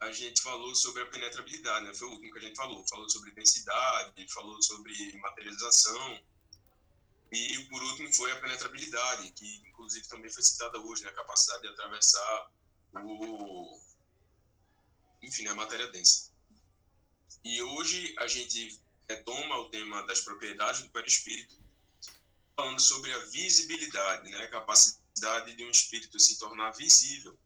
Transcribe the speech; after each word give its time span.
a 0.00 0.12
gente 0.12 0.40
falou 0.42 0.74
sobre 0.74 1.02
a 1.02 1.06
penetrabilidade, 1.06 1.86
né? 1.86 1.94
Foi 1.94 2.08
o 2.08 2.12
último 2.12 2.32
que 2.32 2.38
a 2.38 2.42
gente 2.42 2.56
falou. 2.56 2.86
Falou 2.88 3.08
sobre 3.10 3.32
densidade, 3.32 4.28
falou 4.32 4.62
sobre 4.62 5.16
materialização. 5.18 6.20
E, 7.32 7.58
por 7.64 7.82
último, 7.82 8.12
foi 8.14 8.30
a 8.32 8.40
penetrabilidade, 8.40 9.30
que, 9.32 9.56
inclusive, 9.68 10.06
também 10.08 10.30
foi 10.30 10.42
citada 10.42 10.78
hoje, 10.78 11.02
né? 11.02 11.10
A 11.10 11.14
capacidade 11.14 11.62
de 11.62 11.68
atravessar 11.68 12.50
o... 12.94 13.80
Enfim, 15.22 15.46
a 15.48 15.54
matéria 15.54 15.88
densa. 15.88 16.32
E 17.44 17.60
hoje 17.60 18.14
a 18.18 18.26
gente 18.28 18.80
retoma 19.08 19.58
o 19.58 19.68
tema 19.68 20.06
das 20.06 20.20
propriedades 20.20 20.82
do 20.82 20.90
perispírito, 20.90 21.56
falando 22.54 22.80
sobre 22.80 23.12
a 23.12 23.18
visibilidade, 23.26 24.30
né? 24.30 24.44
A 24.44 24.48
capacidade 24.48 25.56
de 25.56 25.64
um 25.64 25.70
espírito 25.70 26.20
se 26.20 26.38
tornar 26.38 26.70
visível 26.72 27.36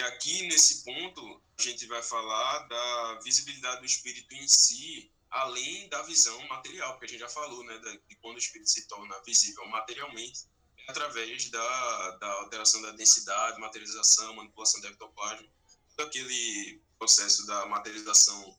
Aqui, 0.00 0.42
nesse 0.48 0.84
ponto, 0.84 1.42
a 1.58 1.62
gente 1.62 1.86
vai 1.86 2.02
falar 2.02 2.66
da 2.66 3.20
visibilidade 3.22 3.80
do 3.80 3.86
espírito 3.86 4.34
em 4.34 4.48
si, 4.48 5.10
além 5.30 5.88
da 5.88 6.02
visão 6.02 6.40
material, 6.48 6.92
porque 6.92 7.06
a 7.06 7.08
gente 7.08 7.20
já 7.20 7.28
falou, 7.28 7.62
né, 7.64 7.78
de 8.08 8.16
quando 8.16 8.36
o 8.36 8.38
espírito 8.38 8.70
se 8.70 8.86
torna 8.88 9.20
visível 9.22 9.66
materialmente, 9.68 10.46
através 10.88 11.48
da, 11.50 12.10
da 12.18 12.32
alteração 12.40 12.82
da 12.82 12.90
densidade, 12.92 13.60
materialização, 13.60 14.34
manipulação 14.34 14.80
do 14.80 14.88
ectoplasma, 14.88 15.48
todo 15.96 16.08
aquele 16.08 16.82
processo 16.98 17.46
da 17.46 17.66
materialização 17.66 18.58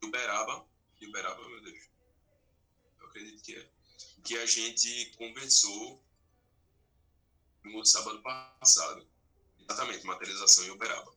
do 0.00 0.08
Uberaba, 0.08 0.66
de 0.98 1.06
Uberaba, 1.06 1.48
meu 1.48 1.62
Deus, 1.62 1.88
eu 3.00 3.06
acredito 3.06 3.42
que 3.42 3.56
é, 3.56 3.68
que 4.24 4.38
a 4.38 4.46
gente 4.46 5.12
conversou 5.16 6.02
no 7.62 7.84
sábado 7.84 8.22
passado. 8.22 9.06
Exatamente, 9.68 10.04
materialização 10.04 10.64
em 10.64 10.70
Uberaba. 10.70 11.12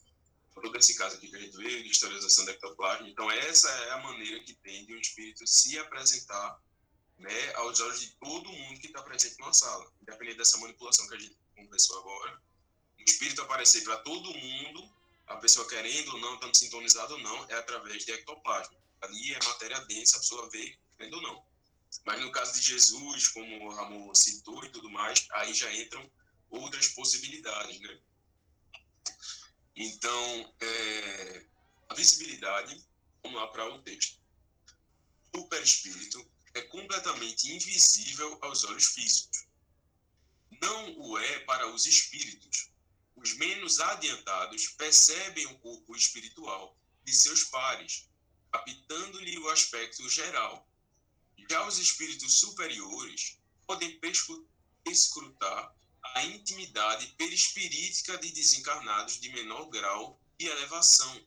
Todo 0.53 0.75
esse 0.77 0.95
caso 0.95 1.17
aqui 1.17 1.27
que 1.27 1.35
a 1.35 1.39
gente 1.39 1.55
vê, 1.55 1.83
de 1.83 1.89
historização 1.89 2.45
do 2.45 2.51
ectoplasma. 2.51 3.07
Então, 3.07 3.29
essa 3.29 3.70
é 3.70 3.91
a 3.91 3.97
maneira 3.97 4.43
que 4.43 4.53
tem 4.55 4.85
de 4.85 4.95
um 4.95 4.99
espírito 4.99 5.45
se 5.45 5.77
apresentar 5.77 6.59
né, 7.20 7.54
aos 7.55 7.79
olhos 7.79 7.99
de 7.99 8.09
todo 8.15 8.51
mundo 8.51 8.79
que 8.79 8.87
está 8.87 9.01
presente 9.01 9.39
na 9.39 9.54
sala, 9.54 9.91
independente 10.01 10.37
dessa 10.37 10.57
manipulação 10.57 11.07
que 11.07 11.15
a 11.15 11.20
gente 11.20 11.37
conversou 11.55 11.99
agora. 11.99 12.41
O 12.99 13.04
espírito 13.04 13.41
aparecer 13.41 13.84
para 13.84 13.98
todo 13.98 14.34
mundo, 14.34 14.91
a 15.27 15.37
pessoa 15.37 15.67
querendo 15.67 16.13
ou 16.13 16.20
não, 16.20 16.35
estando 16.35 16.55
sintonizado 16.55 17.13
ou 17.13 17.20
não, 17.20 17.45
é 17.49 17.54
através 17.55 18.05
de 18.05 18.11
ectoplasma. 18.11 18.77
Ali 19.01 19.34
é 19.34 19.43
matéria 19.43 19.79
densa, 19.82 20.17
a 20.17 20.20
pessoa 20.20 20.49
vê, 20.49 20.77
querendo 20.98 21.15
ou 21.15 21.21
não. 21.21 21.45
Mas 22.05 22.21
no 22.21 22.32
caso 22.32 22.54
de 22.54 22.61
Jesus, 22.61 23.27
como 23.29 23.65
o 23.65 23.76
Ramon 23.76 24.13
citou 24.15 24.63
e 24.63 24.70
tudo 24.70 24.89
mais, 24.89 25.26
aí 25.32 25.54
já 25.54 25.71
entram 25.73 26.09
outras 26.49 26.89
possibilidades, 26.89 27.79
né? 27.79 27.99
Então, 29.76 30.55
é, 30.60 31.46
a 31.90 31.94
visibilidade, 31.94 32.84
vamos 33.22 33.40
lá 33.40 33.48
para 33.48 33.74
o 33.74 33.82
texto. 33.82 34.20
O 35.36 35.48
perispírito 35.48 36.26
é 36.54 36.62
completamente 36.63 37.52
invisível 37.52 38.38
aos 38.41 38.63
olhos 38.63 38.88
físicos. 38.88 39.46
Não 40.62 41.00
o 41.00 41.18
é 41.18 41.40
para 41.41 41.68
os 41.68 41.85
espíritos. 41.85 42.72
Os 43.16 43.34
menos 43.34 43.80
adiantados 43.80 44.70
percebem 44.70 45.46
o 45.46 45.60
corpo 45.60 45.96
espiritual 45.96 46.78
de 47.04 47.13
seus 47.13 47.44
pares, 47.46 48.10
captando-lhe 48.52 49.38
o 49.38 49.50
aspecto 49.50 50.10
geral. 50.10 50.68
Já 51.50 51.68
os 51.68 51.78
espíritos 51.78 52.40
superiores 52.40 53.38
podem 53.66 54.00
escrutar 54.85 55.76
a 56.18 56.26
intimidade 56.26 57.05
perispirítica 57.15 58.18
de 58.18 58.32
desencarnados 58.32 59.20
de 59.20 59.29
menor 59.29 59.70
grau 59.70 60.20
e 60.40 60.48
elevação, 60.48 61.23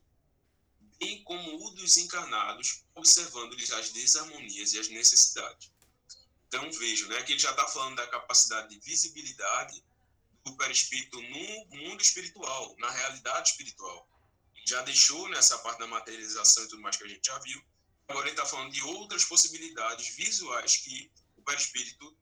bem 0.98 1.22
como 1.22 1.64
o 1.64 1.70
dos 1.70 1.96
encarnados, 1.96 2.82
observando-lhes 2.96 3.70
as 3.70 3.90
desarmonias 3.90 4.72
e 4.72 4.80
as 4.80 4.88
necessidades. 4.88 5.70
Então, 6.48 6.68
vejo 6.72 7.06
né, 7.06 7.22
que 7.22 7.32
ele 7.32 7.38
já 7.38 7.50
está 7.50 7.68
falando 7.68 7.96
da 7.96 8.06
capacidade 8.08 8.68
de 8.68 8.80
visibilidade 8.80 9.80
do 10.44 10.56
perispírito 10.56 11.22
no 11.22 11.76
mundo 11.76 12.02
espiritual, 12.02 12.74
na 12.78 12.90
realidade 12.90 13.50
espiritual. 13.50 14.08
Já 14.66 14.82
deixou 14.82 15.28
nessa 15.28 15.56
parte 15.58 15.78
da 15.78 15.86
materialização 15.86 16.64
e 16.64 16.68
tudo 16.68 16.82
mais 16.82 16.96
que 16.96 17.04
a 17.04 17.08
gente 17.08 17.24
já 17.24 17.38
viu. 17.38 17.62
Agora 18.08 18.26
ele 18.26 18.34
está 18.34 18.44
falando 18.44 18.72
de 18.72 18.82
outras 18.82 19.24
possibilidades 19.24 20.16
visuais 20.16 20.78
que 20.78 21.12
o 21.36 21.42
perispírito 21.42 22.16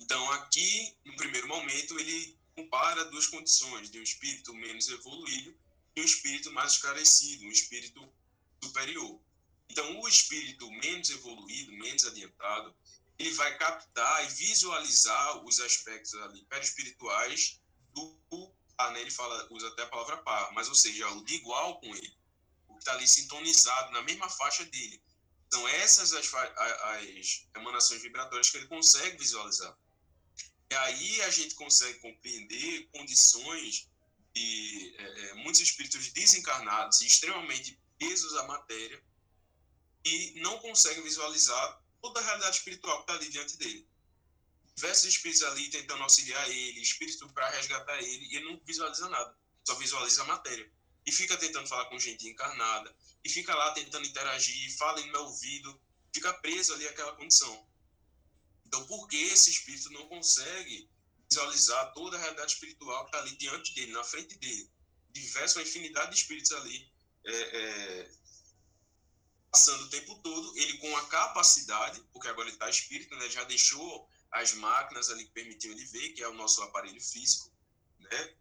então, 0.00 0.30
aqui, 0.32 0.96
no 1.04 1.16
primeiro 1.16 1.48
momento, 1.48 1.98
ele 1.98 2.38
compara 2.54 3.04
duas 3.06 3.26
condições, 3.26 3.90
de 3.90 3.98
um 3.98 4.02
espírito 4.02 4.54
menos 4.54 4.88
evoluído 4.88 5.56
e 5.96 6.00
um 6.00 6.04
espírito 6.04 6.52
mais 6.52 6.72
esclarecido, 6.72 7.44
um 7.44 7.50
espírito 7.50 8.12
superior. 8.62 9.20
Então, 9.68 10.00
o 10.00 10.08
espírito 10.08 10.70
menos 10.70 11.10
evoluído, 11.10 11.72
menos 11.72 12.06
adiantado, 12.06 12.74
ele 13.18 13.30
vai 13.32 13.56
captar 13.58 14.24
e 14.24 14.34
visualizar 14.34 15.44
os 15.44 15.60
aspectos 15.60 16.14
ali 16.14 16.44
perespirituais 16.44 17.60
do 17.94 18.18
par, 18.76 18.92
né? 18.92 19.00
Ele 19.00 19.10
fala, 19.10 19.46
usa 19.50 19.68
até 19.68 19.82
a 19.82 19.86
palavra 19.86 20.16
par, 20.18 20.52
mas 20.52 20.68
ou 20.68 20.74
seja, 20.74 21.08
o 21.10 21.24
de 21.24 21.34
igual 21.34 21.80
com 21.80 21.94
ele, 21.94 22.16
o 22.68 22.74
que 22.74 22.80
está 22.80 22.92
ali 22.92 23.06
sintonizado 23.06 23.92
na 23.92 24.02
mesma 24.02 24.28
faixa 24.28 24.64
dele. 24.64 25.02
São 25.52 25.68
essas 25.68 26.12
as, 26.12 26.34
as 26.34 27.46
emanações 27.54 28.02
vibratórias 28.02 28.50
que 28.50 28.56
ele 28.56 28.66
consegue 28.66 29.16
visualizar. 29.16 29.76
E 30.74 30.76
aí 30.76 31.22
a 31.22 31.30
gente 31.30 31.54
consegue 31.54 32.00
compreender 32.00 32.88
condições 32.90 33.88
de 34.34 34.92
é, 34.98 35.20
é, 35.20 35.34
muitos 35.34 35.60
espíritos 35.60 36.08
desencarnados 36.08 37.00
e 37.00 37.06
extremamente 37.06 37.78
presos 37.96 38.34
à 38.38 38.42
matéria 38.42 39.00
e 40.04 40.40
não 40.40 40.58
conseguem 40.58 41.00
visualizar 41.04 41.80
toda 42.02 42.18
a 42.18 42.24
realidade 42.24 42.56
espiritual 42.56 42.96
que 42.96 43.02
está 43.02 43.14
ali 43.14 43.30
diante 43.30 43.56
dele. 43.56 43.86
Diversos 44.74 45.04
espíritos 45.04 45.44
ali 45.44 45.70
tentando 45.70 46.02
auxiliar 46.02 46.50
ele, 46.50 46.80
espírito 46.80 47.32
para 47.32 47.50
resgatar 47.50 48.02
ele, 48.02 48.26
e 48.26 48.36
ele 48.36 48.46
não 48.46 48.60
visualiza 48.66 49.08
nada, 49.08 49.32
só 49.62 49.76
visualiza 49.76 50.22
a 50.22 50.26
matéria. 50.26 50.68
E 51.06 51.12
fica 51.12 51.36
tentando 51.36 51.68
falar 51.68 51.84
com 51.84 52.00
gente 52.00 52.28
encarnada, 52.28 52.92
e 53.22 53.28
fica 53.28 53.54
lá 53.54 53.70
tentando 53.74 54.08
interagir, 54.08 54.76
fala 54.76 55.00
em 55.00 55.12
meu 55.12 55.22
ouvido, 55.22 55.80
fica 56.12 56.34
preso 56.34 56.74
ali 56.74 56.88
àquela 56.88 57.12
condição. 57.12 57.64
Então, 58.74 58.86
por 58.88 59.06
que 59.06 59.16
esse 59.16 59.50
espírito 59.50 59.88
não 59.92 60.08
consegue 60.08 60.90
visualizar 61.30 61.92
toda 61.92 62.16
a 62.16 62.20
realidade 62.20 62.54
espiritual 62.54 63.04
que 63.04 63.10
está 63.10 63.18
ali 63.20 63.36
diante 63.36 63.72
dele, 63.72 63.92
na 63.92 64.02
frente 64.02 64.36
dele? 64.36 64.68
Diversa 65.12 65.62
infinidade 65.62 66.10
de 66.10 66.16
espíritos 66.16 66.50
ali 66.50 66.92
é, 67.24 67.32
é, 67.32 68.10
passando 69.48 69.84
o 69.84 69.90
tempo 69.90 70.18
todo, 70.22 70.58
ele 70.58 70.78
com 70.78 70.96
a 70.96 71.06
capacidade, 71.06 72.02
porque 72.12 72.26
agora 72.26 72.48
ele 72.48 72.56
está 72.56 72.68
espírito, 72.68 73.14
né, 73.14 73.30
já 73.30 73.44
deixou 73.44 74.08
as 74.32 74.54
máquinas 74.54 75.08
ali 75.08 75.24
que 75.24 75.30
permitiam 75.30 75.70
ele 75.70 75.84
ver, 75.84 76.08
que 76.08 76.22
é 76.24 76.28
o 76.28 76.34
nosso 76.34 76.60
aparelho 76.62 77.00
físico, 77.00 77.52
né? 78.00 78.34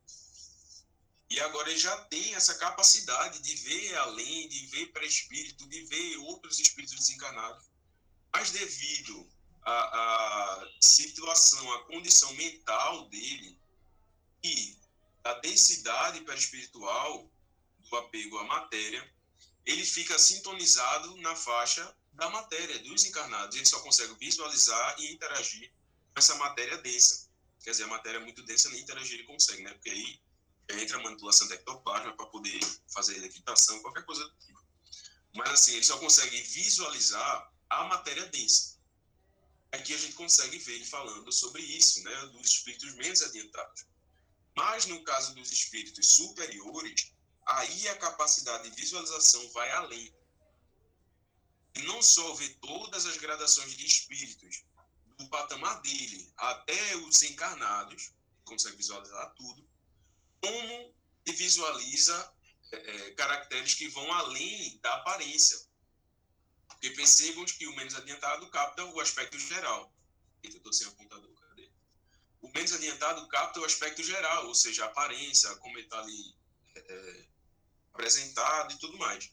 E 1.29 1.39
agora 1.41 1.69
ele 1.69 1.79
já 1.79 1.95
tem 2.05 2.33
essa 2.33 2.55
capacidade 2.55 3.39
de 3.39 3.55
ver 3.55 3.95
além, 3.97 4.49
de 4.49 4.65
ver 4.65 4.87
para 4.87 5.05
espírito, 5.05 5.67
de 5.69 5.83
ver 5.83 6.17
outros 6.17 6.59
espíritos 6.59 6.95
desencarnados. 6.95 7.65
Mas 8.33 8.49
devido 8.49 9.31
a, 9.65 10.61
a 10.61 10.69
situação, 10.79 11.71
a 11.73 11.83
condição 11.85 12.33
mental 12.33 13.07
dele 13.09 13.57
e 14.43 14.77
a 15.23 15.33
densidade 15.35 16.21
perespiritual 16.21 17.29
do 17.89 17.97
apego 17.97 18.37
à 18.39 18.43
matéria, 18.45 19.13
ele 19.65 19.85
fica 19.85 20.19
sintonizado 20.19 21.15
na 21.17 21.35
faixa 21.35 21.95
da 22.13 22.29
matéria, 22.29 22.79
dos 22.79 23.05
encarnados. 23.05 23.55
Ele 23.55 23.65
só 23.65 23.79
consegue 23.79 24.13
visualizar 24.15 24.95
e 24.99 25.13
interagir 25.13 25.71
com 26.13 26.19
essa 26.19 26.35
matéria 26.35 26.77
densa. 26.77 27.29
Quer 27.63 27.71
dizer, 27.71 27.83
a 27.83 27.87
matéria 27.87 28.17
é 28.17 28.21
muito 28.21 28.43
densa, 28.43 28.69
nem 28.69 28.81
interagir 28.81 29.19
ele 29.19 29.27
consegue, 29.27 29.63
né? 29.63 29.73
Porque 29.73 29.89
aí 29.89 30.21
entra 30.69 30.97
a 30.97 31.03
manipulação 31.03 31.47
do 31.47 31.53
ectoplasma 31.53 32.13
para 32.13 32.25
poder 32.27 32.59
fazer 32.87 33.17
electritação, 33.17 33.81
qualquer 33.81 34.05
coisa 34.05 34.23
do 34.23 34.35
tipo. 34.37 34.61
Mas, 35.33 35.49
assim, 35.49 35.73
ele 35.73 35.83
só 35.83 35.97
consegue 35.97 36.41
visualizar 36.41 37.51
a 37.69 37.85
matéria 37.85 38.25
densa. 38.27 38.72
Aqui 39.73 39.91
a 39.91 39.97
gente 39.97 40.13
consegue 40.13 40.59
ver 40.59 40.75
ele 40.75 40.85
falando 40.85 41.31
sobre 41.31 41.63
isso, 41.63 42.03
né, 42.03 42.15
dos 42.27 42.47
espíritos 42.47 42.93
menos 42.93 43.23
adiantados. 43.23 43.85
Mas 44.55 44.85
no 44.85 45.03
caso 45.03 45.33
dos 45.33 45.51
espíritos 45.51 46.07
superiores, 46.09 47.11
aí 47.43 47.87
a 47.87 47.97
capacidade 47.97 48.69
de 48.69 48.75
visualização 48.75 49.49
vai 49.49 49.71
além. 49.71 50.15
Não 51.85 52.03
só 52.03 52.35
ver 52.35 52.55
todas 52.61 53.07
as 53.07 53.17
gradações 53.17 53.75
de 53.75 53.83
espíritos 53.83 54.63
do 55.17 55.27
patamar 55.27 55.81
dele 55.81 56.31
até 56.37 56.95
os 56.97 57.23
encarnados, 57.23 58.11
consegue 58.45 58.77
visualizar 58.77 59.33
tudo, 59.33 59.67
como 60.39 60.95
ele 61.25 61.35
visualiza 61.35 62.33
é, 62.71 62.77
é 62.77 63.11
caracteres 63.15 63.73
que 63.73 63.87
vão 63.87 64.11
além 64.13 64.77
da 64.83 64.93
aparência. 64.97 65.57
Porque 66.83 66.97
percebam 66.97 67.45
que 67.45 67.65
o 67.65 67.75
menos 67.77 67.95
adiantado 67.95 68.45
capta 68.49 68.83
o 68.83 68.99
aspecto 68.99 69.39
geral. 69.39 69.95
Eita, 70.43 70.57
estou 70.57 70.73
sem 70.73 70.85
apontador, 70.85 71.33
cadê? 71.39 71.71
O 72.41 72.49
menos 72.49 72.73
adiantado 72.73 73.25
capta 73.29 73.61
o 73.61 73.63
aspecto 73.63 74.03
geral, 74.03 74.47
ou 74.47 74.53
seja, 74.53 74.83
a 74.83 74.87
aparência, 74.87 75.55
como 75.55 75.77
ele 75.77 75.85
está 75.85 75.99
ali 75.99 76.35
é, 76.75 77.25
apresentado 77.93 78.73
e 78.73 78.79
tudo 78.79 78.97
mais. 78.97 79.31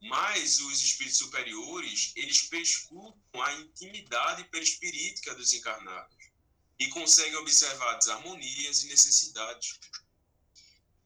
Mas 0.00 0.58
os 0.58 0.82
espíritos 0.82 1.18
superiores, 1.18 2.12
eles 2.16 2.42
perscrutam 2.42 3.40
a 3.40 3.52
intimidade 3.52 4.42
perispirítica 4.50 5.32
dos 5.36 5.52
encarnados 5.52 6.16
e 6.80 6.88
conseguem 6.88 7.36
observar 7.36 7.98
desarmonias 7.98 8.82
e 8.82 8.88
necessidades. 8.88 9.78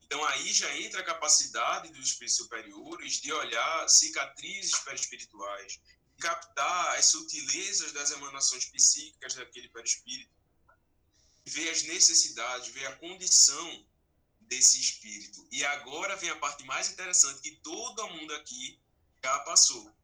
Então 0.08 0.24
aí 0.24 0.50
já 0.54 0.74
entra 0.78 1.00
a 1.00 1.04
capacidade 1.04 1.92
dos 1.92 2.08
espíritos 2.08 2.36
superiores 2.36 3.20
de 3.20 3.30
olhar 3.30 3.88
cicatrizes 3.90 4.78
perispirituais, 4.78 5.78
captar 6.18 6.96
as 6.96 7.04
sutilezas 7.04 7.92
das 7.92 8.10
emanações 8.10 8.64
psíquicas 8.64 9.34
daquele 9.34 9.68
perispírito, 9.68 10.32
ver 11.44 11.68
as 11.68 11.82
necessidades, 11.82 12.68
ver 12.68 12.86
a 12.86 12.96
condição 12.96 13.86
desse 14.40 14.80
espírito. 14.80 15.46
E 15.52 15.62
agora 15.66 16.16
vem 16.16 16.30
a 16.30 16.36
parte 16.36 16.64
mais 16.64 16.90
interessante 16.90 17.42
que 17.42 17.56
todo 17.56 18.08
mundo 18.08 18.34
aqui 18.36 18.80
já 19.22 19.38
passou 19.40 19.94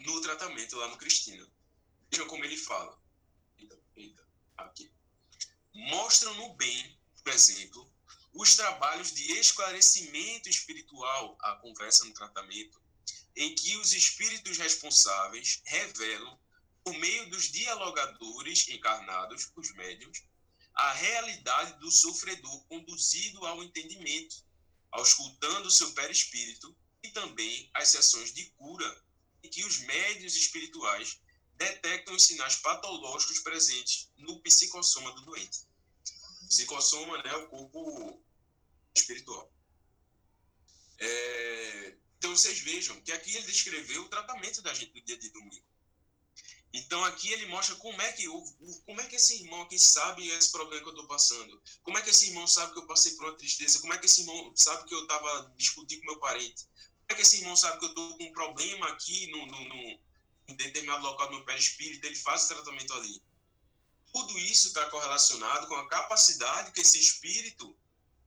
no 0.00 0.20
tratamento 0.20 0.76
lá 0.76 0.88
no 0.88 0.98
Cristina. 0.98 1.48
Vejam 2.10 2.26
como 2.26 2.44
ele 2.44 2.58
fala. 2.58 3.00
Eita, 3.58 3.78
eita, 3.96 4.28
aqui. 4.58 4.92
Mostram 5.72 6.34
no 6.34 6.52
bem, 6.54 6.98
por 7.24 7.32
exemplo, 7.32 7.91
os 8.32 8.56
trabalhos 8.56 9.12
de 9.12 9.32
esclarecimento 9.32 10.48
espiritual, 10.48 11.36
a 11.40 11.56
conversa 11.56 12.04
no 12.04 12.14
tratamento, 12.14 12.80
em 13.36 13.54
que 13.54 13.76
os 13.76 13.92
espíritos 13.92 14.58
responsáveis 14.58 15.60
revelam, 15.64 16.38
por 16.82 16.94
meio 16.94 17.30
dos 17.30 17.50
dialogadores 17.50 18.68
encarnados, 18.68 19.50
os 19.54 19.72
médiums, 19.74 20.24
a 20.74 20.92
realidade 20.92 21.78
do 21.78 21.90
sofredor 21.90 22.64
conduzido 22.66 23.44
ao 23.46 23.62
entendimento, 23.62 24.44
auscultando 24.90 25.70
seu 25.70 25.92
perispírito 25.92 26.76
e 27.02 27.10
também 27.10 27.70
as 27.74 27.88
sessões 27.88 28.32
de 28.32 28.44
cura, 28.50 29.04
em 29.42 29.50
que 29.50 29.64
os 29.64 29.78
médios 29.80 30.34
espirituais 30.34 31.20
detectam 31.56 32.14
os 32.14 32.24
sinais 32.24 32.56
patológicos 32.56 33.40
presentes 33.40 34.10
no 34.16 34.40
psicossoma 34.40 35.12
do 35.12 35.22
doente. 35.22 35.60
Psicossoma 36.52 37.16
né, 37.22 37.30
é 37.30 37.36
o 37.36 37.48
corpo 37.48 38.22
espiritual. 38.94 39.50
É, 40.98 41.96
então 42.18 42.36
vocês 42.36 42.60
vejam 42.60 43.00
que 43.00 43.10
aqui 43.10 43.34
ele 43.34 43.46
descreveu 43.46 44.02
o 44.02 44.08
tratamento 44.10 44.60
da 44.60 44.74
gente 44.74 44.94
no 44.94 45.02
dia 45.02 45.16
de 45.16 45.30
domingo. 45.30 45.64
Então 46.74 47.02
aqui 47.04 47.32
ele 47.32 47.46
mostra 47.46 47.74
como 47.76 48.00
é 48.02 48.12
que 48.12 48.26
como 48.84 49.00
é 49.00 49.06
que 49.06 49.16
esse 49.16 49.42
irmão 49.42 49.62
aqui 49.62 49.78
sabe 49.78 50.28
esse 50.28 50.52
problema 50.52 50.82
que 50.82 50.88
eu 50.88 50.92
estou 50.92 51.06
passando. 51.06 51.62
Como 51.82 51.96
é 51.96 52.02
que 52.02 52.10
esse 52.10 52.28
irmão 52.28 52.46
sabe 52.46 52.74
que 52.74 52.80
eu 52.80 52.86
passei 52.86 53.12
por 53.12 53.24
uma 53.28 53.36
tristeza? 53.36 53.80
Como 53.80 53.94
é 53.94 53.98
que 53.98 54.04
esse 54.04 54.20
irmão 54.20 54.52
sabe 54.54 54.86
que 54.86 54.94
eu 54.94 55.02
estava 55.02 55.54
discutindo 55.56 56.00
com 56.00 56.06
meu 56.06 56.20
parente? 56.20 56.66
Como 56.66 57.12
é 57.12 57.14
que 57.14 57.22
esse 57.22 57.38
irmão 57.38 57.56
sabe 57.56 57.78
que 57.78 57.86
eu 57.86 57.88
estou 57.88 58.18
com 58.18 58.24
um 58.24 58.32
problema 58.32 58.88
aqui 58.88 59.26
no, 59.28 59.46
no, 59.46 59.68
no, 59.68 60.00
em 60.48 60.56
determinado 60.56 61.02
local 61.02 61.28
do 61.28 61.36
meu 61.36 61.44
perispírito? 61.46 62.06
Ele 62.06 62.16
faz 62.16 62.44
o 62.44 62.48
tratamento 62.48 62.92
ali. 62.92 63.22
Tudo 64.12 64.38
isso 64.38 64.68
está 64.68 64.88
correlacionado 64.90 65.66
com 65.66 65.74
a 65.74 65.88
capacidade 65.88 66.72
que 66.72 66.82
esse 66.82 66.98
espírito 66.98 67.76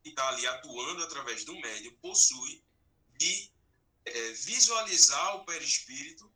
que 0.03 0.09
está 0.09 0.27
ali 0.29 0.45
atuando 0.47 1.03
através 1.03 1.43
do 1.45 1.55
médium 1.59 1.93
possui 2.01 2.63
de 3.17 3.51
é, 4.05 4.31
visualizar 4.31 5.35
o 5.37 5.45
perispírito 5.45 6.31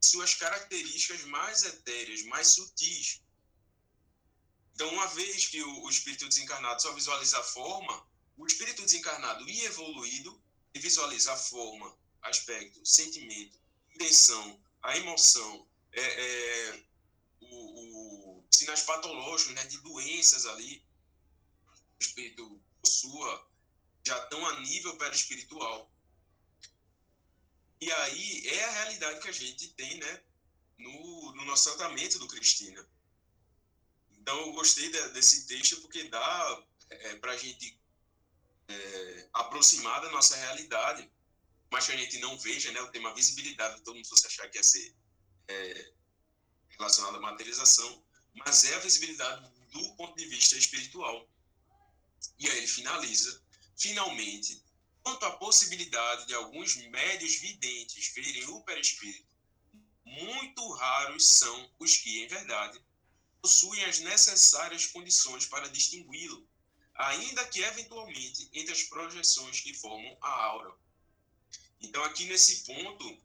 suas 0.00 0.34
características 0.34 1.24
mais 1.24 1.64
etéreas, 1.64 2.22
mais 2.24 2.48
sutis. 2.48 3.20
Então, 4.74 4.88
uma 4.90 5.06
vez 5.08 5.46
que 5.46 5.62
o, 5.62 5.82
o 5.84 5.90
espírito 5.90 6.28
desencarnado 6.28 6.80
só 6.80 6.92
visualiza 6.92 7.38
a 7.38 7.42
forma, 7.42 8.06
o 8.36 8.46
espírito 8.46 8.82
desencarnado 8.82 9.48
e 9.48 9.64
evoluído 9.64 10.40
visualiza 10.74 11.32
a 11.32 11.36
forma, 11.36 11.96
aspecto, 12.22 12.84
sentimento, 12.86 13.58
intenção, 13.94 14.60
a 14.80 14.96
emoção, 14.96 15.66
é, 15.92 16.00
é, 16.00 16.84
sinais 18.50 18.82
patológicos 18.82 19.54
né, 19.54 19.64
de 19.66 19.78
doenças 19.78 20.46
ali, 20.46 20.84
o 22.00 22.02
espírito 22.02 22.60
possua, 22.82 23.48
já 24.06 24.18
estão 24.22 24.44
a 24.46 24.60
nível 24.60 24.96
perispiritual. 24.96 25.90
E 27.80 27.90
aí 27.92 28.48
é 28.48 28.64
a 28.64 28.70
realidade 28.70 29.20
que 29.20 29.28
a 29.28 29.32
gente 29.32 29.68
tem, 29.74 29.98
né, 29.98 30.22
no, 30.78 31.34
no 31.34 31.44
nosso 31.44 31.76
tratamento 31.76 32.18
do 32.18 32.28
Cristina. 32.28 32.88
Então 34.12 34.38
eu 34.40 34.52
gostei 34.52 34.90
de, 34.90 35.08
desse 35.10 35.46
texto 35.46 35.80
porque 35.80 36.04
dá 36.04 36.64
é, 36.90 37.16
para 37.16 37.32
a 37.32 37.36
gente 37.36 37.78
é, 38.68 39.28
aproximar 39.32 40.00
da 40.00 40.10
nossa 40.10 40.36
realidade, 40.36 41.10
mas 41.70 41.86
que 41.86 41.92
a 41.92 41.96
gente 41.96 42.18
não 42.18 42.38
veja, 42.38 42.72
né, 42.72 42.80
o 42.80 42.90
tema 42.90 43.14
visibilidade, 43.14 43.82
todo 43.82 43.94
mundo 43.96 44.08
fosse 44.08 44.26
achar 44.26 44.48
que 44.48 44.58
ia 44.58 44.62
ser 44.62 44.94
é, 45.48 45.92
relacionado 46.70 47.16
à 47.16 47.20
materialização, 47.20 48.04
mas 48.34 48.64
é 48.64 48.74
a 48.74 48.80
visibilidade 48.80 49.50
do 49.72 49.94
ponto 49.96 50.16
de 50.16 50.26
vista 50.26 50.56
espiritual. 50.56 51.28
E 52.38 52.48
aí 52.48 52.58
ele 52.58 52.66
finaliza, 52.66 53.42
finalmente, 53.76 54.62
Quanto 55.08 55.24
à 55.24 55.30
possibilidade 55.38 56.26
de 56.26 56.34
alguns 56.34 56.76
médios 56.76 57.36
videntes 57.36 58.08
verem 58.08 58.44
o 58.50 58.60
perispírito, 58.60 59.26
muito 60.04 60.70
raros 60.72 61.26
são 61.26 61.70
os 61.78 61.96
que, 61.96 62.22
em 62.22 62.28
verdade, 62.28 62.78
possuem 63.40 63.84
as 63.86 64.00
necessárias 64.00 64.86
condições 64.86 65.46
para 65.46 65.70
distingui-lo, 65.70 66.46
ainda 66.94 67.46
que 67.46 67.62
eventualmente 67.62 68.50
entre 68.52 68.70
as 68.70 68.82
projeções 68.82 69.60
que 69.60 69.72
formam 69.72 70.14
a 70.20 70.28
aura. 70.28 70.76
Então, 71.80 72.04
aqui 72.04 72.26
nesse 72.26 72.64
ponto, 72.64 73.18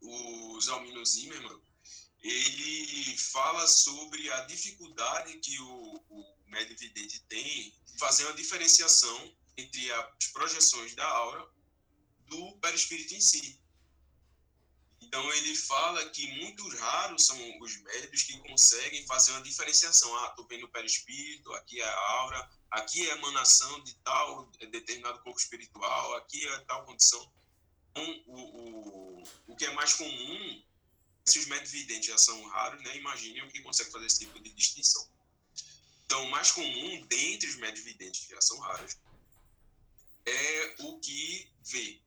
o 0.00 0.58
Zalmino 0.62 1.04
Zimmermann, 1.04 1.60
ele 2.22 3.16
fala 3.16 3.66
sobre 3.66 4.30
a 4.32 4.40
dificuldade 4.46 5.38
que 5.38 5.58
o, 5.60 6.04
o 6.10 6.36
médio 6.46 6.76
vidente 6.76 7.20
tem 7.28 7.74
de 7.86 7.98
fazer 7.98 8.24
uma 8.24 8.34
diferenciação 8.34 9.34
entre 9.56 9.90
as 9.92 10.26
projeções 10.32 10.94
da 10.94 11.06
aura 11.06 11.48
do 12.26 12.52
perispírito 12.58 13.14
em 13.14 13.20
si. 13.20 13.60
Então 15.00 15.32
ele 15.34 15.56
fala 15.56 16.08
que 16.10 16.26
muito 16.40 16.68
raros 16.76 17.26
são 17.26 17.58
os 17.60 17.76
médios 17.82 18.22
que 18.22 18.38
conseguem 18.38 19.04
fazer 19.06 19.32
uma 19.32 19.42
diferenciação. 19.42 20.14
Ah, 20.18 20.28
estou 20.28 20.46
vendo 20.46 20.66
o 20.66 20.68
perispírito, 20.68 21.52
aqui 21.54 21.80
é 21.80 21.84
a 21.84 21.98
aura, 22.12 22.50
aqui 22.70 23.08
é 23.08 23.12
a 23.12 23.16
emanação 23.16 23.82
de 23.82 23.94
tal 23.96 24.46
determinado 24.70 25.20
corpo 25.22 25.40
espiritual, 25.40 26.14
aqui 26.16 26.46
é 26.46 26.58
tal 26.60 26.84
condição. 26.84 27.32
Então, 27.90 28.22
o, 28.26 28.40
o, 28.40 29.22
o 29.48 29.56
que 29.56 29.64
é 29.64 29.72
mais 29.72 29.94
comum, 29.94 30.62
se 31.30 31.38
os 31.38 31.46
médios 31.46 31.70
videntes 31.70 32.08
já 32.08 32.18
são 32.18 32.42
raros, 32.48 32.82
né, 32.82 32.96
imaginem 32.96 33.42
o 33.42 33.48
que 33.48 33.60
consegue 33.60 33.90
fazer 33.90 34.06
esse 34.06 34.20
tipo 34.20 34.38
de 34.40 34.50
distinção. 34.50 35.08
Então, 36.06 36.24
o 36.24 36.30
mais 36.30 36.50
comum 36.50 37.06
dentre 37.06 37.48
os 37.48 37.56
médios 37.56 37.84
videntes, 37.84 38.26
que 38.26 38.34
já 38.34 38.40
são 38.40 38.58
raros, 38.58 38.96
é 40.26 40.74
o 40.80 40.98
que 40.98 41.48
vê. 41.64 42.00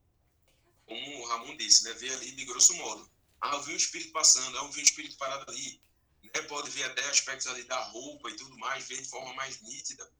Como 0.86 1.22
o 1.22 1.26
Ramon 1.26 1.56
disse, 1.56 1.84
né? 1.84 1.92
Vê 1.94 2.10
ali 2.10 2.32
de 2.32 2.44
grosso 2.44 2.74
modo. 2.74 3.10
Ah, 3.40 3.54
eu 3.54 3.62
vi 3.62 3.72
um 3.72 3.76
espírito 3.76 4.12
passando, 4.12 4.58
ah, 4.58 4.62
eu 4.62 4.72
vi 4.72 4.80
um 4.80 4.84
espírito 4.84 5.16
parado 5.16 5.50
ali. 5.50 5.80
Né? 6.22 6.42
Pode 6.42 6.70
ver 6.70 6.84
até 6.84 7.04
aspectos 7.06 7.46
ali 7.46 7.64
da 7.64 7.80
roupa 7.84 8.30
e 8.30 8.36
tudo 8.36 8.56
mais, 8.58 8.86
ver 8.86 9.00
de 9.00 9.08
forma 9.08 9.32
mais 9.34 9.60
nítida. 9.62 10.10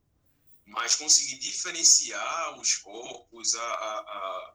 Mas 0.67 0.97
conseguir 0.97 1.39
diferenciar 1.39 2.59
os 2.59 2.77
corpos, 2.77 3.55
a, 3.55 3.63
a, 3.63 3.99
a, 4.01 4.55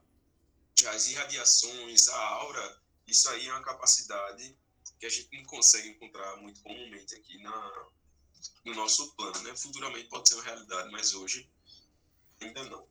as 0.88 1.08
irradiações, 1.08 2.08
a 2.08 2.18
aura, 2.18 2.82
isso 3.10 3.28
aí 3.30 3.48
é 3.48 3.52
uma 3.52 3.62
capacidade 3.62 4.56
que 4.98 5.06
a 5.06 5.08
gente 5.08 5.36
não 5.36 5.44
consegue 5.46 5.88
encontrar 5.88 6.36
muito 6.36 6.62
comumente 6.62 7.14
aqui 7.14 7.38
na, 7.42 7.88
no 8.64 8.74
nosso 8.74 9.14
plano. 9.14 9.42
Né? 9.42 9.56
Futuramente 9.56 10.08
pode 10.08 10.28
ser 10.28 10.34
uma 10.36 10.44
realidade, 10.44 10.90
mas 10.90 11.14
hoje 11.14 11.50
ainda 12.40 12.64
não. 12.64 12.88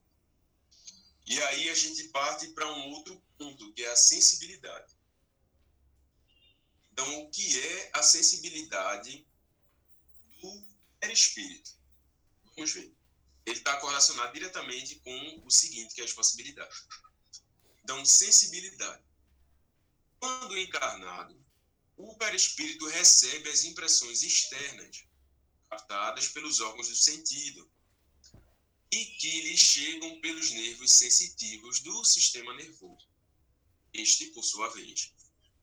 E 1.25 1.41
aí 1.43 1.69
a 1.69 1.75
gente 1.75 2.09
parte 2.09 2.47
para 2.49 2.71
um 2.71 2.89
outro 2.89 3.21
ponto, 3.37 3.71
que 3.73 3.83
é 3.83 3.91
a 3.91 3.95
sensibilidade. 3.95 4.97
Então, 6.91 7.21
o 7.21 7.29
que 7.29 7.61
é 7.61 7.91
a 7.93 8.03
sensibilidade 8.03 9.25
do 10.41 10.67
perispírito? 10.99 11.71
Vamos 12.55 12.73
ver. 12.73 12.93
Ele 13.45 13.57
está 13.57 13.77
correlacionado 13.77 14.33
diretamente 14.33 14.95
com 14.95 15.43
o 15.45 15.49
seguinte, 15.49 15.93
que 15.93 16.01
é 16.01 16.03
a 16.03 16.07
responsabilidade. 16.07 16.75
Então, 17.83 18.03
sensibilidade. 18.03 19.03
Quando 20.19 20.57
encarnado, 20.57 21.39
o 21.95 22.15
perispírito 22.17 22.87
recebe 22.87 23.49
as 23.49 23.63
impressões 23.63 24.23
externas 24.23 25.03
captadas 25.69 26.27
pelos 26.29 26.59
órgãos 26.59 26.87
do 26.89 26.95
sentido, 26.95 27.69
e 28.91 29.05
que 29.05 29.41
lhe 29.41 29.57
chegam 29.57 30.19
pelos 30.19 30.49
nervos 30.51 30.91
sensitivos 30.91 31.79
do 31.79 32.03
sistema 32.03 32.53
nervoso. 32.55 33.07
Este, 33.93 34.27
por 34.27 34.43
sua 34.43 34.67
vez, 34.69 35.13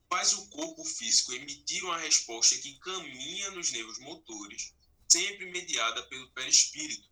faz 0.09 0.33
o 0.33 0.47
corpo 0.47 0.83
físico 0.85 1.33
emitir 1.33 1.83
uma 1.83 1.97
resposta 1.97 2.57
que 2.57 2.79
caminha 2.79 3.51
nos 3.51 3.71
nervos 3.71 3.99
motores, 3.99 4.73
sempre 5.09 5.51
mediada 5.51 6.03
pelo 6.03 6.31
perispírito. 6.31 7.09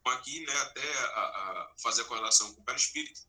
Então, 0.00 0.12
aqui, 0.12 0.40
né, 0.40 0.52
até 0.52 0.92
a, 0.92 1.20
a 1.20 1.74
fazer 1.78 2.02
a 2.02 2.04
correlação 2.04 2.52
com 2.54 2.60
o 2.60 2.64
perispírito, 2.64 3.22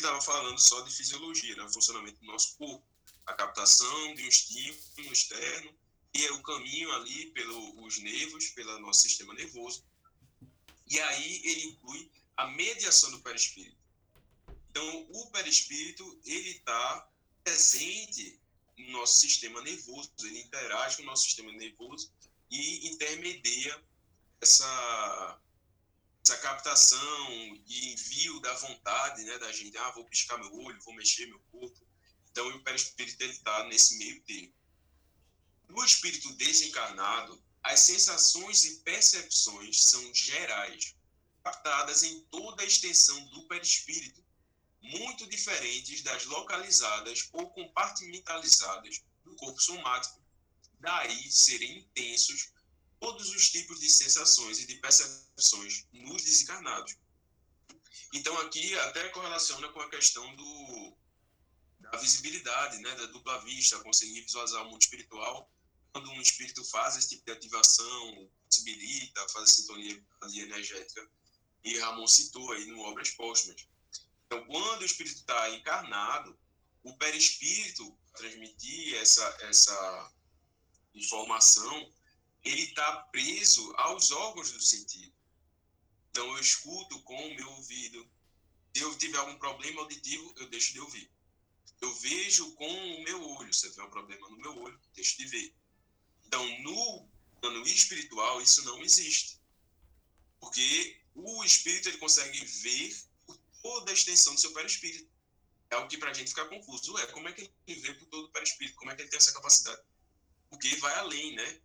estava 0.00 0.20
falando 0.20 0.58
só 0.58 0.80
de 0.80 0.92
fisiologia, 0.92 1.54
né, 1.56 1.62
o 1.62 1.72
funcionamento 1.72 2.20
do 2.20 2.26
nosso 2.26 2.56
corpo, 2.56 2.84
a 3.26 3.34
captação 3.34 4.14
de 4.14 4.24
um 4.24 4.28
estímulo 4.28 5.12
externo 5.12 5.74
e 6.12 6.24
é 6.24 6.32
o 6.32 6.42
caminho 6.42 6.92
ali 6.92 7.26
pelos 7.30 7.98
nervos, 7.98 8.48
pelo 8.50 8.78
nosso 8.80 9.02
sistema 9.02 9.32
nervoso. 9.34 9.84
E 10.86 10.98
aí 10.98 11.40
ele 11.44 11.64
inclui 11.66 12.10
a 12.36 12.48
mediação 12.48 13.10
do 13.12 13.20
perispírito. 13.20 13.76
Então, 14.70 15.06
o 15.10 15.30
perispírito, 15.30 16.20
ele 16.24 16.50
está 16.50 17.08
presente 17.44 18.40
no 18.76 18.92
nosso 18.92 19.20
sistema 19.20 19.60
nervoso, 19.62 20.10
ele 20.20 20.40
interage 20.40 20.96
com 20.96 21.02
o 21.02 21.06
nosso 21.06 21.24
sistema 21.24 21.52
nervoso 21.52 22.12
e 22.50 22.88
intermedia 22.88 23.82
essa, 24.40 25.40
essa 26.30 26.36
captação 26.38 27.28
e 27.66 27.92
envio 27.92 28.38
da 28.40 28.54
vontade 28.54 29.24
né, 29.24 29.36
da 29.38 29.50
gente. 29.50 29.76
Ah, 29.76 29.90
vou 29.90 30.04
piscar 30.04 30.38
meu 30.38 30.54
olho, 30.60 30.80
vou 30.82 30.94
mexer 30.94 31.26
meu 31.26 31.40
corpo. 31.50 31.84
Então, 32.30 32.48
o 32.48 32.62
perispírito 32.62 33.24
está 33.24 33.64
nesse 33.64 33.98
meio 33.98 34.22
termo. 34.22 34.54
No 35.68 35.84
espírito 35.84 36.32
desencarnado, 36.34 37.42
as 37.62 37.80
sensações 37.80 38.64
e 38.64 38.80
percepções 38.80 39.82
são 39.82 40.14
gerais, 40.14 40.94
captadas 41.42 42.04
em 42.04 42.20
toda 42.26 42.62
a 42.62 42.66
extensão 42.66 43.26
do 43.30 43.48
perispírito, 43.48 44.24
muito 44.80 45.26
diferentes 45.26 46.02
das 46.02 46.24
localizadas 46.26 47.28
ou 47.32 47.50
compartimentalizadas 47.50 49.02
do 49.24 49.34
corpo 49.34 49.60
somático, 49.60 50.20
daí 50.78 51.30
serem 51.30 51.78
intensos 51.78 52.52
todos 53.00 53.30
os 53.30 53.50
tipos 53.50 53.80
de 53.80 53.90
sensações 53.90 54.60
e 54.60 54.66
de 54.66 54.76
percepções 54.76 55.86
nos 55.92 56.22
desencarnados. 56.22 56.96
Então 58.12 58.38
aqui 58.40 58.78
até 58.80 59.08
correlaciona 59.08 59.68
com 59.70 59.80
a 59.80 59.90
questão 59.90 60.36
do, 60.36 60.96
da 61.80 61.96
visibilidade, 61.98 62.78
né, 62.78 62.94
da 62.94 63.06
dupla 63.06 63.42
vista, 63.42 63.80
conseguir 63.80 64.20
visualizar 64.20 64.62
o 64.64 64.70
mundo 64.70 64.82
espiritual 64.82 65.50
quando 65.92 66.10
um 66.10 66.20
espírito 66.20 66.64
faz 66.64 66.96
esse 66.96 67.08
tipo 67.10 67.24
de 67.24 67.32
ativação, 67.32 68.30
possibilita, 68.48 69.28
faz 69.28 69.50
a 69.50 69.52
sintonia 69.52 70.04
energética, 70.34 71.08
e 71.64 71.78
Ramon 71.78 72.06
citou 72.06 72.52
aí 72.52 72.66
no 72.66 72.80
Obras 72.80 73.10
Póstumas. 73.10 73.66
Então, 74.26 74.44
quando 74.46 74.82
o 74.82 74.84
espírito 74.84 75.16
está 75.16 75.50
encarnado, 75.50 76.38
o 76.82 76.96
perispírito, 76.96 77.96
transmitir 78.14 78.94
essa, 78.96 79.24
essa 79.40 80.12
informação, 80.94 81.92
ele 82.44 82.62
está 82.62 82.96
preso 83.12 83.72
aos 83.76 84.10
órgãos 84.10 84.52
do 84.52 84.60
sentido. 84.60 85.12
Então, 86.10 86.26
eu 86.34 86.40
escuto 86.40 87.00
com 87.02 87.16
o 87.16 87.34
meu 87.34 87.50
ouvido. 87.50 88.08
Se 88.74 88.82
eu 88.82 88.96
tiver 88.96 89.18
algum 89.18 89.36
problema 89.38 89.82
auditivo, 89.82 90.34
eu 90.38 90.48
deixo 90.48 90.72
de 90.72 90.80
ouvir. 90.80 91.10
Eu 91.80 91.94
vejo 91.96 92.52
com 92.54 92.68
o 92.68 93.02
meu 93.04 93.30
olho. 93.30 93.52
Se 93.52 93.66
eu 93.66 93.70
tiver 93.70 93.84
um 93.84 93.90
problema 93.90 94.28
no 94.28 94.36
meu 94.36 94.58
olho, 94.58 94.80
deixo 94.94 95.18
de 95.18 95.26
ver. 95.26 95.54
Então, 96.26 96.44
no 96.62 97.08
plano 97.40 97.66
espiritual, 97.66 98.40
isso 98.40 98.64
não 98.64 98.82
existe. 98.82 99.40
Porque 100.38 101.00
o 101.14 101.44
espírito 101.44 101.88
ele 101.88 101.98
consegue 101.98 102.44
ver 102.44 102.96
toda 103.62 103.90
a 103.90 103.94
extensão 103.94 104.34
do 104.34 104.40
seu 104.40 104.52
perispírito. 104.52 105.10
É 105.70 105.76
o 105.76 105.86
que 105.86 105.98
para 105.98 106.10
a 106.10 106.14
gente 106.14 106.28
fica 106.28 106.46
confuso. 106.46 106.98
É, 106.98 107.06
como 107.08 107.28
é 107.28 107.32
que 107.32 107.50
ele 107.66 107.80
vê 107.80 107.94
por 107.94 108.06
todo 108.06 108.26
o 108.26 108.32
perispírito? 108.32 108.76
Como 108.76 108.90
é 108.90 108.96
que 108.96 109.02
ele 109.02 109.10
tem 109.10 109.18
essa 109.18 109.32
capacidade? 109.32 109.80
Porque 110.48 110.74
vai 110.76 110.94
além, 110.94 111.34
né? 111.36 111.60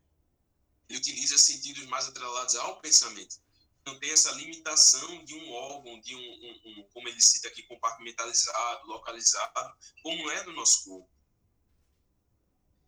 Ele 0.90 1.00
utiliza 1.00 1.38
sentidos 1.38 1.86
mais 1.86 2.08
atrelados 2.08 2.56
ao 2.56 2.80
pensamento. 2.82 3.38
Não 3.86 4.00
tem 4.00 4.12
essa 4.12 4.32
limitação 4.32 5.24
de 5.24 5.36
um 5.36 5.52
órgão, 5.52 6.00
de 6.02 6.16
um, 6.16 6.20
um, 6.20 6.62
um 6.66 6.84
como 6.92 7.08
ele 7.08 7.22
cita 7.22 7.48
aqui, 7.48 7.64
compartimentalizado, 7.64 8.88
localizado, 8.88 9.78
como 10.02 10.32
é 10.32 10.44
no 10.44 10.54
nosso 10.54 10.84
corpo. 10.86 11.10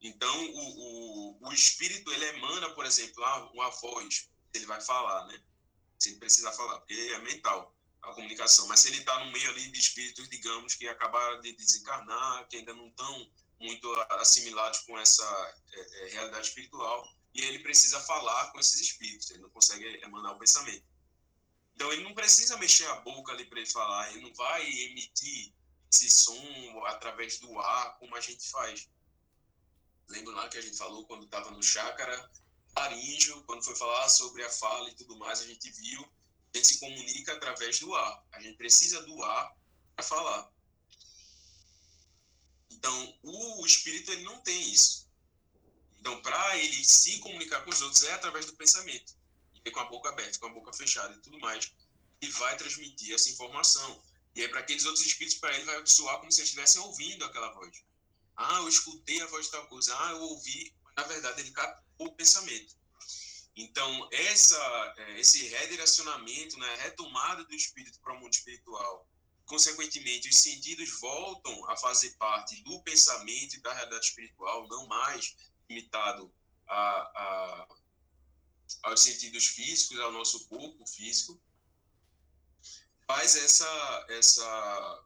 Então, 0.01 0.46
o, 0.54 1.39
o, 1.39 1.48
o 1.48 1.54
espírito, 1.54 2.12
ele 2.12 2.25
emana, 2.25 2.70
por 2.72 2.86
exemplo, 2.86 3.24
uma 3.54 3.70
voz, 3.70 4.30
ele 4.54 4.66
vai 4.66 4.82
falar, 4.82 5.25
né? 5.27 5.42
Se 6.00 6.10
ele 6.10 6.20
precisar 6.20 6.51
falar, 6.54 6.80
porque 6.80 6.94
é 6.94 7.20
mental 7.20 7.75
a 8.04 8.13
comunicação. 8.13 8.68
Mas 8.68 8.82
se 8.82 8.89
ele 8.89 9.00
está 9.00 9.24
no 9.24 9.32
meio 9.32 9.50
ali 9.50 9.70
de 9.72 9.80
espíritos, 9.80 10.30
digamos, 10.30 10.75
que 10.75 10.88
acabaram 10.88 11.42
de 11.42 11.51
desencarnar, 11.54 12.48
que 12.48 12.58
ainda 12.58 12.74
não 12.74 12.88
estão 12.88 13.32
muito 13.60 13.92
assimilados 14.12 14.80
com 14.82 14.98
essa 15.00 15.24
é, 15.74 15.80
é, 15.80 16.10
realidade 16.10 16.48
espiritual, 16.48 17.08
e 17.38 17.41
ele 17.41 17.60
precisa 17.60 18.00
falar 18.01 18.51
com 18.51 18.60
esses 18.60 18.79
espíritos, 18.82 19.29
ele 19.29 19.44
não 19.44 19.50
consegue 19.50 19.86
emanar 20.03 20.34
o 20.34 20.39
pensamento. 20.39 20.84
Então, 21.75 21.94
ele 21.94 22.03
não 22.03 22.13
precisa 22.13 22.58
mexer 22.58 22.88
a 22.88 22.96
boca 23.01 23.32
ali 23.32 23.46
para 23.46 23.60
ele 23.60 23.70
falar, 23.70 24.12
ele 24.12 24.22
não 24.22 24.34
vai 24.34 24.67
emitir 24.67 25.53
esse 25.91 26.10
som 26.10 26.84
através 26.88 27.38
do 27.39 27.58
ar, 27.60 27.98
como 28.00 28.15
a 28.15 28.20
gente 28.20 28.50
faz. 28.50 28.89
Lembra 30.10 30.34
lá 30.34 30.50
que 30.50 30.58
a 30.58 30.62
gente 30.62 30.75
falou 30.75 31.06
quando 31.06 31.25
estava 31.25 31.51
no 31.51 31.62
chácara 31.62 32.29
laríngeo, 32.75 33.44
quando 33.44 33.63
foi 33.63 33.75
falar 33.75 34.10
sobre 34.10 34.44
a 34.44 34.50
fala 34.50 34.89
e 34.89 34.96
tudo 34.96 35.17
mais, 35.17 35.41
a 35.41 35.48
gente 35.48 35.70
viu 35.72 36.08
a 36.53 36.58
gente 36.58 36.67
se 36.67 36.79
comunica 36.79 37.34
através 37.34 37.79
do 37.79 37.94
ar. 37.94 38.25
A 38.32 38.41
gente 38.41 38.58
precisa 38.58 39.01
do 39.03 39.24
ar 39.24 39.56
para 39.96 40.03
falar. 40.03 40.51
Então, 42.72 43.20
o 43.24 43.65
espírito 43.65 44.12
ele 44.12 44.24
não 44.24 44.39
tem 44.41 44.72
isso. 44.72 45.07
Então, 46.00 46.22
para 46.22 46.58
ele 46.58 46.86
se 46.86 47.20
comunicar 47.20 47.62
com 47.63 47.70
os 47.70 47.82
outros 47.82 48.04
é 48.04 48.13
através 48.13 48.46
do 48.46 48.56
pensamento. 48.56 49.16
E 49.66 49.72
com 49.72 49.80
a 49.80 49.86
boca 49.86 50.10
aberta, 50.10 50.39
com 50.39 50.48
a 50.48 50.54
boca 50.54 50.72
fechada 50.74 51.13
e 51.16 51.20
tudo 51.20 51.39
mais. 51.39 51.72
E 52.22 52.30
vai 52.30 52.56
transmitir 52.58 53.13
essa 53.13 53.30
informação. 53.30 54.01
E 54.36 54.42
aí, 54.42 54.48
para 54.48 54.60
aqueles 54.60 54.86
outros 54.86 55.06
espíritos, 55.06 55.39
para 55.39 55.54
ele 55.56 55.66
vai 55.66 55.86
soar 55.86 56.20
como 56.20 56.32
se 56.32 56.39
eles 56.39 56.50
estivessem 56.50 56.82
ouvindo 56.82 57.25
aquela 57.25 57.51
voz. 57.54 57.84
Ah, 58.36 58.58
eu 58.58 58.70
escutei 58.70 59.22
a 59.22 59.25
voz 59.27 59.46
de 59.46 59.51
tal 59.51 59.68
coisa. 59.68 59.96
Ah, 60.00 60.12
eu 60.12 60.22
ouvi. 60.22 60.74
Na 60.96 61.04
verdade, 61.04 61.42
ele 61.42 61.51
captou 61.51 62.08
o 62.08 62.16
pensamento. 62.16 62.75
Então, 63.56 64.08
essa, 64.12 64.94
é, 64.98 65.20
esse 65.20 65.48
redirecionamento, 65.48 66.60
né, 66.60 66.75
retomada 66.75 67.44
do 67.44 67.56
espírito 67.56 68.00
para 68.00 68.13
o 68.13 68.20
mundo 68.20 68.32
espiritual, 68.32 69.10
consequentemente, 69.48 70.30
os 70.30 70.38
sentidos 70.38 71.00
voltam 71.00 71.68
a 71.68 71.75
fazer 71.75 72.12
parte 72.18 72.62
do 72.63 72.80
pensamento 72.84 73.56
e 73.56 73.62
da 73.62 73.74
realidade 73.74 74.06
espiritual, 74.06 74.68
não 74.68 74.86
mais 74.86 75.36
limitado 75.70 76.34
a, 76.68 76.76
a, 76.76 77.68
aos 78.84 79.02
sentidos 79.02 79.48
físicos, 79.48 80.00
ao 80.00 80.12
nosso 80.12 80.48
corpo 80.48 80.86
físico, 80.86 81.40
faz 83.08 83.36
essa, 83.36 84.06
essa 84.10 85.06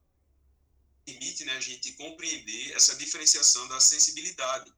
permite 1.06 1.46
né, 1.46 1.54
a 1.56 1.62
gente 1.62 1.94
compreender 1.94 2.74
essa 2.74 2.96
diferenciação 2.96 3.68
da 3.68 3.80
sensibilidade. 3.80 4.74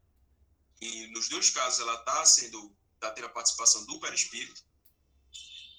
E 0.81 1.07
nos 1.07 1.29
dois 1.29 1.49
casos 1.49 1.79
ela 1.79 1.95
está 1.95 2.25
sendo, 2.25 2.75
está 2.95 3.11
tendo 3.11 3.27
a 3.27 3.29
participação 3.29 3.85
do 3.85 3.99
perispírito, 3.99 4.63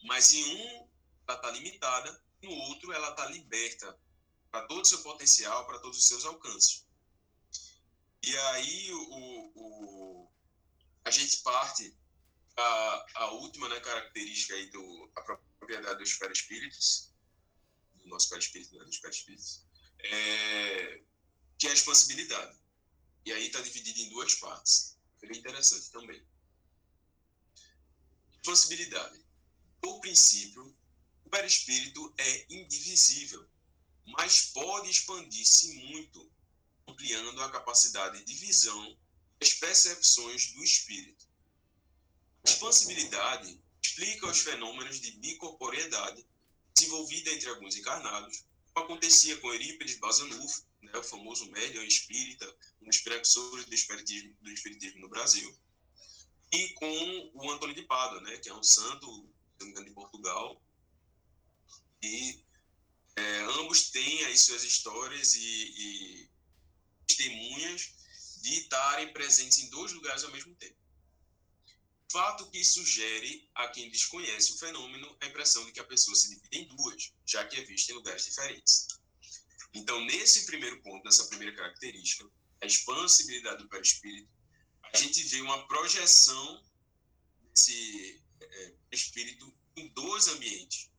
mas 0.05 0.33
em 0.33 0.45
um 0.45 0.89
ela 1.27 1.39
está 1.39 1.51
limitada, 1.51 2.25
no 2.43 2.51
outro 2.51 2.93
ela 2.93 3.11
está 3.11 3.27
liberta 3.27 3.99
para 4.51 4.67
todo 4.67 4.83
o 4.83 4.85
seu 4.85 5.03
potencial, 5.03 5.67
para 5.67 5.79
todos 5.79 5.99
os 5.99 6.07
seus 6.07 6.25
alcances. 6.25 6.87
E 8.23 8.37
aí 8.37 8.93
o, 8.93 9.53
o 9.55 9.94
a 11.05 11.11
gente 11.11 11.39
parte 11.39 11.97
a, 12.57 13.07
a 13.15 13.31
última 13.33 13.69
né, 13.69 13.81
característica 13.81 14.55
aí 14.55 14.71
do 14.71 15.11
a 15.17 15.23
propriedade 15.59 15.99
dos 15.99 16.15
perispíritos, 16.15 17.13
do 17.97 18.09
nosso 18.09 18.31
perispírito, 18.31 18.77
né, 18.77 18.85
dos 18.85 18.99
perispíritos, 18.99 19.65
é, 19.99 21.03
que 21.59 21.67
é 21.67 21.71
a 21.71 21.75
expansibilidade. 21.75 22.59
E 23.25 23.33
aí 23.33 23.47
está 23.47 23.61
dividido 23.61 24.01
em 24.01 24.09
duas 24.11 24.35
partes. 24.37 24.99
Bem 25.21 25.39
interessante 25.39 25.91
também. 25.91 26.23
Expansibilidade. 28.35 29.25
Por 29.81 30.01
princípio, 30.01 30.77
o 31.25 31.31
perispírito 31.31 32.15
é 32.19 32.47
indivisível, 32.53 33.49
mas 34.07 34.53
pode 34.53 34.91
expandir-se 34.91 35.75
muito, 35.75 36.31
ampliando 36.87 37.43
a 37.43 37.51
capacidade 37.51 38.23
de 38.23 38.35
visão 38.35 38.99
das 39.41 39.55
percepções 39.55 40.53
do 40.53 40.63
espírito. 40.63 41.27
A 42.45 42.51
expansibilidade 42.51 43.61
explica 43.83 44.27
os 44.27 44.41
fenômenos 44.41 45.01
de 45.01 45.13
bicorporeidade 45.13 46.27
desenvolvida 46.75 47.31
entre 47.31 47.49
alguns 47.49 47.77
encarnados, 47.77 48.45
acontecia 48.75 49.37
com 49.39 49.53
Eurípides 49.53 49.99
Bazanufo, 49.99 50.67
né, 50.83 50.93
o 50.97 51.03
famoso 51.03 51.51
médium 51.51 51.83
espírita, 51.85 52.53
um 52.83 52.87
dos 52.87 52.99
precursores 52.99 53.67
do 53.67 53.75
espiritismo, 53.75 54.37
do 54.41 54.51
espiritismo 54.51 55.01
no 55.01 55.09
Brasil, 55.09 55.57
e 56.53 56.69
com 56.71 57.31
o 57.35 57.51
Antônio 57.51 57.75
de 57.75 57.83
Pádua, 57.83 58.21
né, 58.23 58.37
que 58.39 58.49
é 58.49 58.55
um 58.55 58.63
santo 58.63 59.29
de 59.59 59.91
Portugal, 59.93 60.61
e 62.03 62.45
é, 63.17 63.41
ambos 63.61 63.91
têm 63.91 64.25
as 64.27 64.41
suas 64.41 64.63
histórias 64.63 65.35
e, 65.35 65.41
e 65.41 66.31
testemunhas 67.07 67.94
de 68.45 68.61
estarem 68.61 69.11
presentes 69.11 69.59
em 69.59 69.71
dois 69.71 69.91
lugares 69.93 70.23
ao 70.23 70.31
mesmo 70.31 70.55
tempo. 70.57 70.77
fato 72.13 72.49
que 72.51 72.63
sugere 72.63 73.51
a 73.55 73.69
quem 73.69 73.91
desconhece 73.91 74.53
o 74.53 74.59
fenômeno 74.59 75.17
a 75.21 75.27
impressão 75.27 75.65
de 75.65 75.73
que 75.73 75.81
a 75.81 75.85
pessoa 75.85 76.15
se 76.15 76.29
divide 76.29 76.59
em 76.59 76.69
duas, 76.77 77.13
já 77.27 77.45
que 77.47 77.57
é 77.57 77.65
vista 77.65 77.91
em 77.91 77.95
lugares 77.95 78.27
diferentes. 78.27 78.87
Então, 79.73 79.99
nesse 80.05 80.45
primeiro 80.45 80.81
ponto, 80.83 81.03
nessa 81.05 81.25
primeira 81.25 81.57
característica, 81.57 82.31
a 82.61 82.67
expansibilidade 82.67 83.63
do 83.63 83.69
perispírito, 83.69 84.31
a 84.93 84.97
gente 84.97 85.23
vê 85.25 85.41
uma 85.41 85.67
projeção 85.67 86.63
desse 87.51 88.23
é, 88.41 88.75
espírito 88.93 89.53
em 89.77 89.89
dois 89.89 90.29
ambientes. 90.29 90.91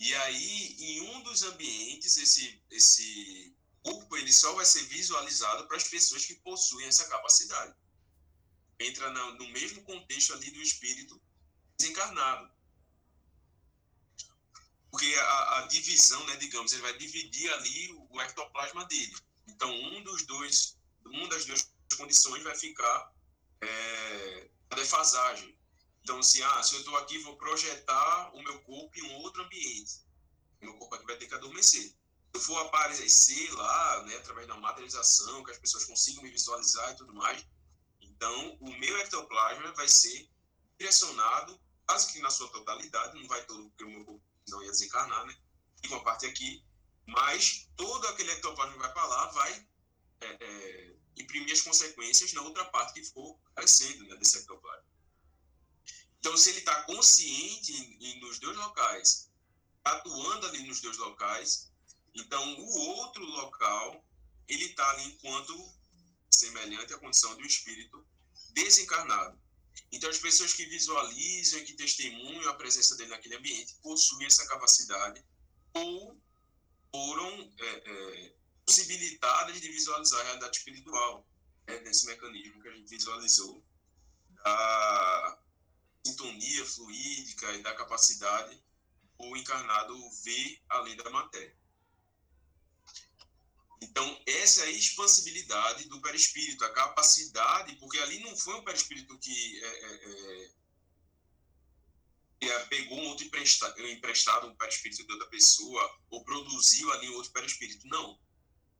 E 0.00 0.12
aí, 0.14 0.76
em 0.80 1.00
um 1.02 1.22
dos 1.22 1.42
ambientes, 1.42 2.16
esse, 2.16 2.60
esse 2.70 3.54
corpo 3.82 4.16
ele 4.16 4.32
só 4.32 4.52
vai 4.54 4.64
ser 4.64 4.82
visualizado 4.84 5.66
para 5.66 5.76
as 5.76 5.84
pessoas 5.84 6.24
que 6.24 6.36
possuem 6.36 6.86
essa 6.86 7.08
capacidade. 7.08 7.74
Entra 8.78 9.10
no 9.10 9.48
mesmo 9.48 9.82
contexto 9.82 10.32
ali 10.32 10.50
do 10.50 10.60
espírito 10.60 11.20
desencarnado. 11.76 12.50
Porque 14.90 15.12
a, 15.14 15.58
a, 15.58 15.66
divisão, 15.68 16.24
né, 16.26 16.36
digamos, 16.36 16.72
ele 16.72 16.82
vai 16.82 16.96
dividir 16.98 17.50
ali 17.54 17.92
o, 17.92 18.06
o 18.10 18.20
ectoplasma 18.20 18.84
dele. 18.84 19.14
Então, 19.48 19.72
um 19.72 20.02
dos 20.02 20.24
dois, 20.26 20.78
uma 21.04 21.28
das 21.28 21.44
duas 21.46 21.72
condições 21.96 22.42
vai 22.42 22.54
ficar 22.54 23.12
é, 23.62 24.50
a 24.70 24.74
defasagem. 24.74 25.56
Então, 26.02 26.18
assim, 26.18 26.42
ah, 26.42 26.62
se 26.62 26.74
eu 26.74 26.80
estou 26.80 26.96
aqui, 26.96 27.18
vou 27.18 27.36
projetar 27.36 28.34
o 28.34 28.42
meu 28.42 28.60
corpo 28.62 28.98
em 28.98 29.02
um 29.02 29.14
outro 29.16 29.42
ambiente. 29.42 30.02
O 30.60 30.64
meu 30.66 30.74
corpo 30.74 30.94
aqui 30.94 31.06
vai 31.06 31.16
ter 31.16 31.26
que 31.26 31.34
adormecer. 31.34 31.94
Eu 32.34 32.40
for 32.40 32.58
aparecer 32.58 33.52
lá, 33.52 34.04
né, 34.04 34.16
através 34.16 34.46
da 34.48 34.56
materialização, 34.56 35.44
que 35.44 35.50
as 35.50 35.58
pessoas 35.58 35.84
consigam 35.84 36.22
me 36.22 36.30
visualizar 36.30 36.92
e 36.92 36.96
tudo 36.96 37.14
mais, 37.14 37.44
então 38.00 38.56
o 38.60 38.70
meu 38.78 38.98
ectoplasma 38.98 39.72
vai 39.72 39.88
ser 39.88 40.28
direcionado 40.78 41.60
quase 41.86 42.12
que 42.12 42.20
na 42.20 42.30
sua 42.30 42.48
totalidade, 42.48 43.20
não 43.20 43.28
vai 43.28 43.44
todo, 43.44 43.68
porque 43.70 43.84
o 43.84 43.90
meu 43.90 44.04
corpo 44.04 44.22
não 44.48 44.62
ia 44.62 44.70
desencarnar, 44.70 45.26
né? 45.26 45.36
E 45.82 45.88
uma 45.88 46.02
parte 46.02 46.26
aqui, 46.26 46.64
mas 47.06 47.68
todo 47.76 48.06
aquele 48.08 48.30
ectoplasma 48.32 48.72
que 48.72 48.78
vai 48.78 48.92
para 48.92 49.06
lá 49.06 49.26
vai 49.32 49.66
é, 50.20 50.26
é, 50.40 50.94
imprimir 51.16 51.52
as 51.52 51.60
consequências 51.60 52.32
na 52.32 52.42
outra 52.42 52.64
parte 52.66 52.94
que 52.94 53.04
for 53.04 53.38
carecendo 53.54 54.04
né, 54.06 54.16
desse 54.16 54.38
ectoplasma. 54.38 54.84
Então, 56.18 56.36
se 56.36 56.50
ele 56.50 56.60
está 56.60 56.82
consciente 56.84 57.72
em, 57.72 57.98
em, 58.00 58.20
nos 58.20 58.38
dois 58.38 58.56
locais, 58.56 59.28
atuando 59.84 60.46
ali 60.46 60.62
nos 60.62 60.80
dois 60.80 60.96
locais, 60.96 61.71
então 62.14 62.60
o 62.60 62.78
outro 62.96 63.24
local 63.24 64.04
ele 64.48 64.66
está 64.66 64.88
ali 64.90 65.04
enquanto 65.04 65.72
semelhante 66.30 66.92
à 66.92 66.98
condição 66.98 67.34
do 67.36 67.46
espírito 67.46 68.04
desencarnado. 68.50 69.40
Então, 69.90 70.08
as 70.08 70.18
pessoas 70.18 70.52
que 70.52 70.64
visualizam 70.66 71.60
e 71.60 71.64
que 71.64 71.74
testemunham 71.74 72.48
a 72.48 72.54
presença 72.54 72.96
dele 72.96 73.10
naquele 73.10 73.36
ambiente 73.36 73.74
possuem 73.82 74.26
essa 74.26 74.46
capacidade 74.46 75.24
ou 75.74 76.18
foram 76.90 77.52
é, 77.58 77.66
é, 77.66 78.34
possibilitadas 78.66 79.60
de 79.60 79.68
visualizar 79.68 80.20
a 80.20 80.24
realidade 80.24 80.58
espiritual, 80.58 81.26
né, 81.66 81.80
nesse 81.80 82.06
mecanismo 82.06 82.60
que 82.62 82.68
a 82.68 82.72
gente 82.72 82.88
visualizou 82.88 83.64
da 84.30 85.38
sintonia 86.06 86.66
fluídica 86.66 87.52
e 87.52 87.62
da 87.62 87.74
capacidade 87.74 88.62
do 89.18 89.36
encarnado 89.36 89.94
ver 90.24 90.60
além 90.68 90.96
da 90.96 91.08
matéria. 91.10 91.56
Então, 93.82 94.22
essa 94.26 94.62
é 94.62 94.68
a 94.68 94.70
expansibilidade 94.70 95.88
do 95.88 96.00
perispírito, 96.00 96.64
a 96.64 96.72
capacidade, 96.72 97.74
porque 97.76 97.98
ali 97.98 98.20
não 98.20 98.36
foi 98.36 98.54
um 98.54 98.64
perispírito 98.64 99.18
que 99.18 99.60
é, 99.60 99.66
é, 99.66 100.50
é, 102.46 102.58
pegou 102.66 102.98
um 102.98 103.08
outro 103.08 103.26
emprestado, 103.26 103.86
emprestado 103.88 104.46
um 104.46 104.54
perispírito 104.54 105.04
de 105.04 105.12
outra 105.12 105.28
pessoa, 105.28 106.00
ou 106.10 106.24
produziu 106.24 106.92
ali 106.92 107.08
outro 107.08 107.32
perispírito. 107.32 107.88
Não. 107.88 108.18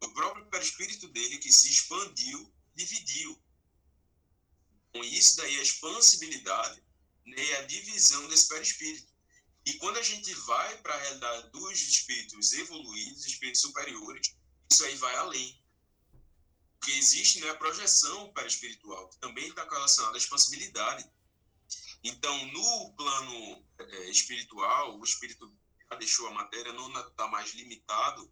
O 0.01 0.09
próprio 0.15 0.47
perispírito 0.47 1.09
dele 1.09 1.39
que 1.39 1.51
se 1.51 1.69
expandiu, 1.69 2.53
dividiu. 2.75 3.43
Com 4.93 5.03
isso 5.03 5.37
daí 5.37 5.59
a 5.59 5.63
expansibilidade 5.63 6.81
né, 7.27 7.55
a 7.59 7.63
divisão 7.63 8.29
desse 8.29 8.49
perispírito. 8.49 9.13
E 9.65 9.75
quando 9.75 9.97
a 9.97 10.03
gente 10.03 10.33
vai 10.35 10.77
para 10.79 10.95
a 10.95 10.99
realidade 10.99 11.51
dos 11.51 11.81
espíritos 11.81 12.53
evoluídos, 12.53 13.27
espíritos 13.27 13.61
superiores, 13.61 14.37
isso 14.73 14.85
aí 14.85 14.97
vai 14.97 15.15
além. 15.17 15.61
Porque 16.79 16.93
existe 16.93 17.41
né, 17.41 17.51
a 17.51 17.55
projeção 17.55 18.33
perispiritual, 18.33 19.09
que 19.09 19.19
também 19.19 19.49
está 19.49 19.65
relacionada 19.65 20.17
à 20.17 20.19
expansibilidade. 20.19 21.09
Então, 22.03 22.47
no 22.47 22.93
plano 22.95 23.65
é, 23.79 24.11
espiritual, 24.11 24.99
o 24.99 25.05
espírito 25.05 25.53
já 25.91 25.97
deixou 25.97 26.27
a 26.27 26.33
matéria, 26.33 26.73
não 26.73 26.91
está 27.01 27.29
mais 27.29 27.53
limitado 27.55 28.29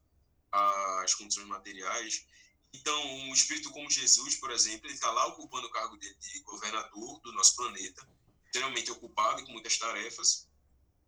às 0.51 1.15
condições 1.15 1.47
materiais. 1.47 2.27
Então, 2.73 3.01
um 3.07 3.33
espírito 3.33 3.71
como 3.71 3.89
Jesus, 3.89 4.35
por 4.37 4.51
exemplo, 4.51 4.87
ele 4.87 4.95
está 4.95 5.11
lá 5.11 5.27
ocupando 5.27 5.69
o 5.69 5.71
cargo 5.71 5.97
de, 5.97 6.13
de 6.17 6.41
governador 6.41 7.21
do 7.21 7.33
nosso 7.33 7.55
planeta 7.55 8.05
geralmente 8.53 8.91
ocupado 8.91 9.45
com 9.45 9.53
muitas 9.53 9.79
tarefas. 9.79 10.49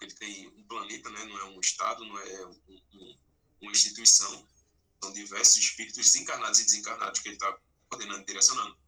Ele 0.01 0.13
tem 0.15 0.49
um 0.49 0.65
planeta, 0.65 1.11
né? 1.11 1.25
não 1.25 1.39
é 1.39 1.45
um 1.45 1.61
estado, 1.61 2.05
não 2.05 2.19
é 2.19 2.47
um, 2.47 2.83
um, 2.95 3.19
uma 3.63 3.73
instituição. 3.73 4.47
São 5.03 5.13
diversos 5.13 5.57
espíritos 5.57 6.05
desencarnados 6.05 6.61
e 6.61 6.65
desencarnados 6.65 7.21
que 7.21 7.29
ele 7.29 7.37
está 7.37 7.59
coordenando 7.89 8.23
e 8.23 8.27
direcionando. 8.27 8.79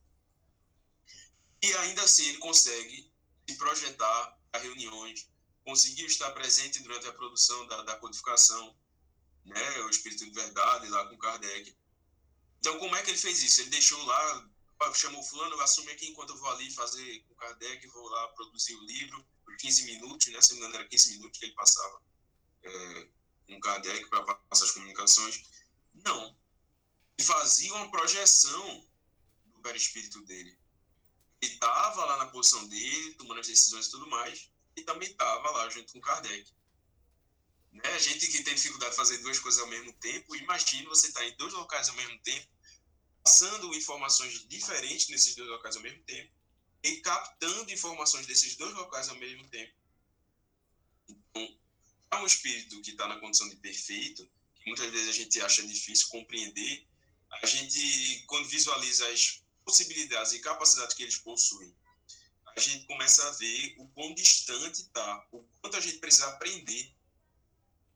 E 1.63 1.73
ainda 1.75 2.03
assim 2.03 2.27
ele 2.29 2.39
consegue 2.39 3.11
se 3.49 3.57
projetar 3.57 4.39
a 4.53 4.59
reuniões, 4.59 5.29
conseguiu 5.65 6.07
estar 6.07 6.31
presente 6.33 6.83
durante 6.83 7.07
a 7.07 7.13
produção 7.13 7.67
da, 7.67 7.83
da 7.83 7.97
codificação, 7.97 8.77
né, 9.45 9.81
o 9.81 9.91
Espírito 9.91 10.25
de 10.25 10.31
Verdade 10.31 10.89
lá 10.89 11.09
com 11.09 11.19
Kardec. 11.19 11.77
Então, 12.59 12.79
como 12.79 12.95
é 12.97 13.03
que 13.03 13.11
ele 13.11 13.19
fez 13.19 13.43
isso? 13.43 13.61
Ele 13.61 13.71
deixou 13.71 14.03
lá 14.05 14.49
chamou 14.93 15.23
fulano, 15.23 15.59
assume 15.61 15.93
aqui 15.93 16.07
enquanto 16.09 16.31
eu 16.31 16.37
vou 16.37 16.51
ali 16.51 16.71
fazer 16.71 17.21
com 17.21 17.35
Kardec, 17.37 17.87
vou 17.89 18.09
lá 18.09 18.29
produzir 18.29 18.75
o 18.75 18.85
livro 18.85 19.25
por 19.45 19.57
15 19.57 19.85
minutos, 19.85 20.27
né? 20.29 20.41
Se 20.41 20.51
não 20.51 20.61
me 20.61 20.67
engano, 20.67 20.81
era 20.81 20.89
15 20.89 21.11
minutos 21.13 21.39
que 21.39 21.47
ele 21.47 21.55
passava 21.55 22.03
é, 22.63 23.09
com 23.47 23.61
Kardec 23.61 24.09
para 24.11 24.23
passar 24.23 24.65
as 24.65 24.71
comunicações. 24.73 25.43
Não. 25.95 26.37
Ele 27.17 27.27
fazia 27.27 27.75
uma 27.75 27.91
projeção 27.91 28.87
do 29.47 29.61
perispírito 29.61 30.21
dele. 30.23 30.59
Ele 31.41 31.53
estava 31.53 32.05
lá 32.05 32.17
na 32.19 32.27
posição 32.27 32.67
dele, 32.69 33.15
tomando 33.15 33.41
as 33.41 33.47
decisões 33.47 33.87
e 33.87 33.91
tudo 33.91 34.09
mais, 34.09 34.51
e 34.77 34.83
também 34.83 35.11
estava 35.11 35.51
lá 35.51 35.69
junto 35.69 35.93
com 35.93 36.01
Kardec. 36.01 36.51
Né? 37.73 37.83
A 37.85 37.99
gente 37.99 38.27
que 38.29 38.43
tem 38.43 38.55
dificuldade 38.55 38.93
de 38.93 38.97
fazer 38.97 39.19
duas 39.19 39.39
coisas 39.39 39.61
ao 39.61 39.69
mesmo 39.69 39.93
tempo, 39.95 40.35
imagine 40.37 40.87
você 40.87 41.09
estar 41.09 41.21
tá 41.21 41.27
em 41.27 41.37
dois 41.37 41.53
locais 41.53 41.89
ao 41.89 41.97
mesmo 41.97 42.19
tempo, 42.21 42.49
passando 43.23 43.75
informações 43.75 44.47
diferentes 44.49 45.09
nesses 45.09 45.35
dois 45.35 45.49
locais 45.49 45.77
ao 45.77 45.83
mesmo 45.83 46.03
tempo 46.05 46.33
e 46.83 46.97
captando 47.01 47.73
informações 47.73 48.27
desses 48.27 48.57
dois 48.57 48.75
locais 48.75 49.09
ao 49.09 49.17
mesmo 49.17 49.49
tempo. 49.49 49.75
Então, 51.09 51.59
para 52.09 52.23
um 52.23 52.27
espírito 52.27 52.81
que 52.83 52.91
está 52.91 53.09
na 53.09 53.19
condição 53.19 53.49
de 53.49 53.57
perfeito, 53.57 54.29
muitas 54.67 54.91
vezes 54.91 55.09
a 55.09 55.13
gente 55.13 55.41
acha 55.41 55.67
difícil 55.67 56.09
compreender, 56.09 56.87
a 57.31 57.47
gente, 57.47 58.25
quando 58.27 58.49
visualiza 58.49 59.07
as 59.09 59.43
possibilidades 59.65 60.33
e 60.33 60.41
capacidades 60.41 60.95
que 60.95 61.03
eles 61.03 61.17
possuem, 61.17 61.75
a 62.57 62.61
gente 62.61 62.87
começa 62.87 63.27
a 63.27 63.33
ver 63.33 63.75
o 63.79 63.89
quão 63.89 64.15
distante 64.15 64.83
está, 64.83 65.27
o 65.33 65.43
quanto 65.61 65.77
a 65.77 65.81
gente 65.81 65.99
precisa 65.99 66.29
aprender. 66.29 66.95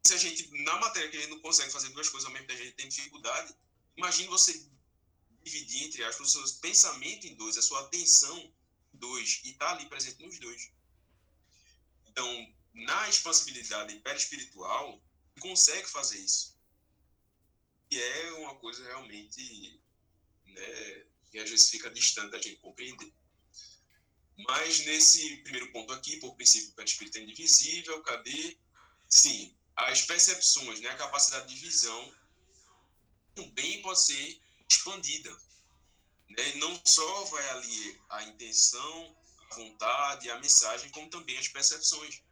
Se 0.03 0.15
a 0.15 0.17
gente, 0.17 0.51
na 0.65 0.77
matéria 0.79 1.09
que 1.09 1.17
a 1.17 1.21
gente 1.21 1.31
não 1.31 1.41
consegue 1.41 1.71
fazer 1.71 1.91
duas 1.91 2.09
coisas 2.09 2.27
ao 2.27 2.33
mesmo 2.33 2.49
tempo, 2.49 2.61
a 2.61 2.65
gente 2.65 2.77
tem 2.77 2.89
dificuldade, 2.89 3.55
imagine 3.97 4.29
você 4.29 4.69
dividir, 5.45 5.85
entre 5.85 6.05
aspas, 6.05 6.35
o 6.35 6.47
seu 6.47 6.61
pensamento 6.61 7.27
em 7.27 7.35
dois, 7.37 7.57
a 7.57 7.63
sua 7.63 7.81
atenção 7.83 8.37
em 8.39 8.99
dois, 8.99 9.41
e 9.45 9.51
está 9.51 9.71
ali 9.71 9.87
presente 9.87 10.23
nos 10.23 10.39
dois. 10.39 10.71
Então, 12.07 12.55
na 12.75 13.09
expansibilidade 13.09 13.95
perispiritual, 14.01 15.01
consegue 15.41 15.89
fazer 15.89 16.19
isso. 16.19 16.58
E 17.91 17.99
é 18.01 18.33
uma 18.33 18.55
coisa 18.57 18.85
realmente 18.85 19.81
né, 20.47 21.07
que 21.31 21.39
às 21.39 21.49
vezes 21.49 21.71
fica 21.71 21.91
distante 21.91 22.31
da 22.31 22.41
gente 22.41 22.57
compreender. 22.57 23.13
Mas 24.37 24.85
nesse 24.87 25.39
primeiro 25.39 25.73
ponto 25.73 25.93
aqui, 25.93 26.19
por 26.19 26.35
princípio, 26.37 26.71
o 26.71 26.75
perispírito 26.75 27.19
é 27.19 27.23
indivisível, 27.23 28.01
cadê? 28.03 28.57
Sim, 29.09 29.57
as 29.75 30.03
percepções, 30.03 30.81
né, 30.81 30.91
a 30.91 30.97
capacidade 30.97 31.53
de 31.53 31.61
visão 31.61 32.15
também 33.35 33.81
pode 33.83 34.01
ser 34.01 34.41
expandida. 34.69 35.31
Né? 36.29 36.55
Não 36.57 36.81
só 36.85 37.25
vai 37.25 37.49
ali 37.51 38.01
a 38.11 38.23
intenção, 38.25 39.17
a 39.51 39.55
vontade, 39.55 40.31
a 40.31 40.39
mensagem, 40.39 40.91
como 40.91 41.09
também 41.09 41.39
as 41.39 41.49
percepções. 41.49 42.23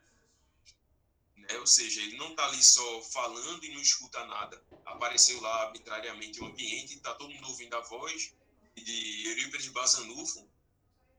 Né? 1.36 1.58
Ou 1.58 1.66
seja, 1.66 2.00
ele 2.02 2.16
não 2.16 2.30
está 2.30 2.46
ali 2.46 2.62
só 2.62 3.02
falando 3.02 3.64
e 3.64 3.74
não 3.74 3.80
escuta 3.80 4.24
nada. 4.26 4.62
Apareceu 4.86 5.40
lá 5.40 5.64
arbitrariamente 5.64 6.40
o 6.40 6.46
ambiente, 6.46 6.94
está 6.94 7.14
todo 7.14 7.32
mundo 7.32 7.48
ouvindo 7.48 7.76
a 7.76 7.80
voz 7.80 8.32
de 8.74 9.28
Eurípides 9.28 9.68
Bazanufo, 9.68 10.48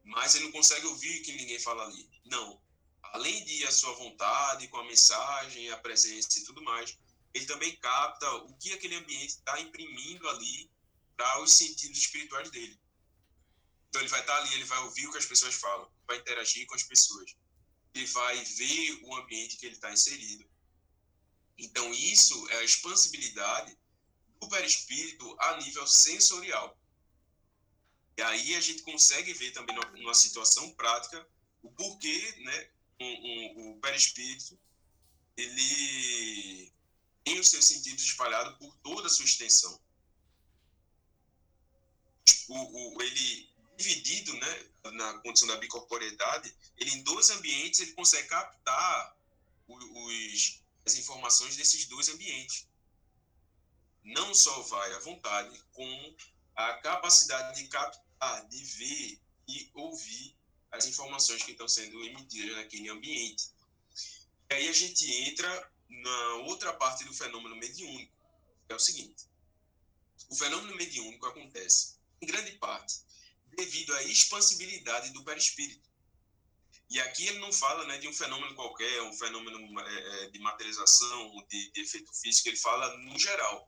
mas 0.03 0.35
ele 0.35 0.45
não 0.45 0.51
consegue 0.51 0.85
ouvir 0.87 1.19
o 1.19 1.23
que 1.23 1.33
ninguém 1.33 1.59
fala 1.59 1.85
ali. 1.85 2.09
Não. 2.25 2.59
Além 3.03 3.43
de 3.45 3.65
a 3.65 3.71
sua 3.71 3.93
vontade, 3.93 4.67
com 4.69 4.77
a 4.77 4.85
mensagem, 4.85 5.69
a 5.69 5.77
presença 5.77 6.39
e 6.39 6.43
tudo 6.43 6.61
mais, 6.63 6.97
ele 7.33 7.45
também 7.45 7.75
capta 7.77 8.29
o 8.35 8.53
que 8.57 8.73
aquele 8.73 8.95
ambiente 8.95 9.29
está 9.29 9.59
imprimindo 9.59 10.27
ali 10.29 10.69
para 11.15 11.41
os 11.41 11.53
sentidos 11.53 11.97
espirituais 11.97 12.49
dele. 12.49 12.79
Então 13.89 14.01
ele 14.01 14.09
vai 14.09 14.21
estar 14.21 14.35
tá 14.35 14.41
ali, 14.41 14.53
ele 14.53 14.63
vai 14.63 14.79
ouvir 14.79 15.07
o 15.07 15.11
que 15.11 15.17
as 15.17 15.25
pessoas 15.25 15.55
falam, 15.55 15.89
vai 16.05 16.17
interagir 16.17 16.65
com 16.67 16.75
as 16.75 16.83
pessoas, 16.83 17.35
ele 17.93 18.05
vai 18.05 18.43
ver 18.43 18.99
o 19.03 19.15
ambiente 19.15 19.57
que 19.57 19.65
ele 19.65 19.75
está 19.75 19.91
inserido. 19.91 20.47
Então 21.57 21.91
isso 21.93 22.47
é 22.49 22.57
a 22.57 22.63
expansibilidade 22.63 23.77
do 24.39 24.47
perispírito 24.47 25.35
a 25.39 25.57
nível 25.57 25.87
sensorial. 25.87 26.77
E 28.17 28.21
aí 28.21 28.55
a 28.55 28.61
gente 28.61 28.81
consegue 28.83 29.33
ver 29.33 29.51
também 29.51 29.75
numa 29.93 30.13
situação 30.13 30.71
prática 30.73 31.27
o 31.61 31.71
porquê, 31.71 32.35
né, 32.39 32.69
um, 32.99 33.05
um, 33.05 33.71
o 33.71 33.79
perispírito 33.79 34.57
ele 35.35 36.71
tem 37.23 37.39
os 37.39 37.49
seus 37.49 37.65
sentidos 37.65 38.03
espalhados 38.03 38.57
por 38.57 38.75
toda 38.77 39.07
a 39.07 39.09
sua 39.09 39.25
extensão. 39.25 39.79
O, 42.47 42.95
o, 42.95 43.01
ele 43.01 43.49
dividido, 43.77 44.33
né, 44.33 44.69
na 44.93 45.19
condição 45.19 45.47
da 45.47 45.57
bicorporeidade, 45.57 46.55
ele 46.77 46.91
em 46.91 47.03
dois 47.03 47.29
ambientes 47.29 47.79
ele 47.79 47.93
consegue 47.93 48.27
captar 48.27 49.15
os, 49.67 50.61
as 50.87 50.95
informações 50.95 51.57
desses 51.57 51.85
dois 51.85 52.07
ambientes. 52.09 52.65
Não 54.03 54.33
só 54.33 54.61
vai 54.61 54.93
à 54.93 54.99
vontade, 54.99 55.61
como 55.73 56.15
a 56.55 56.73
capacidade 56.75 57.61
de 57.61 57.67
captar, 57.67 58.47
de 58.47 58.63
ver 58.63 59.21
e 59.47 59.69
ouvir 59.73 60.35
as 60.71 60.85
informações 60.85 61.43
que 61.43 61.51
estão 61.51 61.67
sendo 61.67 62.01
emitidas 62.03 62.55
naquele 62.55 62.89
ambiente. 62.89 63.51
E 64.49 64.53
aí 64.53 64.67
a 64.69 64.73
gente 64.73 65.05
entra 65.29 65.71
na 65.89 66.33
outra 66.47 66.73
parte 66.73 67.03
do 67.03 67.13
fenômeno 67.13 67.55
mediúnico, 67.57 68.13
que 68.65 68.73
é 68.73 68.75
o 68.75 68.79
seguinte: 68.79 69.25
o 70.29 70.35
fenômeno 70.35 70.75
mediúnico 70.77 71.25
acontece, 71.25 71.97
em 72.21 72.27
grande 72.27 72.53
parte, 72.53 73.01
devido 73.57 73.93
à 73.93 74.03
expansibilidade 74.03 75.11
do 75.11 75.23
perispírito. 75.23 75.89
E 76.89 76.99
aqui 77.01 77.27
ele 77.27 77.39
não 77.39 77.51
fala 77.51 77.85
né, 77.85 77.97
de 77.97 78.07
um 78.07 78.13
fenômeno 78.13 78.55
qualquer, 78.55 79.01
um 79.01 79.13
fenômeno 79.13 79.79
é, 79.81 80.23
é, 80.23 80.29
de 80.29 80.39
materialização, 80.39 81.45
de, 81.49 81.71
de 81.71 81.81
efeito 81.81 82.13
físico, 82.13 82.47
ele 82.47 82.57
fala 82.57 82.97
no 82.97 83.19
geral. 83.19 83.67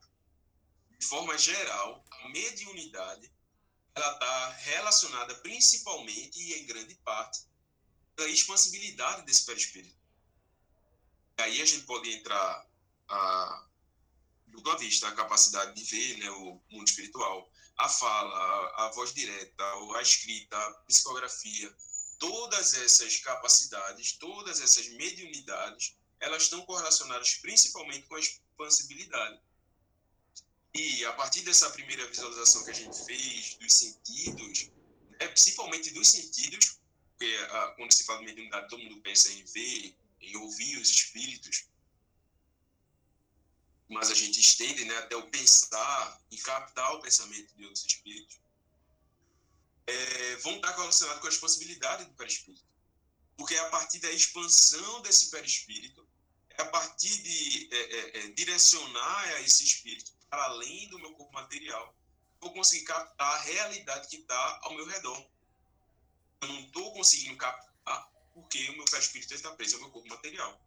De 0.97 1.05
forma 1.05 1.37
geral, 1.37 2.03
a 2.11 2.29
mediunidade 2.29 3.31
ela 3.95 4.13
está 4.13 4.49
relacionada 4.51 5.35
principalmente 5.35 6.39
e 6.39 6.53
em 6.59 6.65
grande 6.65 6.95
parte 6.95 7.41
à 8.17 8.23
expansibilidade 8.23 9.25
desse 9.25 9.45
perispírito. 9.45 9.97
E 11.37 11.41
aí 11.41 11.61
a 11.61 11.65
gente 11.65 11.85
pode 11.85 12.09
entrar 12.11 12.67
a, 13.09 13.65
de 14.47 14.85
vista 14.85 15.07
a 15.07 15.15
capacidade 15.15 15.73
de 15.73 15.83
ver 15.83 16.17
né, 16.17 16.29
o 16.31 16.61
mundo 16.69 16.87
espiritual, 16.87 17.49
a 17.77 17.87
fala, 17.87 18.35
a, 18.35 18.85
a 18.85 18.91
voz 18.91 19.13
direta, 19.13 19.63
a 19.95 20.01
escrita, 20.01 20.57
a 20.57 20.73
psicografia, 20.85 21.73
todas 22.19 22.73
essas 22.73 23.17
capacidades, 23.19 24.13
todas 24.13 24.61
essas 24.61 24.87
mediunidades, 24.89 25.95
elas 26.19 26.43
estão 26.43 26.61
correlacionadas 26.65 27.35
principalmente 27.35 28.07
com 28.07 28.15
a 28.15 28.19
expansibilidade. 28.19 29.39
E 30.73 31.03
a 31.05 31.13
partir 31.13 31.41
dessa 31.41 31.69
primeira 31.71 32.05
visualização 32.07 32.63
que 32.63 32.71
a 32.71 32.73
gente 32.73 33.05
fez 33.05 33.55
dos 33.55 33.73
sentidos, 33.73 34.69
né, 35.19 35.27
principalmente 35.27 35.91
dos 35.91 36.07
sentidos, 36.07 36.77
porque 37.11 37.35
a, 37.49 37.63
ah, 37.63 37.71
quando 37.75 37.91
se 37.93 38.03
fala 38.03 38.19
de 38.19 38.25
mediunidade, 38.25 38.69
todo 38.69 38.83
mundo 38.83 39.01
pensa 39.01 39.31
em 39.31 39.43
ver, 39.45 39.95
em 40.21 40.35
ouvir 40.35 40.77
os 40.77 40.89
espíritos, 40.89 41.65
mas 43.87 44.11
a 44.11 44.13
gente 44.13 44.39
estende 44.39 44.85
né, 44.85 44.95
até 44.97 45.15
o 45.15 45.27
pensar 45.29 46.21
e 46.29 46.37
captar 46.37 46.93
o 46.93 47.01
pensamento 47.01 47.55
de 47.55 47.65
outros 47.65 47.83
espíritos, 47.83 48.39
é, 49.89 50.35
vão 50.37 50.55
estar 50.55 50.71
relacionados 50.75 51.21
com 51.21 51.27
a 51.27 51.29
expansibilidade 51.29 52.05
do 52.05 52.13
perispírito. 52.13 52.67
Porque 53.35 53.55
é 53.55 53.59
a 53.59 53.69
partir 53.69 53.99
da 53.99 54.11
expansão 54.11 55.01
desse 55.01 55.29
perispírito, 55.31 56.07
é 56.49 56.61
a 56.61 56.65
partir 56.65 57.21
de 57.21 57.69
é, 57.71 57.77
é, 57.77 58.19
é 58.19 58.27
direcionar 58.29 59.41
esse 59.43 59.63
espírito 59.63 60.11
para 60.29 60.43
além 60.43 60.87
do 60.89 60.99
meu 60.99 61.13
corpo 61.13 61.33
material, 61.33 61.95
vou 62.39 62.53
conseguir 62.53 62.85
captar 62.85 63.27
a 63.27 63.41
realidade 63.41 64.07
que 64.07 64.17
está 64.17 64.59
ao 64.63 64.75
meu 64.75 64.85
redor. 64.85 65.25
Eu 66.41 66.47
não 66.47 66.59
estou 66.61 66.93
conseguindo 66.93 67.35
captar 67.37 68.11
porque 68.33 68.69
o 68.69 68.77
meu 68.77 68.85
perispírito 68.85 69.33
está 69.33 69.51
preso 69.55 69.75
ao 69.75 69.81
meu 69.81 69.91
corpo 69.91 70.07
material. 70.07 70.61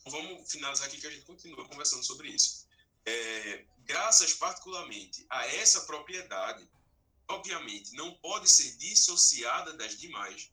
Então, 0.00 0.12
vamos 0.12 0.50
finalizar 0.50 0.86
aqui 0.86 1.00
que 1.00 1.06
a 1.06 1.10
gente 1.10 1.24
continua 1.24 1.66
conversando 1.66 2.04
sobre 2.04 2.28
isso. 2.28 2.66
É, 3.06 3.64
graças 3.78 4.34
particularmente 4.34 5.26
a 5.30 5.46
essa 5.46 5.82
propriedade, 5.82 6.68
obviamente 7.28 7.92
não 7.94 8.14
pode 8.14 8.48
ser 8.48 8.76
dissociada 8.76 9.72
das 9.74 9.98
demais, 9.98 10.50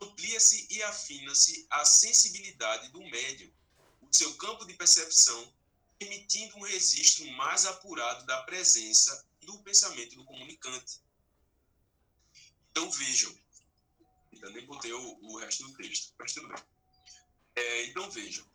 amplia-se 0.00 0.66
e 0.70 0.82
afina-se 0.82 1.66
a 1.70 1.84
sensibilidade 1.84 2.88
do 2.88 3.00
médium, 3.00 3.50
o 4.00 4.14
seu 4.14 4.34
campo 4.36 4.64
de 4.64 4.74
percepção 4.74 5.52
emitindo 6.00 6.56
um 6.56 6.62
registro 6.62 7.30
mais 7.32 7.66
apurado 7.66 8.24
da 8.24 8.42
presença 8.44 9.26
e 9.42 9.46
do 9.46 9.58
pensamento 9.62 10.16
do 10.16 10.24
comunicante. 10.24 11.00
Então, 12.70 12.90
vejam, 12.90 13.38
ainda 14.32 14.50
nem 14.50 14.64
botei 14.64 14.92
o, 14.92 15.18
o 15.22 15.38
resto 15.38 15.64
do 15.64 15.74
texto, 15.74 16.14
mas 16.18 16.32
tudo 16.32 16.48
bem. 16.48 16.62
É, 17.56 17.84
então, 17.86 18.10
vejam, 18.10 18.46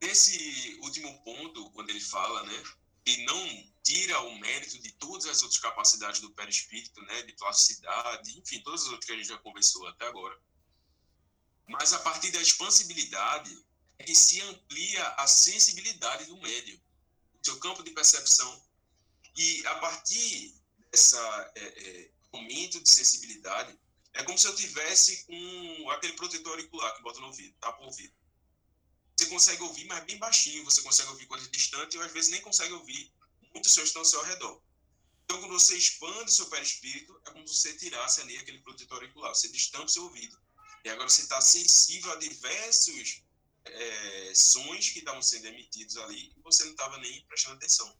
nesse 0.00 0.78
último 0.82 1.22
ponto, 1.22 1.70
quando 1.70 1.90
ele 1.90 2.00
fala, 2.00 2.42
né, 2.42 2.62
e 3.06 3.24
não 3.24 3.71
tira 3.82 4.20
o 4.20 4.38
mérito 4.38 4.78
de 4.78 4.92
todas 4.92 5.26
as 5.26 5.42
outras 5.42 5.60
capacidades 5.60 6.20
do 6.20 6.30
perispírito, 6.30 7.00
né, 7.02 7.22
de 7.22 7.32
plasticidade, 7.32 8.38
enfim, 8.38 8.60
todas 8.60 8.82
as 8.82 8.88
outras 8.88 9.04
que 9.04 9.12
a 9.12 9.16
gente 9.16 9.28
já 9.28 9.38
conversou 9.38 9.86
até 9.88 10.06
agora. 10.06 10.38
Mas 11.66 11.92
a 11.92 11.98
partir 11.98 12.30
da 12.30 12.40
expansibilidade, 12.40 13.64
é 13.98 14.04
que 14.04 14.14
se 14.14 14.40
amplia 14.42 15.06
a 15.10 15.26
sensibilidade 15.26 16.26
do 16.26 16.36
médium, 16.38 16.78
o 17.40 17.44
seu 17.44 17.58
campo 17.58 17.82
de 17.82 17.90
percepção. 17.90 18.62
E 19.36 19.66
a 19.66 19.76
partir 19.76 20.54
desse 20.90 21.16
é, 21.16 21.52
é, 21.54 22.10
aumento 22.32 22.80
de 22.80 22.90
sensibilidade, 22.90 23.78
é 24.12 24.22
como 24.24 24.38
se 24.38 24.46
eu 24.46 24.54
tivesse 24.54 25.24
com 25.24 25.90
aquele 25.90 26.12
protetor 26.14 26.52
auricular 26.52 26.94
que 26.96 27.02
bota 27.02 27.20
no 27.20 27.28
ouvido, 27.28 27.54
tapa 27.60 27.80
o 27.82 27.86
ouvido. 27.86 28.12
Você 29.16 29.26
consegue 29.26 29.62
ouvir, 29.62 29.84
mas 29.84 30.04
bem 30.04 30.18
baixinho, 30.18 30.64
você 30.64 30.82
consegue 30.82 31.08
ouvir 31.10 31.26
coisas 31.26 31.50
distantes, 31.50 31.96
ou 31.96 32.02
às 32.02 32.12
vezes 32.12 32.30
nem 32.30 32.40
consegue 32.40 32.72
ouvir 32.72 33.12
muitos 33.52 33.72
sons 33.72 33.88
estão 33.88 34.02
ao 34.02 34.06
seu 34.06 34.22
redor. 34.24 34.62
Então, 35.24 35.40
quando 35.40 35.52
você 35.52 35.76
expande 35.76 36.32
seu 36.32 36.46
perispírito, 36.46 37.20
é 37.26 37.30
como 37.30 37.46
se 37.46 37.56
você 37.56 37.76
tirasse 37.76 38.20
ali 38.20 38.36
aquele 38.36 38.58
protetor 38.58 38.98
auricular, 38.98 39.34
você 39.34 39.48
o 39.48 39.88
seu 39.88 40.04
ouvido. 40.04 40.38
E 40.84 40.90
agora 40.90 41.08
você 41.08 41.22
está 41.22 41.40
sensível 41.40 42.12
a 42.12 42.16
diversos 42.16 43.22
é, 43.64 44.34
sons 44.34 44.90
que 44.90 44.98
estavam 44.98 45.22
sendo 45.22 45.46
emitidos 45.46 45.96
ali 45.96 46.32
e 46.36 46.40
você 46.42 46.64
não 46.64 46.72
estava 46.72 46.98
nem 46.98 47.24
prestando 47.26 47.56
atenção. 47.56 47.96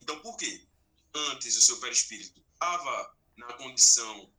Então, 0.00 0.18
por 0.20 0.36
quê? 0.36 0.66
Antes, 1.14 1.56
o 1.56 1.62
seu 1.62 1.78
perispírito 1.78 2.42
estava 2.52 3.16
na 3.36 3.52
condição 3.54 4.32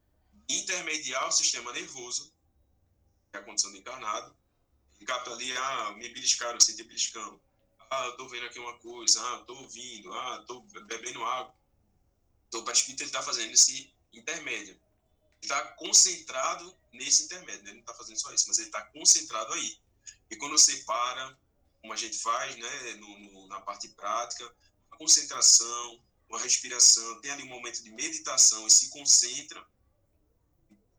de 0.48 0.56
intermediar 0.56 1.28
o 1.28 1.32
sistema 1.32 1.72
nervoso, 1.72 2.34
que 3.32 3.38
é 3.38 3.40
a 3.40 3.44
condição 3.44 3.72
do 3.72 3.78
encarnado, 3.78 4.36
ele 4.96 5.06
capta 5.06 5.32
ali, 5.32 5.52
ah, 5.58 5.92
me 5.92 6.08
beliscaram, 6.10 6.60
senti 6.60 6.84
beliscando. 6.84 7.42
Ah, 7.94 8.08
eu 8.08 8.18
tô 8.18 8.28
vendo 8.28 8.48
aqui 8.48 8.58
uma 8.58 8.76
coisa, 8.80 9.22
ah, 9.22 9.38
tô 9.46 9.54
ouvindo, 9.54 10.12
ah, 10.12 10.44
tô 10.48 10.62
bebendo 10.62 11.24
água. 11.24 11.54
Então, 12.48 12.62
o 12.62 12.66
perispírito 12.66 13.04
está 13.04 13.22
fazendo 13.22 13.52
esse 13.52 13.94
intermédio. 14.12 14.74
Ele 14.74 14.82
está 15.44 15.62
concentrado 15.74 16.76
nesse 16.92 17.26
intermédio, 17.26 17.64
né? 17.64 17.70
ele 17.70 17.74
não 17.76 17.82
está 17.82 17.94
fazendo 17.94 18.18
só 18.18 18.34
isso, 18.34 18.48
mas 18.48 18.58
ele 18.58 18.70
está 18.70 18.82
concentrado 18.88 19.54
aí. 19.54 19.78
E 20.32 20.36
quando 20.38 20.58
você 20.58 20.78
para, 20.78 21.38
como 21.82 21.94
a 21.94 21.96
gente 21.96 22.18
faz 22.18 22.56
né, 22.56 22.94
no, 22.96 23.20
no, 23.20 23.48
na 23.48 23.62
parte 23.62 23.88
prática, 23.90 24.52
a 24.90 24.98
concentração, 24.98 26.02
a 26.32 26.40
respiração, 26.40 27.22
tem 27.22 27.30
ali 27.30 27.44
um 27.44 27.48
momento 27.48 27.84
de 27.84 27.92
meditação 27.92 28.66
e 28.66 28.72
se 28.72 28.90
concentra, 28.90 29.64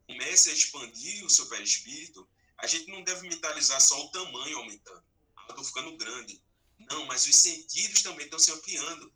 comece 0.07 0.51
a 0.51 0.53
expandir 0.53 1.25
o 1.25 1.31
seu 1.31 1.47
perispírito, 1.47 2.29
a 2.59 2.69
gente 2.69 2.89
não 2.89 3.03
deve 3.03 3.29
mentalizar 3.29 3.81
só 3.81 4.01
o 4.05 4.11
tamanho 4.11 4.59
aumentando. 4.59 5.03
Ah, 5.37 5.47
eu 5.49 5.51
estou 5.51 5.65
ficando 5.65 5.97
grande. 5.97 6.41
Não, 6.91 7.07
mas 7.07 7.27
os 7.27 7.37
sentidos 7.37 8.03
também 8.03 8.25
estão 8.25 8.39
se 8.39 8.53
ampliando. 8.53 9.13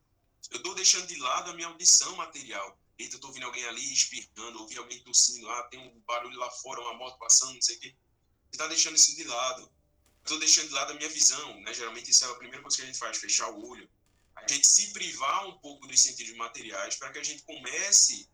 Eu 0.50 0.58
estou 0.58 0.74
deixando 0.74 1.06
de 1.06 1.16
lado 1.16 1.50
a 1.50 1.54
minha 1.54 1.68
audição 1.68 2.16
material. 2.16 2.78
Eita, 2.98 3.14
eu 3.14 3.16
estou 3.16 3.30
ouvindo 3.30 3.46
alguém 3.46 3.64
ali 3.66 3.92
espirrando, 3.92 4.60
ouvi 4.60 4.76
alguém 4.76 5.02
tossindo, 5.02 5.48
ah, 5.50 5.62
tem 5.64 5.78
um 5.78 6.00
barulho 6.00 6.38
lá 6.38 6.50
fora, 6.50 6.80
uma 6.80 6.94
moto 6.94 7.18
passando, 7.18 7.54
não 7.54 7.62
sei 7.62 7.76
o 7.76 7.80
quê. 7.80 7.96
Você 8.44 8.52
está 8.52 8.66
deixando 8.66 8.96
isso 8.96 9.14
de 9.14 9.24
lado 9.24 9.70
estou 10.28 10.38
deixando 10.38 10.68
de 10.68 10.74
lado 10.74 10.92
a 10.92 10.94
minha 10.94 11.08
visão, 11.08 11.60
né? 11.60 11.72
Geralmente 11.72 12.10
isso 12.10 12.24
é 12.24 12.30
a 12.30 12.34
primeira 12.34 12.62
coisa 12.62 12.76
que 12.76 12.82
a 12.82 12.86
gente 12.86 12.98
faz, 12.98 13.16
fechar 13.16 13.48
o 13.50 13.66
olho. 13.66 13.88
A 14.36 14.46
gente 14.46 14.66
se 14.66 14.92
privar 14.92 15.48
um 15.48 15.58
pouco 15.58 15.86
dos 15.86 16.00
sentidos 16.00 16.36
materiais 16.36 16.96
para 16.96 17.10
que 17.10 17.18
a 17.18 17.24
gente 17.24 17.42
comece 17.42 18.28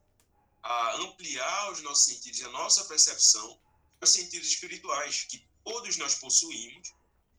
a 0.62 0.96
ampliar 0.96 1.72
os 1.72 1.80
nossos 1.82 2.04
sentidos 2.06 2.42
a 2.42 2.48
nossa 2.48 2.84
percepção 2.86 3.60
os 4.00 4.10
sentidos 4.10 4.48
espirituais 4.48 5.24
que 5.30 5.46
todos 5.62 5.96
nós 5.96 6.14
possuímos 6.16 6.92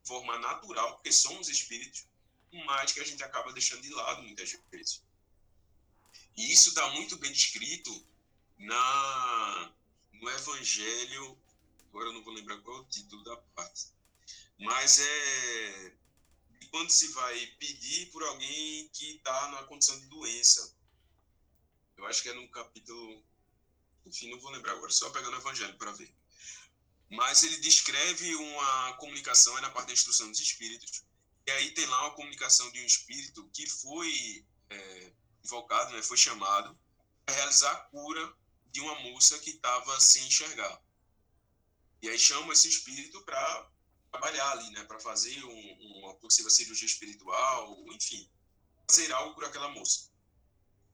forma 0.06 0.38
natural, 0.40 0.96
porque 0.96 1.12
somos 1.12 1.50
espíritos, 1.50 2.08
mas 2.66 2.92
que 2.92 3.00
a 3.00 3.04
gente 3.04 3.24
acaba 3.24 3.52
deixando 3.54 3.82
de 3.82 3.90
lado 3.90 4.24
muitas 4.24 4.58
vezes. 4.72 5.04
E 6.38 6.52
isso 6.52 6.70
está 6.70 6.88
muito 6.92 7.18
bem 7.18 7.32
descrito 7.32 8.06
na, 8.58 9.74
no 10.14 10.30
Evangelho, 10.30 11.38
agora 11.90 12.08
eu 12.08 12.14
não 12.14 12.24
vou 12.24 12.34
lembrar 12.34 12.58
qual 12.60 12.78
é 12.78 12.82
o 12.82 12.86
título 12.86 13.24
da 13.24 13.38
parte, 13.38 13.88
mas 14.58 15.00
é 15.00 15.96
quando 16.76 16.90
se 16.90 17.08
vai 17.14 17.48
pedir 17.58 18.12
por 18.12 18.22
alguém 18.22 18.90
que 18.90 19.16
está 19.16 19.48
numa 19.50 19.64
condição 19.64 19.98
de 19.98 20.08
doença. 20.08 20.76
Eu 21.96 22.06
acho 22.06 22.22
que 22.22 22.28
é 22.28 22.34
no 22.34 22.50
capítulo, 22.50 23.24
enfim, 24.06 24.30
não 24.30 24.40
vou 24.42 24.52
lembrar 24.52 24.74
agora, 24.74 24.92
só 24.92 25.10
pegando 25.10 25.38
o 25.38 25.40
Evangelho 25.40 25.78
para 25.78 25.94
ver. 25.94 26.14
Mas 27.10 27.44
ele 27.44 27.58
descreve 27.58 28.36
uma 28.36 28.94
comunicação, 28.94 29.58
é 29.58 29.62
na 29.62 29.70
parte 29.70 29.88
da 29.88 29.94
instrução 29.94 30.30
dos 30.30 30.40
espíritos, 30.40 31.04
e 31.46 31.52
aí 31.52 31.72
tem 31.72 31.86
lá 31.86 32.02
uma 32.02 32.16
comunicação 32.16 32.72
de 32.72 32.82
um 32.82 32.86
espírito 32.86 33.48
que 33.54 33.70
foi 33.70 34.46
é, 34.70 35.12
invocado, 35.44 35.94
né, 35.94 36.02
foi 36.02 36.18
chamado 36.18 36.78
para 37.24 37.36
realizar 37.36 37.72
a 37.72 37.76
cura 37.76 38.36
de 38.72 38.82
uma 38.82 39.00
moça 39.02 39.38
que 39.40 39.52
estava 39.52 40.00
sem 40.00 40.26
enxergar. 40.26 40.82
E 42.02 42.10
aí 42.10 42.18
chama 42.18 42.54
esse 42.54 42.68
espírito 42.68 43.22
para 43.24 43.72
trabalhar 44.12 44.52
ali, 44.52 44.70
né, 44.72 44.84
para 44.86 45.00
fazer 45.00 45.44
um, 45.46 46.00
uma 46.00 46.16
possível 46.16 46.50
cirurgia 46.50 46.88
espiritual, 46.88 47.86
enfim, 47.94 48.30
fazer 48.90 49.12
algo 49.12 49.36
por 49.36 49.46
aquela 49.46 49.70
moça. 49.70 50.10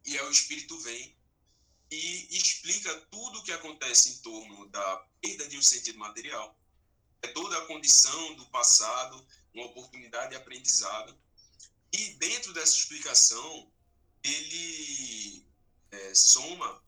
E 0.05 0.17
aí 0.17 0.25
o 0.25 0.31
espírito 0.31 0.77
vem 0.79 1.15
e 1.91 2.37
explica 2.37 2.95
tudo 3.11 3.39
o 3.39 3.43
que 3.43 3.51
acontece 3.51 4.09
em 4.09 4.17
torno 4.19 4.67
da 4.69 4.97
perda 5.19 5.47
de 5.47 5.57
um 5.57 5.61
sentido 5.61 5.99
material, 5.99 6.57
é 7.21 7.27
toda 7.27 7.57
a 7.57 7.65
condição 7.65 8.35
do 8.35 8.45
passado, 8.47 9.27
uma 9.53 9.65
oportunidade 9.65 10.29
de 10.29 10.37
aprendizado. 10.37 11.15
E 11.91 12.13
dentro 12.13 12.53
dessa 12.53 12.77
explicação, 12.77 13.71
ele 14.23 15.45
é, 15.91 16.15
soma 16.15 16.81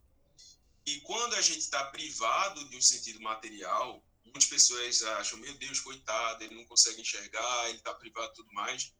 que 0.85 1.01
quando 1.01 1.35
a 1.35 1.41
gente 1.41 1.59
está 1.59 1.83
privado 1.85 2.67
de 2.69 2.77
um 2.77 2.81
sentido 2.81 3.21
material, 3.21 4.03
muitas 4.23 4.45
pessoas 4.45 5.03
acham, 5.03 5.37
meu 5.39 5.53
Deus, 5.55 5.81
coitado, 5.81 6.43
ele 6.43 6.55
não 6.55 6.65
consegue 6.65 7.01
enxergar, 7.01 7.69
ele 7.69 7.77
está 7.77 7.93
privado 7.93 8.31
e 8.31 8.35
tudo 8.35 8.53
mais. 8.53 8.93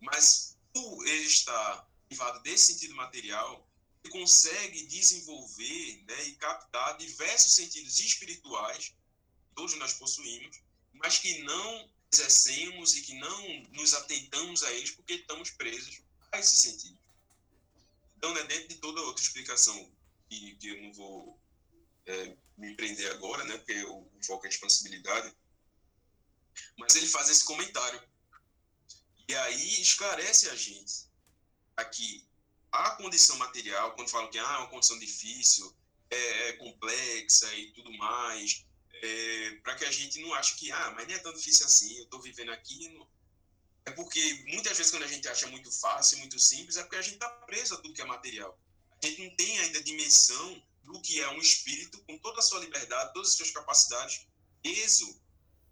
Mas 0.00 0.58
por 0.72 1.06
ele 1.06 1.24
estar 1.24 1.88
privado 2.06 2.40
desse 2.42 2.72
sentido 2.72 2.94
material, 2.94 3.67
consegue 4.08 4.86
desenvolver 4.86 6.04
né, 6.06 6.24
e 6.24 6.34
captar 6.36 6.96
diversos 6.98 7.54
sentidos 7.54 7.98
espirituais, 7.98 8.92
todos 9.54 9.74
nós 9.76 9.92
possuímos, 9.94 10.60
mas 10.94 11.18
que 11.18 11.42
não 11.42 11.90
exercemos 12.12 12.96
e 12.96 13.02
que 13.02 13.14
não 13.14 13.62
nos 13.72 13.94
atentamos 13.94 14.62
a 14.62 14.72
eles 14.72 14.90
porque 14.90 15.14
estamos 15.14 15.50
presos 15.50 16.00
a 16.32 16.38
esse 16.38 16.56
sentido. 16.56 16.98
Então, 18.16 18.32
né, 18.34 18.42
dentro 18.44 18.68
de 18.68 18.76
toda 18.76 19.00
outra 19.02 19.22
explicação, 19.22 19.90
que, 20.28 20.56
que 20.56 20.68
eu 20.68 20.82
não 20.82 20.92
vou 20.92 21.40
é, 22.06 22.36
me 22.56 22.74
prender 22.74 23.10
agora, 23.12 23.44
né, 23.44 23.56
porque 23.58 23.82
o, 23.84 24.08
foco 24.22 24.44
é 24.44 24.48
a 24.48 24.50
expansibilidade, 24.52 25.34
mas 26.76 26.94
ele 26.96 27.06
faz 27.06 27.28
esse 27.28 27.44
comentário. 27.44 28.02
E 29.28 29.34
aí 29.34 29.80
esclarece 29.80 30.48
a 30.48 30.56
gente 30.56 31.06
aqui 31.76 32.27
a 32.70 32.90
condição 32.92 33.36
material, 33.36 33.92
quando 33.94 34.10
falam 34.10 34.30
que 34.30 34.38
ah, 34.38 34.54
é 34.54 34.58
uma 34.58 34.68
condição 34.68 34.98
difícil, 34.98 35.74
é, 36.10 36.48
é 36.48 36.52
complexa 36.54 37.52
e 37.54 37.72
tudo 37.72 37.92
mais, 37.94 38.64
é, 39.02 39.50
para 39.62 39.74
que 39.76 39.84
a 39.84 39.90
gente 39.90 40.20
não 40.20 40.34
ache 40.34 40.56
que, 40.56 40.70
ah, 40.72 40.92
mas 40.94 41.06
nem 41.06 41.16
é 41.16 41.18
tão 41.18 41.32
difícil 41.32 41.66
assim, 41.66 41.96
eu 41.98 42.04
estou 42.04 42.20
vivendo 42.20 42.50
aqui. 42.50 42.88
No... 42.90 43.08
É 43.86 43.90
porque 43.90 44.44
muitas 44.48 44.76
vezes 44.76 44.90
quando 44.90 45.04
a 45.04 45.08
gente 45.08 45.26
acha 45.28 45.46
muito 45.48 45.70
fácil, 45.70 46.18
muito 46.18 46.38
simples, 46.38 46.76
é 46.76 46.82
porque 46.82 46.96
a 46.96 47.02
gente 47.02 47.14
está 47.14 47.28
preso 47.28 47.74
a 47.74 47.78
tudo 47.78 47.94
que 47.94 48.02
é 48.02 48.04
material. 48.04 48.58
A 49.02 49.06
gente 49.06 49.22
não 49.28 49.36
tem 49.36 49.58
ainda 49.60 49.82
dimensão 49.82 50.62
do 50.84 51.00
que 51.00 51.20
é 51.20 51.28
um 51.30 51.38
espírito 51.38 52.02
com 52.04 52.18
toda 52.18 52.40
a 52.40 52.42
sua 52.42 52.60
liberdade, 52.60 53.12
todas 53.12 53.30
as 53.30 53.36
suas 53.36 53.50
capacidades, 53.50 54.26
preso 54.62 55.20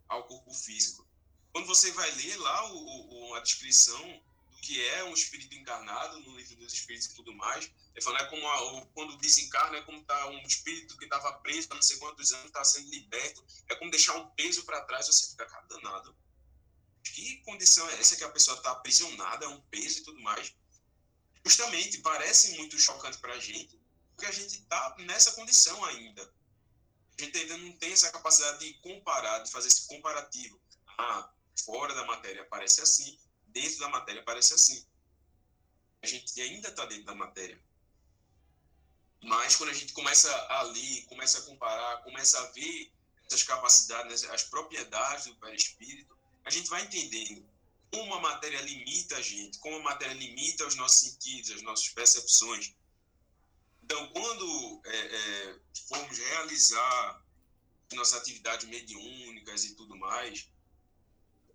ao 0.09 0.25
corpo 0.25 0.53
físico. 0.53 1.07
Quando 1.53 1.67
você 1.67 1.91
vai 1.93 2.11
ler 2.13 2.37
lá 2.37 2.73
o, 2.73 3.31
o, 3.31 3.35
a 3.35 3.41
descrição 3.41 4.23
que 4.67 4.85
é 4.85 5.05
um 5.05 5.15
espírito 5.15 5.55
encarnado 5.55 6.19
no 6.21 6.37
livro 6.37 6.57
dos 6.57 6.73
espíritos 6.73 7.07
e 7.07 7.15
tudo 7.15 7.33
mais. 7.33 7.71
Ele 7.95 8.05
fala, 8.05 8.19
é 8.19 8.25
como 8.25 8.49
a, 8.49 8.87
quando 8.87 9.17
desencarna, 9.19 9.79
é 9.79 9.83
como 9.83 10.03
tá 10.03 10.27
um 10.27 10.43
espírito 10.43 10.97
que 10.99 11.05
estava 11.05 11.33
preso 11.35 11.69
há 11.71 11.77
não 11.77 11.83
sei 11.83 11.97
quantos 11.99 12.33
anos, 12.33 12.47
está 12.47 12.65
sendo 12.65 12.91
liberto. 12.91 13.47
É 13.69 13.77
como 13.77 13.93
deixar 13.93 14.17
um 14.17 14.29
peso 14.31 14.65
para 14.65 14.81
trás, 14.81 15.07
você 15.07 15.31
fica, 15.31 15.47
cara, 15.47 15.65
danado. 15.67 16.17
Que 17.05 17.37
condição 17.45 17.89
é 17.91 18.01
essa 18.01 18.17
que 18.17 18.25
a 18.25 18.29
pessoa 18.29 18.57
está 18.57 18.73
aprisionada, 18.73 19.45
é 19.45 19.49
um 19.49 19.61
peso 19.61 20.01
e 20.01 20.03
tudo 20.03 20.21
mais? 20.21 20.53
Justamente, 21.45 21.99
parece 21.99 22.57
muito 22.57 22.77
chocante 22.77 23.19
para 23.19 23.35
a 23.35 23.39
gente, 23.39 23.81
porque 24.17 24.27
a 24.27 24.33
gente 24.33 24.59
está 24.59 24.97
nessa 24.99 25.31
condição 25.33 25.85
ainda. 25.85 26.29
A 27.17 27.23
gente 27.23 27.39
ainda 27.39 27.57
não 27.59 27.73
tem 27.77 27.93
essa 27.93 28.11
capacidade 28.11 28.59
de 28.59 28.75
comparar, 28.81 29.39
de 29.45 29.51
fazer 29.53 29.69
esse 29.69 29.87
comparativo. 29.87 30.61
Ah, 30.99 31.31
fora 31.65 31.95
da 31.95 32.05
matéria 32.05 32.45
parece 32.51 32.81
assim, 32.81 33.17
dentro 33.57 33.79
da 33.79 33.89
matéria 33.89 34.23
parece 34.23 34.53
assim. 34.53 34.87
A 36.03 36.07
gente 36.07 36.39
ainda 36.43 36.69
está 36.69 36.85
dentro 36.85 37.07
da 37.07 37.15
matéria. 37.15 37.59
Mas 39.23 39.57
quando 39.57 39.71
a 39.71 39.73
gente 39.73 39.95
começa 39.95 40.31
a 40.31 40.63
ler, 40.63 41.07
começa 41.07 41.39
a 41.39 41.43
comparar, 41.43 42.03
começa 42.03 42.39
a 42.39 42.47
ver 42.53 42.93
essas 43.27 43.43
capacidades, 43.43 44.25
as 44.25 44.45
propriedades 44.45 45.25
do 45.25 45.35
perispírito, 45.37 46.17
a 46.45 46.51
gente 46.51 46.69
vai 46.69 46.85
entendendo 46.85 47.49
como 47.91 48.15
a 48.15 48.21
matéria 48.21 48.61
limita 48.61 49.17
a 49.17 49.23
gente, 49.23 49.59
como 49.59 49.77
a 49.77 49.83
matéria 49.83 50.15
limita 50.15 50.67
os 50.67 50.77
nossos 50.77 50.99
sentidos, 50.99 51.51
as 51.51 51.63
nossas 51.63 51.89
percepções. 51.89 52.75
Então, 53.83 54.07
quando 54.13 54.83
é, 54.85 54.97
é, 54.97 55.61
formos 55.89 56.19
realizar 56.19 57.25
nossas 57.95 58.21
atividades 58.21 58.69
mediúnicas 58.69 59.65
e 59.65 59.75
tudo 59.75 59.97
mais, 59.97 60.49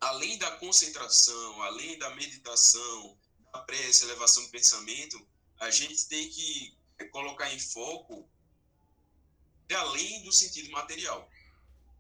além 0.02 0.38
da 0.40 0.58
concentração, 0.58 1.62
além 1.62 1.98
da 2.00 2.10
meditação, 2.16 3.18
da 3.54 3.60
prece, 3.60 4.04
elevação 4.04 4.44
do 4.44 4.50
pensamento, 4.50 5.26
a 5.60 5.70
gente 5.70 6.08
tem 6.08 6.28
que 6.30 6.76
colocar 7.12 7.54
em 7.54 7.60
foco 7.60 8.28
além 9.74 10.22
do 10.24 10.34
sentido 10.34 10.70
material. 10.72 11.30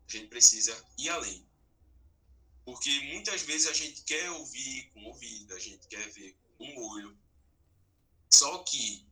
A 0.07 0.11
gente 0.11 0.27
precisa 0.27 0.75
ir 0.97 1.09
além. 1.09 1.47
Porque 2.65 2.89
muitas 3.13 3.43
vezes 3.43 3.67
a 3.67 3.73
gente 3.73 4.01
quer 4.01 4.29
ouvir 4.31 4.91
com 4.93 5.05
ouvido, 5.05 5.53
a 5.53 5.59
gente 5.59 5.87
quer 5.87 6.09
ver 6.11 6.35
com 6.57 6.65
o 6.65 6.89
olho. 6.91 7.17
Só 8.29 8.57
que 8.63 9.05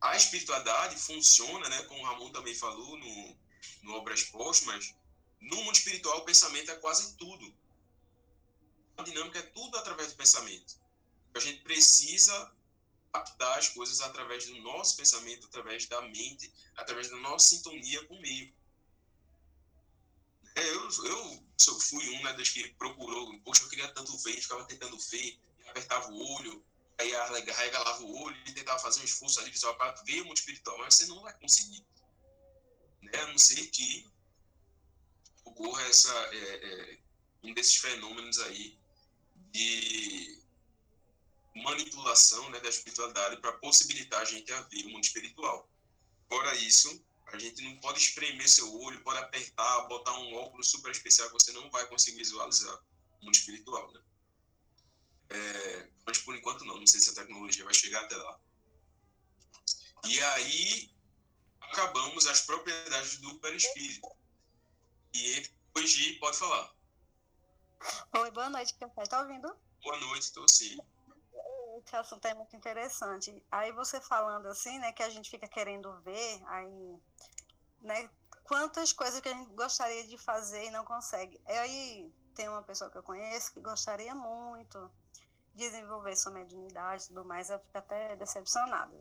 a 0.00 0.16
espiritualidade 0.16 0.96
funciona, 0.96 1.68
né, 1.68 1.82
como 1.84 2.00
o 2.00 2.04
Ramon 2.04 2.30
também 2.30 2.54
falou 2.54 2.98
no, 2.98 3.36
no 3.82 3.94
Obras 3.94 4.22
Póstumas, 4.24 4.94
no 5.40 5.56
mundo 5.56 5.76
espiritual 5.76 6.18
o 6.18 6.24
pensamento 6.24 6.70
é 6.70 6.76
quase 6.76 7.16
tudo 7.16 7.54
a 8.98 9.02
dinâmica 9.04 9.38
é 9.38 9.42
tudo 9.42 9.78
através 9.78 10.10
do 10.10 10.16
pensamento. 10.16 10.76
A 11.34 11.38
gente 11.38 11.62
precisa 11.62 12.52
captar 13.12 13.58
as 13.58 13.68
coisas 13.68 14.00
através 14.00 14.46
do 14.46 14.56
nosso 14.60 14.96
pensamento, 14.96 15.46
através 15.46 15.86
da 15.86 16.02
mente, 16.02 16.52
através 16.76 17.08
da 17.08 17.16
nossa 17.16 17.48
sintonia 17.48 18.04
com 18.06 18.14
o 18.14 18.20
meio. 18.20 18.52
É, 20.56 20.68
eu, 20.70 20.88
eu, 21.04 21.44
eu 21.68 21.80
fui 21.80 22.08
um 22.16 22.22
né, 22.24 22.32
das 22.32 22.48
que 22.48 22.68
procurou, 22.74 23.38
poxa, 23.40 23.62
eu 23.62 23.68
queria 23.68 23.88
tanto 23.92 24.16
ver, 24.18 24.40
ficava 24.40 24.64
tentando 24.64 24.98
ver, 24.98 25.40
apertava 25.68 26.10
o 26.10 26.34
olho, 26.34 26.64
aí 26.98 27.14
arregalava 27.14 28.02
o 28.02 28.22
olho 28.22 28.36
e 28.46 28.52
tentava 28.52 28.80
fazer 28.80 29.00
um 29.00 29.04
esforço 29.04 29.38
ali 29.38 29.50
visual 29.50 29.76
para 29.76 29.92
ver 30.02 30.22
o 30.22 30.24
mundo 30.26 30.36
espiritual, 30.36 30.76
mas 30.78 30.94
você 30.94 31.06
não 31.06 31.22
vai 31.22 31.32
conseguir. 31.38 31.86
Né? 33.00 33.12
A 33.20 33.26
não 33.28 33.38
ser 33.38 33.64
que 33.68 34.10
ocorra 35.44 35.82
essa, 35.82 36.12
é, 36.32 36.94
é, 36.94 36.98
um 37.44 37.54
desses 37.54 37.76
fenômenos 37.76 38.40
aí 38.40 38.77
de 39.58 40.38
manipulação 41.56 42.48
né, 42.50 42.60
da 42.60 42.68
espiritualidade 42.68 43.40
para 43.40 43.52
possibilitar 43.54 44.20
a 44.20 44.24
gente 44.24 44.52
a 44.52 44.60
o 44.60 44.88
mundo 44.90 45.02
espiritual. 45.02 45.68
Fora 46.28 46.54
isso, 46.56 47.04
a 47.26 47.38
gente 47.38 47.62
não 47.62 47.76
pode 47.80 47.98
espremer 47.98 48.48
seu 48.48 48.72
olho, 48.80 49.02
pode 49.02 49.18
apertar, 49.18 49.88
botar 49.88 50.16
um 50.20 50.34
óculos 50.34 50.70
super 50.70 50.92
especial 50.92 51.28
que 51.28 51.34
você 51.34 51.50
não 51.52 51.68
vai 51.70 51.86
conseguir 51.88 52.18
visualizar 52.18 52.78
o 53.20 53.24
mundo 53.24 53.34
espiritual. 53.34 53.90
Né? 53.92 54.00
É, 55.30 55.88
mas 56.06 56.18
por 56.18 56.36
enquanto 56.36 56.64
não, 56.64 56.78
não 56.78 56.86
sei 56.86 57.00
se 57.00 57.10
a 57.10 57.14
tecnologia 57.14 57.64
vai 57.64 57.74
chegar 57.74 58.04
até 58.04 58.16
lá. 58.16 58.40
E 60.06 60.20
aí 60.20 60.90
acabamos 61.60 62.26
as 62.28 62.42
propriedades 62.42 63.18
do 63.18 63.34
perispírito. 63.40 64.08
E 65.14 65.50
hoje 65.74 66.12
pode 66.20 66.38
falar. 66.38 66.77
Oi, 68.16 68.30
boa 68.30 68.50
noite, 68.50 68.74
Café. 68.74 69.04
Tá 69.04 69.20
ouvindo? 69.20 69.54
Boa 69.82 69.96
noite, 69.98 70.22
estou 70.22 70.48
sim. 70.48 70.76
esse 71.84 71.96
assunto 71.96 72.26
é 72.26 72.34
muito 72.34 72.54
interessante. 72.56 73.42
Aí 73.50 73.72
você 73.72 74.00
falando 74.00 74.46
assim, 74.46 74.78
né, 74.78 74.92
que 74.92 75.02
a 75.02 75.10
gente 75.10 75.30
fica 75.30 75.46
querendo 75.46 75.92
ver, 76.00 76.42
aí, 76.46 76.98
né, 77.80 78.10
quantas 78.44 78.92
coisas 78.92 79.20
que 79.20 79.28
a 79.28 79.34
gente 79.34 79.52
gostaria 79.52 80.06
de 80.06 80.18
fazer 80.18 80.66
e 80.66 80.70
não 80.70 80.84
consegue. 80.84 81.40
Aí 81.46 82.12
tem 82.34 82.48
uma 82.48 82.62
pessoa 82.62 82.90
que 82.90 82.98
eu 82.98 83.02
conheço 83.02 83.52
que 83.52 83.60
gostaria 83.60 84.14
muito 84.14 84.90
de 85.54 85.68
desenvolver 85.68 86.16
sua 86.16 86.32
mediunidade 86.32 87.04
e 87.04 87.08
tudo 87.08 87.24
mais, 87.24 87.50
eu 87.50 87.58
fico 87.58 87.76
até 87.78 88.16
decepcionada, 88.16 88.94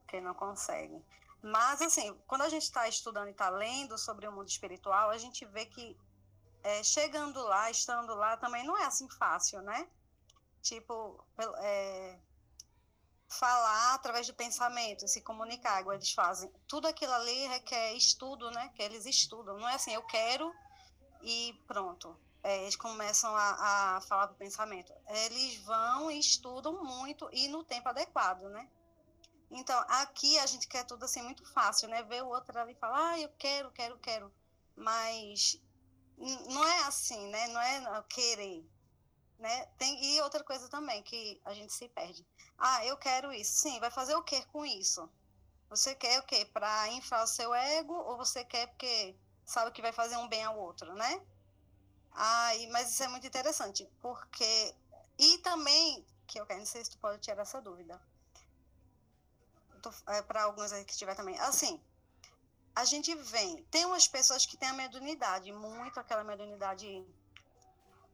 porque 0.00 0.20
não 0.20 0.34
consegue. 0.34 1.00
Mas, 1.40 1.82
assim, 1.82 2.16
quando 2.26 2.42
a 2.42 2.48
gente 2.48 2.62
está 2.62 2.88
estudando 2.88 3.28
e 3.28 3.30
está 3.30 3.50
lendo 3.50 3.98
sobre 3.98 4.26
o 4.26 4.32
mundo 4.32 4.48
espiritual, 4.48 5.10
a 5.10 5.18
gente 5.18 5.44
vê 5.44 5.66
que 5.66 5.96
é, 6.64 6.82
chegando 6.82 7.42
lá, 7.44 7.70
estando 7.70 8.14
lá, 8.14 8.36
também 8.38 8.64
não 8.64 8.76
é 8.76 8.86
assim 8.86 9.08
fácil, 9.10 9.60
né? 9.60 9.86
Tipo, 10.62 11.22
é, 11.58 12.18
falar 13.28 13.94
através 13.94 14.26
do 14.26 14.34
pensamento, 14.34 15.06
se 15.06 15.20
comunicar, 15.20 15.82
igual 15.82 15.94
eles 15.94 16.12
fazem. 16.12 16.50
Tudo 16.66 16.88
aquilo 16.88 17.12
ali 17.12 17.46
requer 17.48 17.92
estudo, 17.92 18.50
né? 18.50 18.72
Que 18.74 18.82
eles 18.82 19.04
estudam. 19.04 19.58
Não 19.58 19.68
é 19.68 19.74
assim, 19.74 19.92
eu 19.92 20.02
quero 20.04 20.52
e 21.22 21.52
pronto. 21.66 22.16
É, 22.42 22.62
eles 22.62 22.76
começam 22.76 23.34
a, 23.36 23.96
a 23.96 24.00
falar 24.02 24.26
do 24.26 24.34
pensamento. 24.34 24.92
Eles 25.06 25.58
vão 25.64 26.10
e 26.10 26.18
estudam 26.18 26.82
muito 26.82 27.28
e 27.30 27.46
no 27.48 27.62
tempo 27.62 27.90
adequado, 27.90 28.48
né? 28.48 28.66
Então, 29.50 29.78
aqui 29.88 30.38
a 30.38 30.46
gente 30.46 30.66
quer 30.66 30.84
tudo 30.84 31.04
assim 31.04 31.22
muito 31.22 31.44
fácil, 31.52 31.88
né? 31.88 32.02
Ver 32.04 32.22
o 32.22 32.28
outro 32.28 32.58
ali 32.58 32.72
e 32.72 32.76
falar, 32.76 33.12
ah, 33.12 33.20
eu 33.20 33.28
quero, 33.38 33.70
quero, 33.70 33.98
quero. 33.98 34.32
Mas 34.74 35.60
não 36.16 36.64
é 36.66 36.84
assim, 36.84 37.26
né? 37.28 37.48
Não 37.48 37.60
é 37.60 38.04
querer. 38.08 38.64
Né? 39.38 39.66
Tem, 39.78 40.02
e 40.04 40.20
outra 40.22 40.42
coisa 40.42 40.68
também 40.68 41.02
que 41.02 41.40
a 41.44 41.52
gente 41.52 41.72
se 41.72 41.88
perde. 41.88 42.24
Ah, 42.56 42.84
eu 42.86 42.96
quero 42.96 43.32
isso. 43.32 43.52
Sim, 43.62 43.80
vai 43.80 43.90
fazer 43.90 44.14
o 44.14 44.22
que 44.22 44.44
com 44.46 44.64
isso? 44.64 45.08
Você 45.68 45.94
quer 45.94 46.20
o 46.20 46.22
quê? 46.22 46.44
Para 46.52 46.88
inflar 46.90 47.24
o 47.24 47.26
seu 47.26 47.52
ego 47.54 47.94
ou 47.94 48.16
você 48.16 48.44
quer 48.44 48.68
porque 48.68 49.16
sabe 49.44 49.72
que 49.72 49.82
vai 49.82 49.92
fazer 49.92 50.16
um 50.16 50.28
bem 50.28 50.44
ao 50.44 50.58
outro, 50.58 50.94
né? 50.94 51.20
Ah, 52.12 52.50
mas 52.70 52.92
isso 52.92 53.02
é 53.02 53.08
muito 53.08 53.26
interessante, 53.26 53.88
porque. 54.00 54.74
E 55.18 55.38
também, 55.38 56.06
que 56.26 56.40
eu 56.40 56.46
quero, 56.46 56.60
não 56.60 56.66
sei 56.66 56.84
se 56.84 56.92
tu 56.92 56.98
pode 56.98 57.20
tirar 57.20 57.42
essa 57.42 57.60
dúvida. 57.60 58.00
É, 60.08 60.22
Para 60.22 60.44
alguns 60.44 60.72
aí 60.72 60.84
que 60.84 60.96
tiver 60.96 61.14
também. 61.14 61.38
Assim, 61.40 61.80
a 62.74 62.84
gente 62.84 63.14
vem. 63.14 63.62
Tem 63.70 63.84
umas 63.84 64.08
pessoas 64.08 64.44
que 64.44 64.56
têm 64.56 64.68
a 64.68 64.74
mediunidade, 64.74 65.52
muito 65.52 66.00
aquela 66.00 66.24
mediunidade 66.24 67.04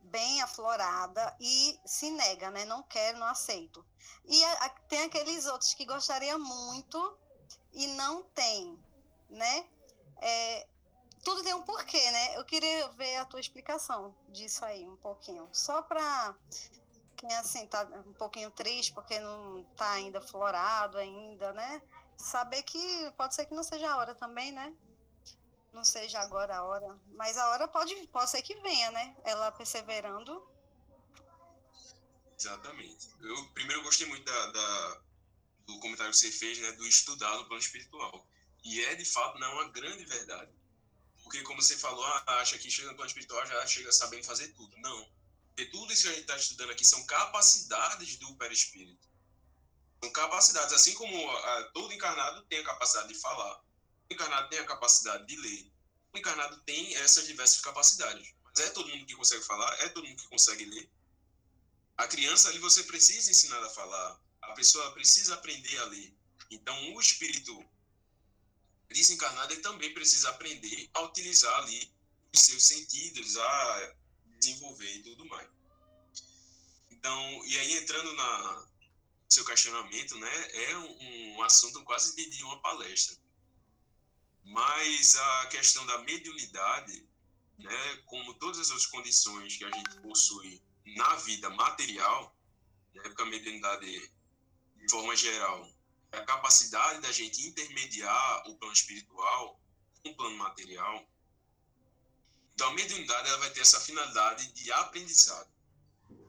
bem 0.03 0.43
aflorada 0.43 1.35
e 1.41 1.79
se 1.85 2.11
nega, 2.11 2.51
né? 2.51 2.65
Não 2.65 2.83
quero, 2.83 3.19
não 3.19 3.27
aceito. 3.27 3.85
E 4.25 4.45
a, 4.45 4.53
a, 4.65 4.69
tem 4.69 5.03
aqueles 5.05 5.47
outros 5.47 5.73
que 5.73 5.85
gostariam 5.87 6.39
muito 6.39 7.19
e 7.73 7.87
não 7.89 8.23
tem, 8.23 8.79
né? 9.31 9.67
É, 10.21 10.67
tudo 11.23 11.43
tem 11.43 11.55
um 11.55 11.63
porquê, 11.63 12.11
né? 12.11 12.37
Eu 12.37 12.45
queria 12.45 12.89
ver 12.91 13.17
a 13.17 13.25
tua 13.25 13.41
explicação 13.41 14.15
disso 14.29 14.65
aí 14.65 14.87
um 14.87 14.97
pouquinho, 14.97 15.49
só 15.53 15.81
para 15.83 16.35
quem 17.17 17.33
assim 17.37 17.67
tá 17.67 17.83
um 18.07 18.15
pouquinho 18.15 18.51
triste 18.51 18.93
porque 18.93 19.19
não 19.21 19.63
tá 19.77 19.91
ainda 19.93 20.21
florado 20.21 20.99
ainda, 20.99 21.53
né? 21.53 21.83
Saber 22.21 22.63
que 22.63 23.11
pode 23.17 23.35
ser 23.35 23.47
que 23.47 23.55
não 23.55 23.63
seja 23.63 23.91
a 23.91 23.97
hora 23.97 24.15
também, 24.15 24.53
né? 24.53 24.75
não 25.73 25.85
seja 25.85 26.19
agora 26.21 26.57
a 26.57 26.65
hora, 26.65 26.99
mas 27.15 27.37
a 27.37 27.49
hora 27.51 27.69
pode, 27.69 27.95
pode 28.09 28.31
ser 28.31 28.43
que 28.43 28.55
venha, 28.61 28.91
né? 28.91 29.17
Ela 29.25 29.53
perseverando. 29.53 30.43
Exatamente. 32.39 33.09
Eu 33.21 33.45
primeiro 33.51 33.83
gostei 33.83 34.07
muito 34.07 34.25
da, 34.25 34.47
da, 34.47 35.03
do 35.67 35.79
comentário 35.81 36.13
que 36.13 36.19
você 36.19 36.33
fez, 36.33 36.59
né, 36.59 36.73
do 36.73 36.87
estudar 36.87 37.37
no 37.37 37.45
plano 37.45 37.63
espiritual. 37.63 38.27
E 38.65 38.85
é 38.85 38.95
de 38.95 39.05
fato 39.05 39.39
não 39.39 39.53
uma 39.55 39.69
grande 39.69 40.05
verdade. 40.05 40.53
Porque 41.23 41.43
como 41.43 41.63
você 41.63 41.77
falou, 41.77 42.05
ah, 42.05 42.41
acha 42.41 42.59
que 42.59 42.71
chega 42.71 42.89
no 42.89 42.97
plano 42.97 43.09
espiritual 43.09 43.47
já 43.47 43.67
chega 43.67 43.93
sabendo 43.93 44.25
fazer 44.25 44.49
tudo. 44.49 44.77
Não. 44.79 45.09
Porque 45.49 45.67
tudo 45.67 45.93
isso 45.93 46.03
que 46.05 46.09
a 46.09 46.13
gente 46.13 46.23
está 46.23 46.37
estudando 46.37 46.71
aqui 46.71 46.85
são 46.85 47.05
capacidades 47.07 48.17
do 48.17 48.35
perispírito. 48.37 49.09
São 50.03 50.13
capacidades, 50.13 50.73
assim 50.73 50.95
como 50.95 51.31
ah, 51.31 51.71
todo 51.75 51.93
encarnado 51.93 52.43
tem 52.47 52.61
a 52.61 52.65
capacidade 52.65 53.09
de 53.09 53.21
falar, 53.21 53.61
o 54.11 54.15
encarnado 54.15 54.49
tem 54.49 54.59
a 54.59 54.65
capacidade 54.65 55.27
de 55.27 55.37
ler. 55.37 55.71
O 56.13 56.19
encarnado 56.19 56.61
tem 56.63 56.95
essas 56.97 57.27
diversas 57.27 57.61
capacidades. 57.61 58.35
Mas 58.45 58.59
é 58.61 58.71
todo 58.71 58.89
mundo 58.89 59.07
que 59.07 59.15
consegue 59.15 59.45
falar? 59.45 59.73
É 59.81 59.89
todo 59.91 60.07
mundo 60.07 60.21
que 60.21 60.29
consegue 60.29 60.65
ler? 60.65 60.91
A 61.97 62.09
criança 62.09 62.49
ali 62.49 62.59
você 62.59 62.83
precisa 62.85 63.31
ensinar 63.31 63.63
a 63.63 63.71
falar. 63.71 64.21
A 64.43 64.53
pessoa 64.53 64.91
precisa 64.93 65.35
aprender 65.35 65.79
a 65.79 65.85
ler. 65.85 66.17
Então 66.51 66.95
o 66.95 67.01
espírito 67.01 67.65
desencarnado 68.89 69.53
ele 69.53 69.63
também 69.63 69.95
precisa 69.95 70.31
aprender 70.31 70.91
a 70.95 71.03
utilizar 71.03 71.55
ali 71.59 71.93
os 72.33 72.41
seus 72.41 72.65
sentidos, 72.65 73.37
a 73.37 73.95
desenvolver 74.39 74.97
e 74.97 75.03
tudo 75.03 75.25
mais. 75.27 75.49
Então, 76.91 77.47
e 77.47 77.59
aí 77.59 77.75
entrando 77.75 78.13
na 78.15 78.70
seu 79.31 79.45
questionamento, 79.45 80.19
né, 80.19 80.51
é 80.53 80.77
um, 80.77 81.37
um 81.37 81.43
assunto 81.43 81.83
quase 81.85 82.17
de, 82.17 82.43
uma 82.43 82.61
palestra. 82.61 83.17
Mas 84.45 85.15
a 85.15 85.47
questão 85.47 85.87
da 85.87 85.99
mediunidade, 85.99 87.09
né, 87.57 87.97
como 88.07 88.35
todas 88.35 88.59
as 88.59 88.71
outras 88.71 88.87
condições 88.87 89.57
que 89.57 89.65
a 89.65 89.71
gente 89.71 90.01
possui 90.01 90.61
na 90.97 91.15
vida 91.17 91.49
material, 91.51 92.37
né, 92.93 93.03
porque 93.05 93.23
a 93.23 93.27
mediunidade, 93.27 94.13
de 94.77 94.91
forma 94.91 95.15
geral, 95.15 95.71
é 96.11 96.19
a 96.19 96.25
capacidade 96.25 97.01
da 97.01 97.13
gente 97.13 97.47
intermediar 97.47 98.49
o 98.49 98.57
plano 98.57 98.75
espiritual 98.75 99.61
com 100.03 100.11
o 100.11 100.17
plano 100.17 100.37
material. 100.39 101.09
Então, 102.55 102.69
a 102.71 102.75
mediunidade 102.75 103.29
ela 103.29 103.39
vai 103.39 103.51
ter 103.51 103.61
essa 103.61 103.81
finalidade 103.81 104.51
de 104.53 104.73
aprendizado. 104.73 105.49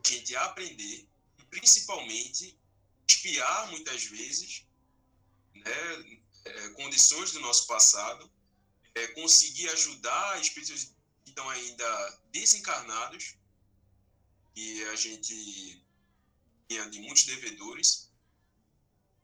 A 0.06 0.08
gente 0.08 0.36
aprender, 0.36 1.10
principalmente, 1.50 2.61
espiar 3.12 3.70
muitas 3.72 4.04
vezes, 4.06 4.66
né, 5.54 6.20
é, 6.46 6.70
condições 6.70 7.32
do 7.32 7.40
nosso 7.40 7.68
passado, 7.68 8.32
é, 8.96 9.08
conseguir 9.08 9.70
ajudar 9.70 10.42
espíritos 10.42 10.94
que 11.24 11.30
estão 11.30 11.50
ainda 11.50 12.20
desencarnados, 12.32 13.36
e 14.56 14.84
a 14.86 14.96
gente 14.96 15.82
tinha 16.68 16.90
de 16.90 17.00
muitos 17.00 17.24
devedores, 17.24 18.12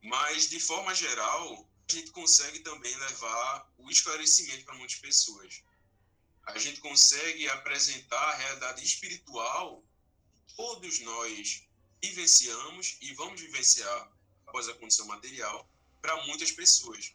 mas 0.02 0.50
de 0.50 0.60
forma 0.60 0.93
geral, 0.95 1.69
a 1.89 1.93
gente 1.93 2.12
consegue 2.12 2.60
também 2.60 2.95
levar 2.95 3.73
o 3.78 3.89
esclarecimento 3.89 4.65
para 4.65 4.76
muitas 4.76 4.97
pessoas. 4.97 5.63
A 6.45 6.58
gente 6.58 6.80
consegue 6.80 7.50
apresentar 7.50 8.21
a 8.21 8.36
realidade 8.36 8.86
espiritual 8.86 9.84
que 10.34 10.56
todos 10.56 11.00
nós 11.02 11.66
vivenciamos 12.01 12.97
e 13.01 13.13
vamos 13.13 13.41
vivenciar 13.41 14.12
após 14.45 14.67
a 14.69 14.73
condição 14.75 15.05
material 15.07 15.67
para 16.01 16.25
muitas 16.25 16.51
pessoas. 16.51 17.13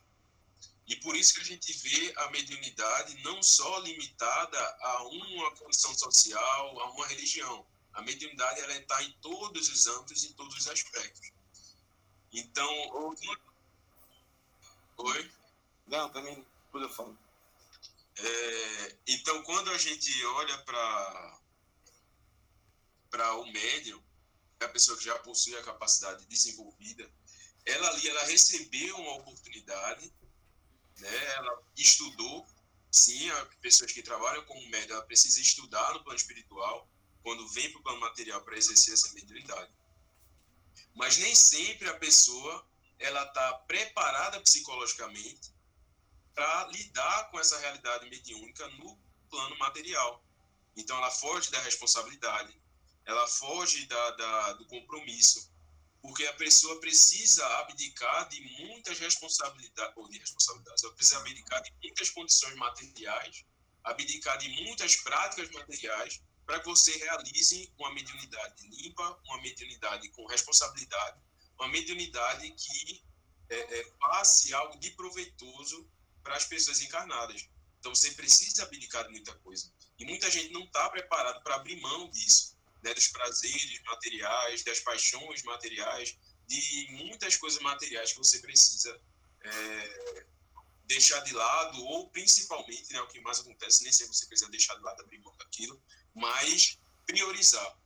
E 0.87 0.97
por 0.97 1.16
isso 1.16 1.35
que 1.35 1.40
a 1.40 1.45
gente 1.45 1.73
vê 1.79 2.12
a 2.16 2.31
mediunidade 2.31 3.23
não 3.23 3.42
só 3.42 3.79
limitada 3.79 4.59
a 4.81 5.05
uma 5.05 5.51
condição 5.57 5.95
social, 5.95 6.81
a 6.81 6.90
uma 6.90 7.07
religião. 7.07 7.66
A 7.95 8.03
mediunidade 8.03 8.61
ela 8.61 8.77
está 8.77 9.03
em 9.03 9.12
todos 9.21 9.68
os 9.68 9.87
âmbitos, 9.87 10.25
em 10.25 10.33
todos 10.33 10.57
os 10.57 10.68
aspectos. 10.68 11.31
Então, 12.33 12.71
oi. 14.97 15.31
Não, 15.87 16.09
também 16.11 16.47
tudo 16.71 16.87
eu 16.87 16.90
falo. 16.90 17.18
É, 18.16 18.97
então, 19.07 19.42
quando 19.45 19.71
a 19.71 19.79
gente 19.79 20.25
olha 20.27 20.59
para 20.59 21.38
para 23.11 23.35
o 23.37 23.53
médium, 23.53 24.03
a 24.62 24.68
pessoa 24.68 24.96
que 24.96 25.05
já 25.05 25.18
possui 25.20 25.57
a 25.57 25.62
capacidade 25.62 26.25
desenvolvida, 26.27 27.11
ela 27.64 27.88
ali 27.90 28.09
ela 28.09 28.25
recebeu 28.25 28.96
uma 28.96 29.14
oportunidade, 29.16 30.12
né? 30.98 31.25
Ela 31.35 31.62
estudou, 31.77 32.47
sim, 32.91 33.30
as 33.30 33.55
pessoas 33.57 33.93
que 33.93 34.03
trabalham 34.03 34.45
como 34.45 34.68
médium, 34.68 34.97
ela 34.97 35.07
precisa 35.07 35.41
estudar 35.41 35.95
no 35.95 36.03
plano 36.03 36.18
espiritual 36.18 36.89
quando 37.22 37.49
vem 37.51 37.70
para 37.70 37.80
o 37.80 37.82
plano 37.82 38.01
material 38.01 38.43
para 38.43 38.57
exercer 38.57 38.95
essa 38.95 39.12
mediunidade. 39.12 39.72
Mas 40.95 41.18
nem 41.18 41.34
sempre 41.34 41.89
a 41.89 41.99
pessoa 41.99 42.66
ela 42.99 43.24
está 43.24 43.55
preparada 43.66 44.41
psicologicamente 44.41 45.53
para 46.34 46.66
lidar 46.68 47.30
com 47.30 47.39
essa 47.39 47.59
realidade 47.59 48.09
mediúnica 48.09 48.66
no 48.68 48.99
plano 49.30 49.57
material. 49.59 50.24
Então 50.76 50.97
ela 50.97 51.11
foge 51.11 51.51
da 51.51 51.61
responsabilidade, 51.61 52.55
ela 53.07 53.26
foge 53.26 53.86
da, 53.86 54.11
da 54.12 54.53
do 54.55 54.66
compromisso, 54.66 55.50
porque 56.00 56.26
a 56.26 56.32
pessoa 56.34 56.80
precisa 56.80 57.46
abdicar 57.59 58.28
de 58.28 58.40
muitas 58.40 58.98
responsabilidades, 58.98 59.96
ou 59.96 60.09
de 60.09 60.18
responsabilidades, 60.18 60.82
ela 60.82 60.94
precisa 60.94 61.18
abdicar 61.18 61.62
de 61.62 61.72
muitas 61.82 62.11
condições 62.11 62.55
materiais, 62.57 63.44
abdicar 63.84 64.38
de 64.38 64.48
muitas 64.64 64.96
práticas 64.96 65.50
materiais 65.50 66.20
para 66.44 66.61
que 66.61 66.66
você 66.66 66.96
realize 66.96 67.72
uma 67.78 67.92
mediunidade 67.92 68.66
limpa, 68.68 69.20
uma 69.26 69.40
mediunidade 69.42 70.09
com 70.11 70.26
responsabilidade, 70.26 71.20
uma 71.59 71.68
mediunidade 71.68 72.50
que 72.50 73.03
é, 73.48 73.78
é, 73.78 73.92
faça 74.00 74.57
algo 74.57 74.78
de 74.78 74.90
proveitoso 74.92 75.88
para 76.22 76.36
as 76.36 76.44
pessoas 76.44 76.80
encarnadas. 76.80 77.48
Então 77.78 77.94
você 77.94 78.11
precisa 78.12 78.64
abdicar 78.64 79.05
de 79.05 79.11
muita 79.11 79.34
coisa. 79.36 79.72
E 79.98 80.05
muita 80.05 80.30
gente 80.30 80.53
não 80.53 80.64
está 80.64 80.88
preparado 80.90 81.42
para 81.42 81.57
abrir 81.57 81.80
mão 81.80 82.11
disso, 82.11 82.57
né, 82.83 82.93
dos 82.95 83.09
prazeres 83.09 83.80
materiais, 83.85 84.64
das 84.64 84.80
paixões 84.80 85.43
materiais, 85.43 86.16
de 86.47 86.89
muitas 86.91 87.37
coisas 87.37 87.61
materiais 87.62 88.12
que 88.12 88.18
você 88.18 88.41
precisa 88.41 89.01
é, 89.43 90.26
deixar 90.85 91.20
de 91.20 91.33
lado, 91.33 91.83
ou 91.85 92.11
principalmente, 92.11 92.93
né, 92.93 93.01
o 93.01 93.09
que 93.09 93.20
mais 93.20 93.41
acontece, 93.41 93.85
nem 93.85 93.93
sempre 93.93 94.14
você 94.14 94.26
precisa 94.26 94.51
deixar 94.51 94.74
de 94.74 94.83
lado, 94.83 95.01
abrir 95.01 95.18
mão 95.20 95.35
daquilo, 95.37 95.80
mas 96.14 96.78
priorizar. 97.07 97.78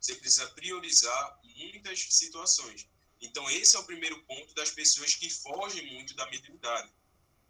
Você 0.00 0.14
precisa 0.14 0.48
priorizar 0.50 1.40
muitas 1.42 2.06
situações. 2.10 2.88
Então, 3.20 3.50
esse 3.50 3.76
é 3.76 3.78
o 3.78 3.84
primeiro 3.84 4.22
ponto 4.24 4.54
das 4.54 4.70
pessoas 4.70 5.14
que 5.14 5.28
fogem 5.28 5.92
muito 5.92 6.14
da 6.14 6.24
mediunidade, 6.30 6.90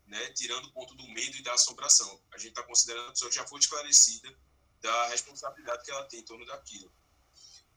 né? 0.06 0.32
tirando 0.32 0.64
o 0.64 0.72
ponto 0.72 0.94
do 0.96 1.06
medo 1.08 1.36
e 1.36 1.42
da 1.42 1.52
assombração. 1.52 2.20
A 2.32 2.38
gente 2.38 2.50
está 2.50 2.64
considerando 2.64 3.06
a 3.06 3.10
pessoa 3.10 3.30
que 3.30 3.36
já 3.36 3.46
foi 3.46 3.60
esclarecida 3.60 4.36
da 4.80 5.08
responsabilidade 5.08 5.84
que 5.84 5.90
ela 5.90 6.04
tem 6.04 6.20
em 6.20 6.24
torno 6.24 6.46
daquilo. 6.46 6.92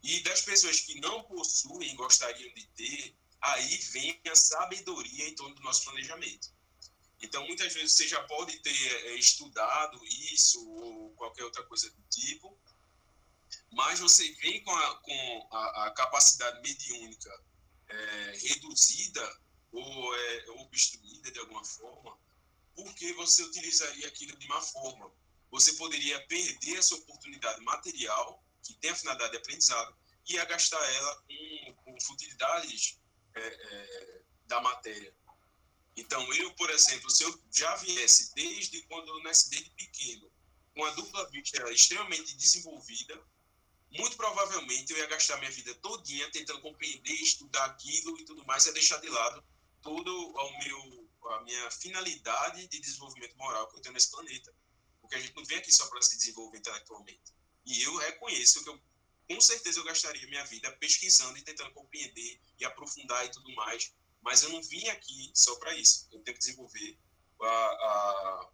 E 0.01 0.21
das 0.21 0.41
pessoas 0.41 0.81
que 0.81 0.99
não 0.99 1.23
possuem 1.23 1.95
gostariam 1.95 2.53
de 2.53 2.65
ter, 2.67 3.15
aí 3.41 3.77
vem 3.77 4.21
a 4.29 4.35
sabedoria 4.35 5.27
em 5.27 5.35
torno 5.35 5.55
do 5.55 5.61
nosso 5.61 5.83
planejamento. 5.85 6.51
Então, 7.21 7.45
muitas 7.47 7.73
vezes 7.73 7.93
você 7.93 8.07
já 8.07 8.21
pode 8.23 8.59
ter 8.59 9.05
é, 9.05 9.15
estudado 9.15 9.99
isso 10.05 10.65
ou 10.69 11.11
qualquer 11.11 11.45
outra 11.45 11.63
coisa 11.63 11.89
do 11.89 12.01
tipo, 12.09 12.57
mas 13.71 13.99
você 13.99 14.29
vem 14.33 14.61
com 14.63 14.71
a, 14.71 14.95
com 14.97 15.47
a, 15.51 15.85
a 15.85 15.91
capacidade 15.91 16.61
mediúnica 16.61 17.43
é, 17.87 18.37
reduzida 18.37 19.39
ou 19.71 20.15
é, 20.15 20.45
obstruída 20.61 21.31
de 21.31 21.39
alguma 21.39 21.63
forma, 21.63 22.17
porque 22.75 23.13
você 23.13 23.41
utilizaria 23.43 24.07
aquilo 24.07 24.37
de 24.37 24.45
uma 24.45 24.61
forma. 24.61 25.11
Você 25.53 25.73
poderia 25.73 26.19
perder 26.25 26.77
essa 26.77 26.95
oportunidade 26.95 27.61
material, 27.61 28.43
que 28.63 28.73
tem 28.73 28.89
a 28.89 28.95
finalidade 28.95 29.33
de 29.33 29.37
aprendizado, 29.37 29.95
e 30.27 30.33
ia 30.33 30.45
gastar 30.45 30.83
ela 30.93 31.15
com, 31.27 31.73
com 31.75 32.01
futilidades 32.01 32.99
é, 33.35 33.39
é, 33.39 34.21
da 34.47 34.59
matéria. 34.61 35.15
Então, 35.95 36.33
eu, 36.33 36.51
por 36.55 36.71
exemplo, 36.71 37.07
se 37.11 37.23
eu 37.23 37.43
já 37.51 37.75
viesse 37.75 38.33
desde 38.33 38.81
quando 38.87 39.09
eu 39.09 39.21
nasci, 39.21 39.51
desde 39.51 39.69
pequeno, 39.69 40.31
com 40.73 40.83
a 40.85 40.89
dupla 40.89 41.29
vista 41.29 41.71
extremamente 41.71 42.35
desenvolvida, 42.35 43.23
muito 43.91 44.17
provavelmente 44.17 44.91
eu 44.91 44.97
ia 44.97 45.05
gastar 45.05 45.37
minha 45.37 45.51
vida 45.51 45.75
todinha 45.75 46.31
tentando 46.31 46.61
compreender, 46.61 47.13
estudar 47.13 47.65
aquilo 47.65 48.19
e 48.19 48.25
tudo 48.25 48.43
mais, 48.43 48.65
e 48.65 48.69
ia 48.69 48.73
deixar 48.73 48.97
de 48.97 49.07
lado 49.07 49.45
todo 49.83 50.11
o 50.11 50.59
meu, 50.63 51.09
a 51.33 51.41
minha 51.41 51.69
finalidade 51.69 52.67
de 52.67 52.79
desenvolvimento 52.79 53.37
moral 53.37 53.69
que 53.69 53.77
eu 53.77 53.81
tenho 53.81 53.93
nesse 53.93 54.09
planeta. 54.09 54.51
Porque 55.03 55.15
a 55.15 55.19
gente 55.19 55.35
não 55.35 55.45
vem 55.45 55.57
aqui 55.57 55.71
só 55.71 55.85
para 55.87 56.01
se 56.01 56.17
desenvolver 56.17 56.57
intelectualmente. 56.57 57.35
E 57.65 57.83
eu 57.83 57.95
reconheço 57.97 58.63
que 58.63 58.69
eu, 58.69 58.81
com 59.29 59.39
certeza 59.39 59.79
eu 59.79 59.83
gastaria 59.83 60.27
minha 60.27 60.45
vida 60.45 60.71
pesquisando 60.77 61.37
e 61.37 61.43
tentando 61.43 61.71
compreender 61.73 62.41
e 62.57 62.65
aprofundar 62.65 63.25
e 63.25 63.29
tudo 63.29 63.53
mais 63.53 63.93
mas 64.23 64.41
eu 64.41 64.49
não 64.49 64.63
vim 64.63 64.87
aqui 64.87 65.31
só 65.35 65.53
para 65.57 65.75
isso. 65.75 66.07
Eu 66.11 66.21
tenho 66.21 66.35
que 66.35 66.39
desenvolver 66.39 66.97
a, 67.41 67.45
a, 67.45 68.49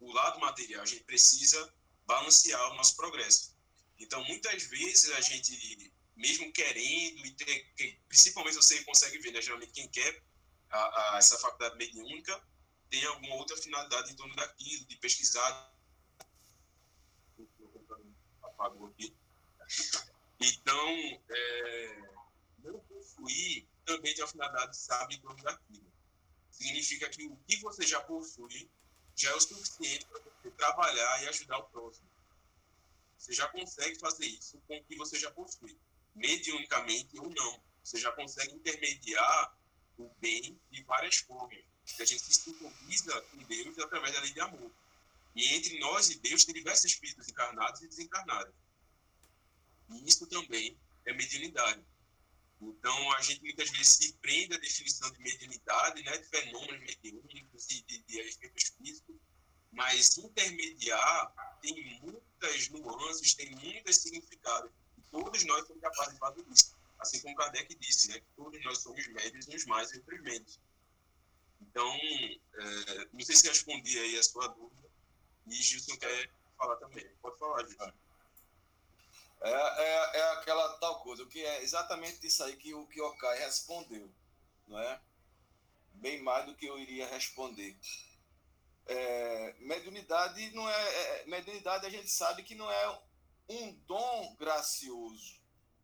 o 0.00 0.12
lado 0.12 0.40
material. 0.40 0.82
A 0.82 0.86
gente 0.86 1.04
precisa 1.04 1.72
balancear 2.04 2.72
o 2.72 2.74
nosso 2.74 2.96
progresso. 2.96 3.56
Então, 3.98 4.22
muitas 4.24 4.64
vezes 4.64 5.10
a 5.12 5.20
gente, 5.20 5.94
mesmo 6.16 6.52
querendo, 6.52 7.24
e 7.24 7.30
ter, 7.30 8.02
principalmente 8.08 8.56
você 8.56 8.82
consegue 8.82 9.18
ver, 9.18 9.30
né, 9.30 9.40
geralmente 9.40 9.72
quem 9.72 9.88
quer 9.88 10.22
a, 10.68 11.14
a, 11.14 11.18
essa 11.18 11.38
faculdade 11.38 11.76
mediúnica 11.76 12.42
tem 12.90 13.04
alguma 13.04 13.36
outra 13.36 13.56
finalidade 13.56 14.12
em 14.12 14.16
torno 14.16 14.34
daquilo, 14.34 14.84
de 14.86 14.96
pesquisar. 14.96 15.73
Aqui. 18.66 19.14
Então, 20.40 20.88
é, 21.28 22.02
não 22.58 22.78
construir 22.80 23.68
também 23.84 24.14
tem 24.14 24.24
a 24.24 24.26
finalidade 24.26 24.76
sabe 24.76 25.18
torno 25.18 25.42
daquilo. 25.42 25.92
Significa 26.50 27.08
que 27.10 27.26
o 27.26 27.36
que 27.46 27.56
você 27.60 27.86
já 27.86 28.00
possui 28.00 28.70
já 29.14 29.30
é 29.30 29.34
o 29.34 29.40
suficiente 29.40 30.06
para 30.06 30.20
você 30.20 30.50
trabalhar 30.50 31.22
e 31.22 31.28
ajudar 31.28 31.58
o 31.58 31.64
próximo. 31.64 32.08
Você 33.18 33.32
já 33.32 33.48
consegue 33.48 33.98
fazer 33.98 34.26
isso 34.26 34.58
com 34.66 34.76
o 34.76 34.84
que 34.84 34.96
você 34.96 35.18
já 35.18 35.30
possui, 35.30 35.76
mediunicamente 36.14 37.18
ou 37.18 37.28
não. 37.30 37.60
Você 37.82 37.98
já 37.98 38.10
consegue 38.12 38.54
intermediar 38.54 39.58
o 39.98 40.08
bem 40.20 40.58
de 40.70 40.82
várias 40.84 41.16
formas. 41.18 41.62
A 42.00 42.04
gente 42.04 42.20
se 42.20 42.32
sintoniza 42.32 43.20
com 43.22 43.38
Deus 43.44 43.78
através 43.78 44.14
da 44.14 44.20
lei 44.20 44.32
de 44.32 44.40
amor. 44.40 44.70
E 45.34 45.54
entre 45.54 45.78
nós 45.78 46.10
e 46.10 46.18
Deus 46.20 46.44
tem 46.44 46.54
diversos 46.54 46.84
espíritos 46.84 47.28
encarnados 47.28 47.82
e 47.82 47.88
desencarnados. 47.88 48.54
E 49.90 50.08
isso 50.08 50.26
também 50.26 50.78
é 51.04 51.12
mediunidade. 51.12 51.84
Então, 52.60 53.12
a 53.12 53.20
gente 53.20 53.42
muitas 53.42 53.68
vezes 53.70 53.88
se 53.96 54.12
prende 54.14 54.54
à 54.54 54.58
definição 54.58 55.10
de 55.10 55.18
mediunidade, 55.18 56.02
né, 56.02 56.16
de 56.16 56.28
fenômenos 56.28 56.80
mediúnicos 56.80 57.70
e 57.70 57.82
de, 57.82 58.02
de 58.04 58.20
efeitos 58.20 58.72
físicos, 58.78 59.16
mas 59.72 60.16
intermediar 60.16 61.58
tem 61.60 62.00
muitas 62.00 62.68
nuances, 62.70 63.34
tem 63.34 63.50
muitos 63.56 63.96
significados. 63.96 64.70
E 64.96 65.02
todos 65.10 65.44
nós 65.44 65.66
somos 65.66 65.82
capazes 65.82 66.14
de 66.14 66.18
fazer 66.18 66.44
isso. 66.50 66.74
Assim 66.98 67.20
como 67.20 67.34
Kardec 67.36 67.74
disse, 67.74 68.08
né, 68.08 68.20
que 68.20 68.26
todos 68.36 68.64
nós 68.64 68.78
somos 68.78 69.06
médios, 69.08 69.48
uns 69.48 69.66
mais 69.66 69.92
e 69.92 69.98
outros 69.98 70.22
menos. 70.22 70.60
Então, 71.60 71.92
é, 71.94 73.08
não 73.12 73.20
sei 73.20 73.36
se 73.36 73.48
respondi 73.48 73.98
aí 73.98 74.18
a 74.18 74.22
sua 74.22 74.46
dúvida. 74.48 74.83
E 75.46 75.54
Gilson 75.54 75.96
quer 75.96 76.30
falar 76.56 76.76
também. 76.76 77.06
Pode 77.20 77.38
falar, 77.38 77.66
Gilson. 77.66 77.92
É, 79.40 79.50
é, 79.50 80.16
é 80.18 80.32
aquela 80.32 80.78
tal 80.78 81.00
coisa, 81.02 81.26
que 81.26 81.44
é 81.44 81.62
exatamente 81.62 82.26
isso 82.26 82.42
aí 82.42 82.56
que 82.56 82.72
o 82.72 82.86
que 82.86 83.00
o 83.00 83.16
Kai 83.16 83.38
respondeu, 83.40 84.10
não 84.66 84.78
é? 84.78 85.00
Bem 85.94 86.22
mais 86.22 86.46
do 86.46 86.54
que 86.54 86.66
eu 86.66 86.78
iria 86.78 87.06
responder. 87.06 87.76
É, 88.86 89.54
mediunidade 89.58 90.50
não 90.52 90.68
é, 90.68 90.94
é, 91.20 91.26
mediunidade 91.26 91.86
a 91.86 91.90
gente 91.90 92.10
sabe 92.10 92.42
que 92.42 92.54
não 92.54 92.70
é 92.70 93.02
um 93.48 93.72
dom 93.86 94.34
gracioso. 94.36 95.40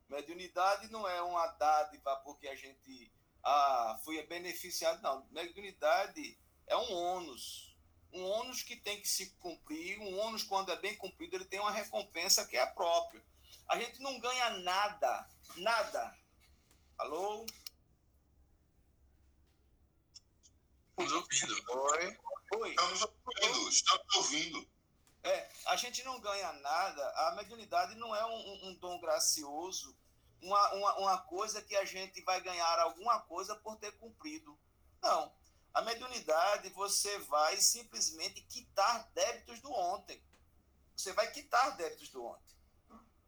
Mediunidade 0.08 0.90
não 0.90 1.06
é 1.06 1.20
uma 1.22 1.46
dádiva 1.46 2.16
porque 2.24 2.48
a 2.48 2.54
gente 2.54 3.12
ah, 3.42 3.98
foi 4.04 4.22
beneficiado, 4.26 5.00
não. 5.02 5.26
Mediunidade 5.30 6.38
é 6.66 6.76
um 6.76 6.92
ônus. 6.92 7.69
Um 8.12 8.24
ônus 8.24 8.62
que 8.62 8.76
tem 8.76 9.00
que 9.00 9.08
se 9.08 9.30
cumprir, 9.40 9.98
um 10.00 10.18
ônus, 10.18 10.42
quando 10.42 10.72
é 10.72 10.76
bem 10.76 10.96
cumprido, 10.96 11.36
ele 11.36 11.44
tem 11.44 11.60
uma 11.60 11.70
recompensa 11.70 12.46
que 12.46 12.56
é 12.56 12.66
própria. 12.66 13.22
A 13.68 13.78
gente 13.78 14.00
não 14.00 14.18
ganha 14.18 14.50
nada, 14.58 15.28
nada. 15.56 16.18
Alô? 16.98 17.46
Estamos 20.98 21.12
ouvindo. 21.12 21.70
Oi? 21.70 22.18
Oi. 22.56 22.70
Estamos 22.70 23.02
ouvindo, 23.02 23.68
estamos 23.68 24.16
ouvindo. 24.16 24.68
É, 25.22 25.50
a 25.66 25.76
gente 25.76 26.02
não 26.02 26.20
ganha 26.20 26.52
nada. 26.54 27.10
A 27.28 27.34
mediunidade 27.36 27.94
não 27.94 28.14
é 28.14 28.24
um, 28.26 28.68
um 28.68 28.74
dom 28.74 28.98
gracioso, 29.00 29.96
uma, 30.42 30.74
uma, 30.74 30.98
uma 30.98 31.18
coisa 31.18 31.62
que 31.62 31.76
a 31.76 31.84
gente 31.84 32.20
vai 32.22 32.40
ganhar 32.40 32.78
alguma 32.80 33.20
coisa 33.20 33.54
por 33.54 33.76
ter 33.76 33.92
cumprido. 33.92 34.58
Não. 35.02 35.32
A 35.72 35.82
mediunidade, 35.82 36.68
você 36.70 37.18
vai 37.20 37.56
simplesmente 37.58 38.42
quitar 38.42 39.08
débitos 39.14 39.60
do 39.60 39.72
ontem. 39.72 40.22
Você 40.96 41.12
vai 41.12 41.30
quitar 41.30 41.76
débitos 41.76 42.08
do 42.08 42.24
ontem. 42.24 42.56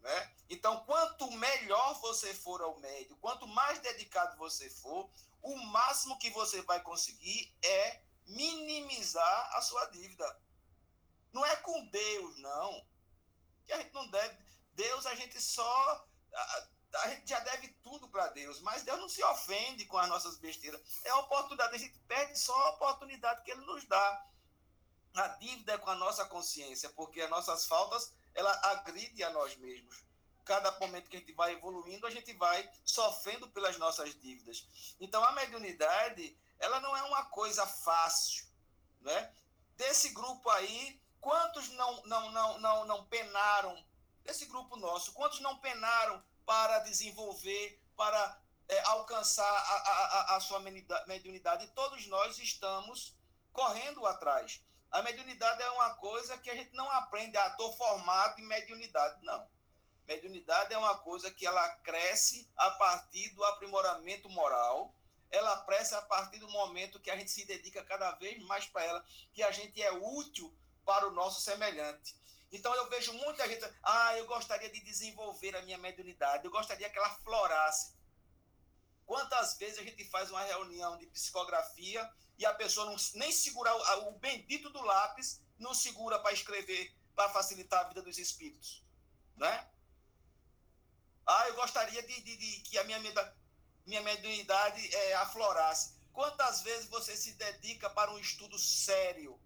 Né? 0.00 0.34
Então, 0.50 0.84
quanto 0.84 1.30
melhor 1.30 2.00
você 2.00 2.34
for 2.34 2.60
ao 2.60 2.78
médio, 2.80 3.16
quanto 3.18 3.46
mais 3.46 3.78
dedicado 3.78 4.36
você 4.36 4.68
for, 4.68 5.08
o 5.40 5.56
máximo 5.66 6.18
que 6.18 6.30
você 6.30 6.60
vai 6.62 6.82
conseguir 6.82 7.54
é 7.62 8.02
minimizar 8.26 9.56
a 9.56 9.62
sua 9.62 9.86
dívida. 9.86 10.40
Não 11.32 11.44
é 11.44 11.56
com 11.56 11.86
Deus, 11.86 12.38
não. 12.38 12.86
Que 13.64 13.72
a 13.72 13.78
gente 13.78 13.94
não 13.94 14.06
deve. 14.08 14.36
Deus, 14.72 15.06
a 15.06 15.14
gente 15.14 15.40
só. 15.40 16.06
A, 16.94 17.08
gente 17.08 17.28
já 17.28 17.40
deve 17.40 17.68
tudo 17.82 18.08
para 18.08 18.28
Deus, 18.28 18.60
mas 18.60 18.82
Deus 18.82 18.98
não 18.98 19.08
se 19.08 19.22
ofende 19.24 19.86
com 19.86 19.96
as 19.98 20.08
nossas 20.08 20.36
besteiras. 20.36 20.80
É 21.04 21.10
a 21.10 21.18
oportunidade, 21.18 21.74
a 21.74 21.78
gente 21.78 21.98
perde 22.00 22.38
só 22.38 22.54
a 22.54 22.70
oportunidade 22.70 23.42
que 23.42 23.50
Ele 23.50 23.64
nos 23.64 23.84
dá. 23.86 24.26
A 25.14 25.28
dívida 25.28 25.72
é 25.72 25.78
com 25.78 25.90
a 25.90 25.94
nossa 25.94 26.24
consciência, 26.24 26.88
porque 26.90 27.20
as 27.20 27.30
nossas 27.30 27.66
faltas 27.66 28.12
ela 28.34 28.50
agride 28.70 29.22
a 29.22 29.30
nós 29.30 29.56
mesmos. 29.56 30.02
Cada 30.44 30.72
momento 30.80 31.08
que 31.08 31.16
a 31.16 31.20
gente 31.20 31.32
vai 31.32 31.52
evoluindo, 31.52 32.06
a 32.06 32.10
gente 32.10 32.32
vai 32.34 32.68
sofrendo 32.84 33.48
pelas 33.50 33.78
nossas 33.78 34.14
dívidas. 34.20 34.66
Então, 34.98 35.22
a 35.22 35.32
mediunidade, 35.32 36.36
ela 36.58 36.80
não 36.80 36.96
é 36.96 37.02
uma 37.02 37.26
coisa 37.26 37.66
fácil, 37.66 38.46
né? 39.00 39.34
Desse 39.76 40.10
grupo 40.10 40.48
aí, 40.50 41.00
quantos 41.20 41.68
não 41.70 42.02
não 42.04 42.30
não 42.32 42.58
não, 42.58 42.84
não 42.84 43.04
penaram 43.06 43.82
desse 44.24 44.46
grupo 44.46 44.76
nosso, 44.76 45.12
quantos 45.12 45.40
não 45.40 45.58
penaram 45.58 46.22
para 46.44 46.80
desenvolver, 46.80 47.80
para 47.96 48.40
é, 48.68 48.80
alcançar 48.86 49.44
a, 49.44 49.74
a, 49.74 50.36
a, 50.36 50.40
sua 50.40 50.60
mediunidade? 50.60 51.64
E 51.64 51.70
todos 51.70 52.06
nós 52.06 52.38
estamos 52.38 53.16
correndo 53.52 54.06
atrás. 54.06 54.62
A 54.90 55.02
mediunidade 55.02 55.62
é 55.62 55.70
uma 55.70 55.94
coisa 55.94 56.36
que 56.38 56.50
a 56.50 56.54
gente 56.54 56.72
não 56.74 56.90
aprende, 56.90 57.36
ah, 57.36 57.48
estou 57.48 57.72
formado 57.76 58.40
em 58.40 58.46
mediunidade. 58.46 59.24
Não. 59.24 59.48
Mediunidade 60.06 60.74
é 60.74 60.78
uma 60.78 60.98
coisa 60.98 61.30
que 61.30 61.46
ela 61.46 61.68
cresce 61.76 62.50
a 62.56 62.70
partir 62.72 63.30
do 63.30 63.44
aprimoramento 63.44 64.28
moral, 64.28 64.94
ela 65.30 65.64
cresce 65.64 65.94
a 65.94 66.02
partir 66.02 66.38
do 66.38 66.48
momento 66.50 67.00
que 67.00 67.10
a 67.10 67.16
gente 67.16 67.30
se 67.30 67.46
dedica 67.46 67.82
cada 67.84 68.10
vez 68.12 68.42
mais 68.42 68.66
para 68.66 68.84
ela, 68.84 69.04
que 69.32 69.42
a 69.42 69.50
gente 69.50 69.80
é 69.80 69.90
útil 69.90 70.54
para 70.84 71.08
o 71.08 71.12
nosso 71.12 71.40
semelhante. 71.40 72.14
Então 72.52 72.74
eu 72.74 72.88
vejo 72.90 73.14
muita 73.14 73.48
gente, 73.48 73.64
ah, 73.82 74.18
eu 74.18 74.26
gostaria 74.26 74.68
de 74.68 74.80
desenvolver 74.80 75.56
a 75.56 75.62
minha 75.62 75.78
mediunidade, 75.78 76.44
eu 76.44 76.50
gostaria 76.50 76.88
que 76.90 76.98
ela 76.98 77.08
florasse. 77.24 77.94
Quantas 79.06 79.56
vezes 79.56 79.78
a 79.78 79.82
gente 79.82 80.04
faz 80.10 80.30
uma 80.30 80.44
reunião 80.44 80.98
de 80.98 81.06
psicografia 81.06 82.08
e 82.38 82.44
a 82.44 82.52
pessoa 82.52 82.86
não, 82.86 82.96
nem 83.14 83.32
segura 83.32 83.74
o, 83.74 84.08
o 84.10 84.18
bendito 84.18 84.68
do 84.68 84.82
lápis, 84.82 85.40
não 85.58 85.72
segura 85.72 86.18
para 86.18 86.32
escrever, 86.32 86.94
para 87.14 87.30
facilitar 87.30 87.80
a 87.80 87.88
vida 87.88 88.02
dos 88.02 88.18
espíritos, 88.18 88.84
né? 89.36 89.68
Ah, 91.26 91.48
eu 91.48 91.54
gostaria 91.54 92.02
de, 92.02 92.20
de, 92.20 92.36
de 92.36 92.60
que 92.60 92.78
a 92.78 92.84
minha, 92.84 93.00
minha 93.86 94.00
mediunidade 94.02 94.94
é, 94.94 95.14
aflorasse. 95.14 95.94
Quantas 96.12 96.60
vezes 96.60 96.86
você 96.90 97.16
se 97.16 97.32
dedica 97.34 97.88
para 97.88 98.12
um 98.12 98.18
estudo 98.18 98.58
sério? 98.58 99.40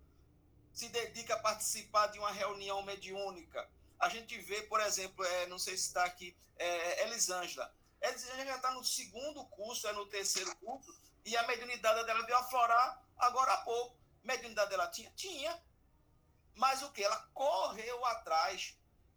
Se 0.77 0.89
dedica 0.91 1.35
a 1.35 1.39
participar 1.41 2.07
de 2.09 2.19
uma 2.19 2.31
reunião 2.31 2.83
mediúnica? 2.83 3.69
A 3.99 4.09
gente 4.09 4.39
vê, 4.39 4.63
por 4.63 4.79
exemplo, 4.81 5.25
é, 5.25 5.47
não 5.47 5.59
sei 5.59 5.77
se 5.77 5.89
está 5.89 6.05
aqui, 6.05 6.37
é, 6.57 7.05
Elisângela. 7.05 7.75
Elisângela 8.01 8.45
já 8.45 8.57
está 8.57 8.71
no 8.71 8.85
segundo 8.85 9.45
curso, 9.47 9.89
é 9.89 9.93
no 9.93 10.07
terceiro 10.07 10.55
curso, 10.57 10.95
e 11.25 11.37
a 11.37 11.47
mediunidade 11.47 12.07
dela 12.07 12.25
veio 12.25 12.39
aflorar 12.39 13.03
agora 13.17 13.53
há 13.55 13.57
pouco. 13.65 13.97
Mediunidade 14.23 14.71
dela 14.71 14.87
tinha? 14.89 15.11
Tinha. 15.17 15.61
Mas 16.55 16.83
o 16.83 16.93
que? 16.93 17.03
Ela 17.03 17.27
correu 17.33 18.05
atrás 18.05 18.77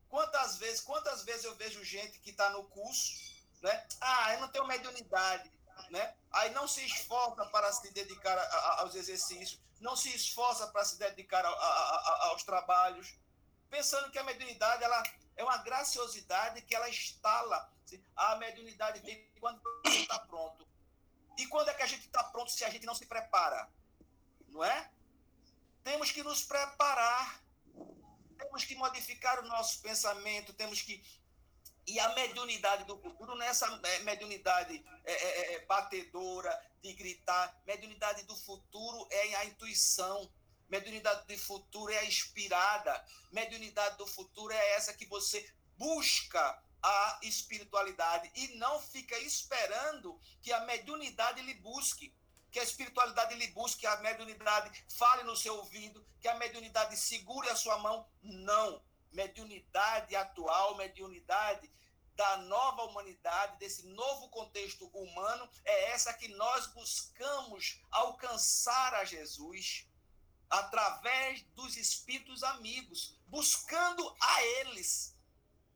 Quantas 0.09 0.57
vezes, 0.57 0.81
quantas 0.81 1.23
vezes 1.23 1.45
eu 1.45 1.55
vejo 1.55 1.83
gente 1.83 2.19
que 2.19 2.31
está 2.31 2.49
no 2.49 2.63
curso, 2.63 3.13
né? 3.61 3.87
Ah, 4.01 4.33
eu 4.33 4.41
não 4.41 4.47
tenho 4.47 4.65
mediunidade, 4.65 5.51
né? 5.91 6.15
Aí 6.31 6.49
não 6.51 6.67
se 6.67 6.83
esforça 6.83 7.45
para 7.45 7.71
se 7.71 7.91
dedicar 7.91 8.35
a, 8.35 8.41
a, 8.41 8.81
aos 8.81 8.95
exercícios, 8.95 9.61
não 9.79 9.95
se 9.95 10.09
esforça 10.13 10.67
para 10.67 10.83
se 10.85 10.97
dedicar 10.97 11.45
a, 11.45 12.27
aos 12.29 12.43
trabalhos, 12.43 13.15
pensando 13.69 14.11
que 14.11 14.19
a 14.19 14.23
mediunidade 14.23 14.83
ela 14.83 15.03
é 15.35 15.43
uma 15.43 15.57
graciosidade 15.57 16.61
que 16.63 16.75
ela 16.75 16.89
instala. 16.89 17.71
A 18.15 18.35
mediunidade 18.35 18.99
vem 18.99 19.31
quando 19.39 19.61
está 19.85 20.19
pronto. 20.19 20.67
E 21.37 21.47
quando 21.47 21.69
é 21.69 21.73
que 21.73 21.81
a 21.81 21.87
gente 21.87 22.05
está 22.05 22.23
pronto 22.25 22.51
se 22.51 22.63
a 22.65 22.69
gente 22.69 22.85
não 22.85 22.93
se 22.93 23.05
prepara? 23.05 23.69
Não 24.47 24.63
é? 24.63 24.91
Temos 25.83 26.11
que 26.11 26.21
nos 26.21 26.43
preparar 26.43 27.41
temos 28.39 28.63
que 28.63 28.75
modificar 28.75 29.39
o 29.39 29.47
nosso 29.47 29.81
pensamento, 29.81 30.53
temos 30.53 30.81
que. 30.81 31.03
E 31.89 31.99
a 31.99 32.13
mediunidade 32.13 32.83
do 32.83 32.95
futuro 32.99 33.33
não 33.33 33.41
é 33.41 33.47
essa 33.47 33.65
é, 33.83 33.99
mediunidade 33.99 34.85
é, 35.05 35.11
é, 35.11 35.53
é, 35.55 35.65
batedora, 35.65 36.55
de 36.83 36.93
gritar. 36.93 37.59
Mediunidade 37.65 38.23
do 38.23 38.35
futuro 38.35 39.07
é 39.09 39.35
a 39.37 39.45
intuição. 39.45 40.31
Mediunidade 40.69 41.25
do 41.25 41.37
futuro 41.39 41.91
é 41.91 41.97
a 41.97 42.05
inspirada. 42.05 43.03
Mediunidade 43.31 43.97
do 43.97 44.05
futuro 44.05 44.53
é 44.53 44.75
essa 44.75 44.93
que 44.93 45.07
você 45.07 45.43
busca 45.77 46.63
a 46.81 47.19
espiritualidade 47.23 48.31
e 48.35 48.55
não 48.59 48.79
fica 48.79 49.17
esperando 49.19 50.21
que 50.43 50.53
a 50.53 50.59
mediunidade 50.65 51.41
lhe 51.41 51.55
busque 51.55 52.13
que 52.51 52.59
a 52.59 52.63
espiritualidade 52.63 53.35
lhe 53.35 53.47
busque, 53.49 53.81
que 53.81 53.87
a 53.87 53.97
mediunidade 53.97 54.83
fale 54.97 55.21
no 55.21 55.35
seu 55.35 55.55
ouvido, 55.55 56.03
que 56.19 56.27
a 56.27 56.33
mediunidade 56.33 56.97
segure 56.97 57.47
a 57.47 57.55
sua 57.55 57.77
mão. 57.77 58.07
Não. 58.23 58.81
Mediunidade 59.11 60.15
atual, 60.15 60.75
mediunidade 60.75 61.69
da 62.19 62.35
nova 62.35 62.83
humanidade, 62.83 63.57
desse 63.59 63.87
novo 63.87 64.27
contexto 64.27 64.85
humano, 64.87 65.49
é 65.63 65.91
essa 65.91 66.11
que 66.11 66.27
nós 66.27 66.67
buscamos 66.67 67.79
alcançar 67.89 68.93
a 68.95 69.05
Jesus 69.05 69.87
através 70.49 71.43
dos 71.55 71.77
espíritos 71.77 72.43
amigos, 72.43 73.17
buscando 73.25 74.13
a 74.19 74.43
eles. 74.43 75.15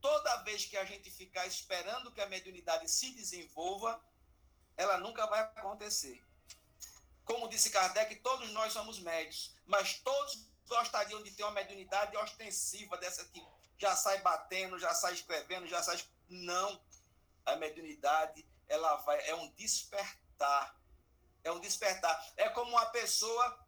Toda 0.02 0.42
vez 0.42 0.66
que 0.66 0.76
a 0.76 0.84
gente 0.84 1.10
ficar 1.10 1.46
esperando 1.46 2.12
que 2.12 2.20
a 2.20 2.28
mediunidade 2.28 2.90
se 2.90 3.12
desenvolva, 3.12 3.98
ela 4.76 4.98
nunca 4.98 5.26
vai 5.26 5.40
acontecer. 5.40 6.22
Como 7.24 7.48
disse 7.48 7.70
Kardec, 7.70 8.16
todos 8.16 8.50
nós 8.52 8.70
somos 8.70 8.98
médios, 8.98 9.56
mas 9.64 9.98
todos 10.00 10.46
gostariam 10.68 11.22
de 11.22 11.30
ter 11.30 11.42
uma 11.42 11.52
mediunidade 11.52 12.14
ostensiva 12.18 12.98
dessa 12.98 13.24
que 13.24 13.42
já 13.78 13.96
sai 13.96 14.20
batendo, 14.20 14.78
já 14.78 14.92
sai 14.92 15.14
escrevendo, 15.14 15.66
já 15.66 15.82
sai. 15.82 15.98
Não. 16.42 16.80
A 17.44 17.56
mediunidade 17.56 18.46
ela 18.68 18.96
vai, 18.96 19.28
é 19.28 19.34
um 19.34 19.50
despertar. 19.52 20.78
É 21.42 21.52
um 21.52 21.60
despertar. 21.60 22.32
É 22.36 22.48
como 22.48 22.70
uma 22.70 22.86
pessoa 22.86 23.66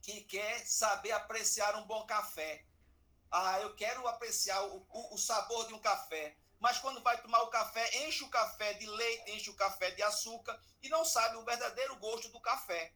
que 0.00 0.22
quer 0.22 0.66
saber 0.66 1.12
apreciar 1.12 1.76
um 1.76 1.86
bom 1.86 2.06
café. 2.06 2.64
Ah, 3.30 3.60
eu 3.60 3.74
quero 3.74 4.06
apreciar 4.08 4.62
o, 4.64 4.86
o, 4.88 5.14
o 5.14 5.18
sabor 5.18 5.66
de 5.66 5.74
um 5.74 5.78
café 5.78 6.36
mas 6.62 6.78
quando 6.78 7.02
vai 7.02 7.20
tomar 7.20 7.42
o 7.42 7.48
café, 7.48 8.06
enche 8.06 8.22
o 8.22 8.28
café 8.28 8.72
de 8.74 8.86
leite, 8.86 9.32
enche 9.32 9.50
o 9.50 9.56
café 9.56 9.90
de 9.90 10.00
açúcar 10.00 10.56
e 10.80 10.88
não 10.88 11.04
sabe 11.04 11.36
o 11.36 11.44
verdadeiro 11.44 11.96
gosto 11.96 12.28
do 12.28 12.40
café. 12.40 12.94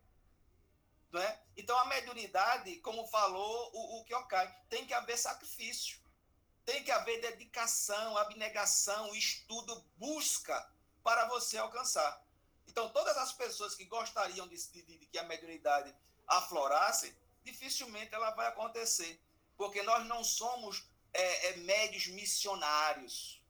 Né? 1.12 1.40
Então, 1.56 1.76
a 1.76 1.86
mediunidade, 1.86 2.76
como 2.76 3.08
falou 3.08 3.70
o, 3.74 3.98
o 3.98 4.04
Kyokai, 4.04 4.56
tem 4.68 4.86
que 4.86 4.94
haver 4.94 5.18
sacrifício, 5.18 5.98
tem 6.66 6.82
que 6.82 6.90
haver 6.90 7.20
dedicação, 7.20 8.18
abnegação, 8.18 9.14
estudo, 9.14 9.82
busca 9.96 10.68
para 11.02 11.26
você 11.28 11.56
alcançar. 11.56 12.20
Então, 12.66 12.88
todas 12.90 13.16
as 13.16 13.32
pessoas 13.32 13.76
que 13.76 13.84
gostariam 13.84 14.48
de, 14.48 14.56
de, 14.72 14.82
de 14.82 15.06
que 15.06 15.16
a 15.16 15.22
mediunidade 15.22 15.94
aflorasse, 16.26 17.16
dificilmente 17.44 18.12
ela 18.12 18.32
vai 18.32 18.48
acontecer, 18.48 19.22
porque 19.56 19.80
nós 19.84 20.04
não 20.06 20.24
somos 20.24 20.84
é, 21.14 21.50
é, 21.50 21.56
médios 21.58 22.08
missionários. 22.08 23.40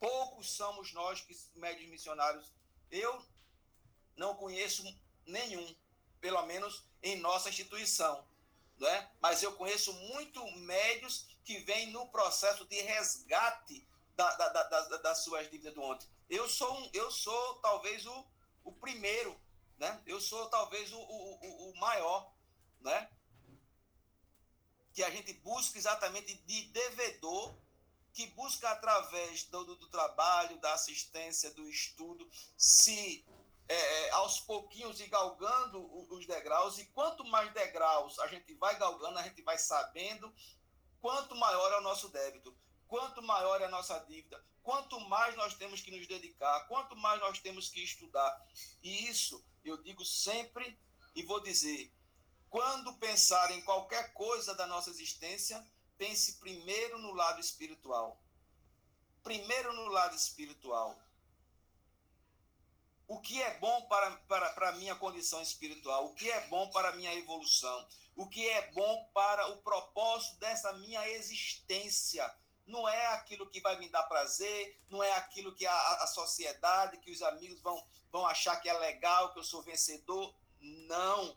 Poucos 0.00 0.50
somos 0.50 0.92
nós 0.92 1.20
que 1.20 1.36
médios 1.54 1.88
missionários. 1.88 2.52
Eu 2.90 3.24
não 4.16 4.34
conheço 4.34 4.82
nenhum, 5.24 5.74
pelo 6.20 6.44
menos 6.46 6.84
em 7.00 7.16
nossa 7.16 7.48
instituição. 7.48 8.26
Né? 8.76 9.10
Mas 9.20 9.42
eu 9.42 9.52
conheço 9.54 9.92
muito 9.92 10.44
médios 10.58 11.26
que 11.48 11.60
vêm 11.60 11.90
no 11.92 12.06
processo 12.08 12.66
de 12.66 12.78
resgate 12.82 13.88
da, 14.14 14.36
da, 14.36 14.48
da, 14.64 14.96
das 14.98 15.24
suas 15.24 15.50
dívidas 15.50 15.72
do 15.72 15.80
ontem. 15.80 16.06
Eu 16.28 16.46
sou, 16.46 16.70
um, 16.78 16.90
eu 16.92 17.10
sou 17.10 17.54
talvez 17.60 18.04
o, 18.04 18.26
o 18.64 18.70
primeiro, 18.70 19.34
né? 19.78 19.98
eu 20.06 20.20
sou 20.20 20.46
talvez 20.50 20.92
o, 20.92 20.98
o, 20.98 21.70
o 21.70 21.76
maior, 21.78 22.30
né? 22.82 23.10
que 24.92 25.02
a 25.02 25.08
gente 25.08 25.32
busca 25.32 25.78
exatamente 25.78 26.34
de 26.34 26.64
devedor 26.64 27.56
que 28.12 28.26
busca 28.26 28.68
através 28.68 29.44
do, 29.44 29.64
do, 29.64 29.76
do 29.76 29.88
trabalho, 29.88 30.60
da 30.60 30.74
assistência, 30.74 31.50
do 31.54 31.66
estudo, 31.66 32.28
se 32.58 33.24
é, 33.66 33.74
é 33.74 34.10
aos 34.10 34.38
pouquinhos 34.40 35.00
ir 35.00 35.08
galgando 35.08 35.80
os 36.12 36.26
degraus, 36.26 36.78
e 36.78 36.84
quanto 36.86 37.24
mais 37.24 37.50
degraus 37.54 38.18
a 38.18 38.26
gente 38.26 38.52
vai 38.54 38.78
galgando, 38.78 39.18
a 39.18 39.22
gente 39.22 39.40
vai 39.40 39.56
sabendo 39.56 40.30
quanto 41.00 41.34
maior 41.34 41.72
é 41.72 41.78
o 41.78 41.82
nosso 41.82 42.08
débito, 42.08 42.56
quanto 42.86 43.22
maior 43.22 43.60
é 43.60 43.66
a 43.66 43.70
nossa 43.70 43.98
dívida, 44.00 44.42
quanto 44.62 44.98
mais 45.00 45.36
nós 45.36 45.54
temos 45.54 45.80
que 45.80 45.90
nos 45.90 46.06
dedicar, 46.06 46.66
quanto 46.66 46.96
mais 46.96 47.20
nós 47.20 47.38
temos 47.38 47.68
que 47.68 47.82
estudar. 47.82 48.46
E 48.82 49.08
isso 49.08 49.44
eu 49.64 49.76
digo 49.82 50.04
sempre 50.04 50.78
e 51.14 51.22
vou 51.22 51.40
dizer: 51.40 51.92
quando 52.48 52.96
pensar 52.98 53.50
em 53.50 53.60
qualquer 53.62 54.12
coisa 54.12 54.54
da 54.54 54.66
nossa 54.66 54.90
existência, 54.90 55.64
pense 55.96 56.38
primeiro 56.38 56.98
no 56.98 57.12
lado 57.12 57.40
espiritual. 57.40 58.20
Primeiro 59.22 59.72
no 59.72 59.88
lado 59.88 60.16
espiritual. 60.16 60.98
O 63.08 63.18
que 63.18 63.40
é 63.40 63.58
bom 63.58 63.86
para, 63.86 64.10
para, 64.28 64.50
para 64.50 64.68
a 64.68 64.72
minha 64.72 64.94
condição 64.94 65.40
espiritual? 65.40 66.04
O 66.04 66.14
que 66.14 66.30
é 66.30 66.46
bom 66.48 66.68
para 66.70 66.90
a 66.90 66.92
minha 66.92 67.14
evolução? 67.14 67.88
O 68.14 68.28
que 68.28 68.46
é 68.46 68.70
bom 68.72 69.08
para 69.14 69.48
o 69.48 69.56
propósito 69.62 70.36
dessa 70.38 70.74
minha 70.74 71.08
existência? 71.08 72.30
Não 72.66 72.86
é 72.86 73.06
aquilo 73.14 73.48
que 73.48 73.62
vai 73.62 73.78
me 73.78 73.88
dar 73.88 74.02
prazer, 74.02 74.78
não 74.90 75.02
é 75.02 75.10
aquilo 75.12 75.54
que 75.54 75.66
a, 75.66 75.92
a 76.02 76.06
sociedade, 76.06 76.98
que 76.98 77.10
os 77.10 77.22
amigos 77.22 77.58
vão, 77.62 77.82
vão 78.12 78.26
achar 78.26 78.60
que 78.60 78.68
é 78.68 78.74
legal, 78.74 79.32
que 79.32 79.38
eu 79.38 79.44
sou 79.44 79.62
vencedor. 79.62 80.34
Não. 80.60 81.34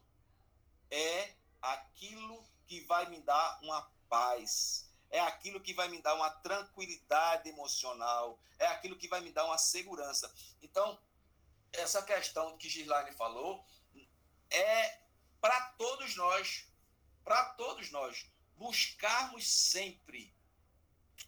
É 0.90 1.36
aquilo 1.62 2.44
que 2.68 2.82
vai 2.82 3.10
me 3.10 3.22
dar 3.22 3.60
uma 3.64 3.90
paz. 4.10 4.92
é 5.10 5.22
aquilo 5.22 5.62
que 5.62 5.74
vai 5.74 5.88
me 5.88 6.02
dar 6.02 6.16
uma 6.16 6.30
tranquilidade 6.30 7.48
emocional, 7.48 8.38
é 8.60 8.68
aquilo 8.68 8.98
que 8.98 9.08
vai 9.08 9.22
me 9.22 9.32
dar 9.32 9.46
uma 9.46 9.58
segurança. 9.58 10.34
Então, 10.62 11.00
essa 11.74 12.02
questão 12.02 12.58
que 12.58 12.70
Gislaine 12.70 13.12
falou 13.14 13.66
é 14.50 15.00
para 15.40 15.60
todos 15.78 16.16
nós, 16.16 16.68
para 17.24 17.46
todos 17.54 17.90
nós, 17.92 18.26
buscarmos 18.58 19.48
sempre. 19.48 20.34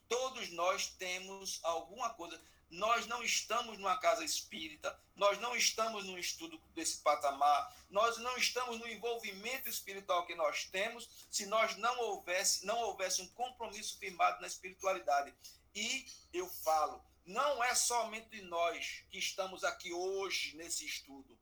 Todos 0.08 0.52
nós 0.52 0.88
temos 0.88 1.60
alguma 1.64 2.14
coisa. 2.14 2.40
Nós 2.70 3.06
não 3.06 3.24
estamos 3.24 3.78
numa 3.78 3.98
casa 3.98 4.26
espírita, 4.26 5.00
nós 5.16 5.40
não 5.40 5.56
estamos 5.56 6.06
num 6.06 6.18
estudo 6.18 6.58
desse 6.74 6.98
patamar, 6.98 7.72
nós 7.90 8.18
não 8.18 8.36
estamos 8.36 8.80
no 8.80 8.88
envolvimento 8.88 9.70
espiritual 9.70 10.26
que 10.26 10.34
nós 10.34 10.66
temos 10.66 11.08
se 11.30 11.46
nós 11.46 11.76
não 11.78 12.00
houvesse, 12.00 12.66
não 12.66 12.80
houvesse 12.80 13.22
um 13.22 13.28
compromisso 13.30 14.00
firmado 14.00 14.42
na 14.42 14.48
espiritualidade. 14.48 15.34
E 15.76 16.08
eu 16.34 16.48
falo, 16.48 17.04
não 17.26 17.64
é 17.64 17.74
somente 17.76 18.42
nós 18.42 19.04
que 19.10 19.18
estamos 19.18 19.64
aqui 19.64 19.94
hoje 19.94 20.56
nesse 20.56 20.86
estudo. 20.86 21.38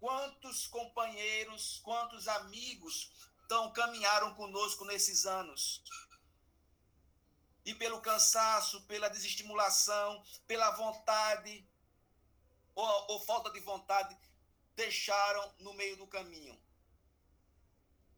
Quantos 0.00 0.66
companheiros, 0.66 1.80
quantos 1.84 2.28
amigos 2.28 3.10
tão 3.48 3.72
caminharam 3.72 4.34
conosco 4.34 4.84
nesses 4.84 5.26
anos? 5.26 5.82
e 7.68 7.74
pelo 7.74 8.00
cansaço, 8.00 8.80
pela 8.86 9.10
desestimulação, 9.10 10.24
pela 10.46 10.70
vontade 10.70 11.68
ou, 12.74 13.06
ou 13.10 13.20
falta 13.26 13.50
de 13.50 13.60
vontade, 13.60 14.16
deixaram 14.74 15.54
no 15.58 15.74
meio 15.74 15.94
do 15.98 16.06
caminho. 16.06 16.58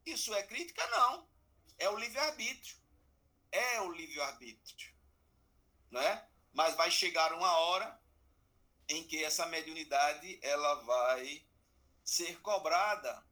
Isso 0.05 0.33
é 0.33 0.41
crítica? 0.43 0.87
Não. 0.87 1.27
É 1.77 1.89
o 1.89 1.97
livre-arbítrio. 1.97 2.77
É 3.51 3.81
o 3.81 3.91
livre-arbítrio. 3.91 4.95
Né? 5.89 6.25
Mas 6.53 6.75
vai 6.75 6.91
chegar 6.91 7.33
uma 7.33 7.57
hora 7.59 7.99
em 8.89 9.03
que 9.03 9.23
essa 9.23 9.45
mediunidade 9.45 10.39
ela 10.41 10.75
vai 10.83 11.45
ser 12.03 12.41
cobrada, 12.41 13.23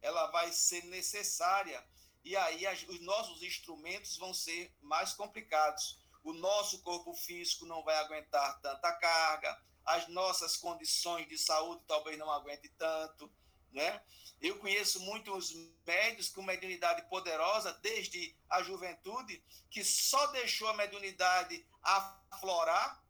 ela 0.00 0.26
vai 0.28 0.52
ser 0.52 0.84
necessária 0.84 1.84
e 2.24 2.34
aí 2.36 2.66
as, 2.66 2.82
os 2.84 3.00
nossos 3.00 3.42
instrumentos 3.42 4.16
vão 4.16 4.32
ser 4.32 4.74
mais 4.80 5.12
complicados. 5.12 5.98
O 6.22 6.32
nosso 6.32 6.80
corpo 6.82 7.12
físico 7.12 7.66
não 7.66 7.84
vai 7.84 7.96
aguentar 7.96 8.58
tanta 8.62 8.92
carga, 8.94 9.62
as 9.84 10.08
nossas 10.08 10.56
condições 10.56 11.28
de 11.28 11.36
saúde 11.36 11.84
talvez 11.86 12.18
não 12.18 12.30
aguentem 12.30 12.70
tanto, 12.78 13.30
né? 13.74 14.00
Eu 14.40 14.58
conheço 14.58 15.00
muitos 15.00 15.52
médios 15.86 16.28
com 16.28 16.42
mediunidade 16.42 17.02
poderosa 17.08 17.72
desde 17.82 18.36
a 18.48 18.62
juventude, 18.62 19.42
que 19.70 19.84
só 19.84 20.26
deixou 20.28 20.68
a 20.68 20.74
mediunidade 20.74 21.66
aflorar 21.82 23.02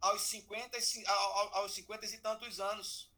aos 0.00 0.22
50, 0.22 0.78
aos 1.54 1.74
50 1.74 2.06
e 2.06 2.18
tantos 2.18 2.60
anos, 2.60 3.10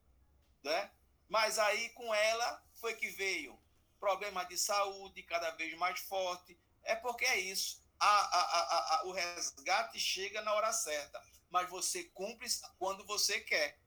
né? 0.62 0.90
Mas 1.28 1.58
aí 1.58 1.90
com 1.90 2.14
ela 2.14 2.62
foi 2.74 2.94
que 2.94 3.08
veio 3.08 3.58
problema 3.98 4.44
de 4.44 4.58
saúde 4.58 5.22
cada 5.22 5.50
vez 5.52 5.76
mais 5.78 5.98
forte. 6.00 6.58
É 6.82 6.94
porque 6.94 7.24
é 7.24 7.38
isso. 7.38 7.82
A, 7.98 8.06
a, 8.06 8.96
a, 8.96 9.06
o 9.06 9.12
resgate 9.12 9.98
chega 9.98 10.42
na 10.42 10.52
hora 10.52 10.72
certa, 10.72 11.22
mas 11.50 11.70
você 11.70 12.04
cumpre 12.04 12.46
quando 12.78 13.04
você 13.06 13.40
quer. 13.40 13.78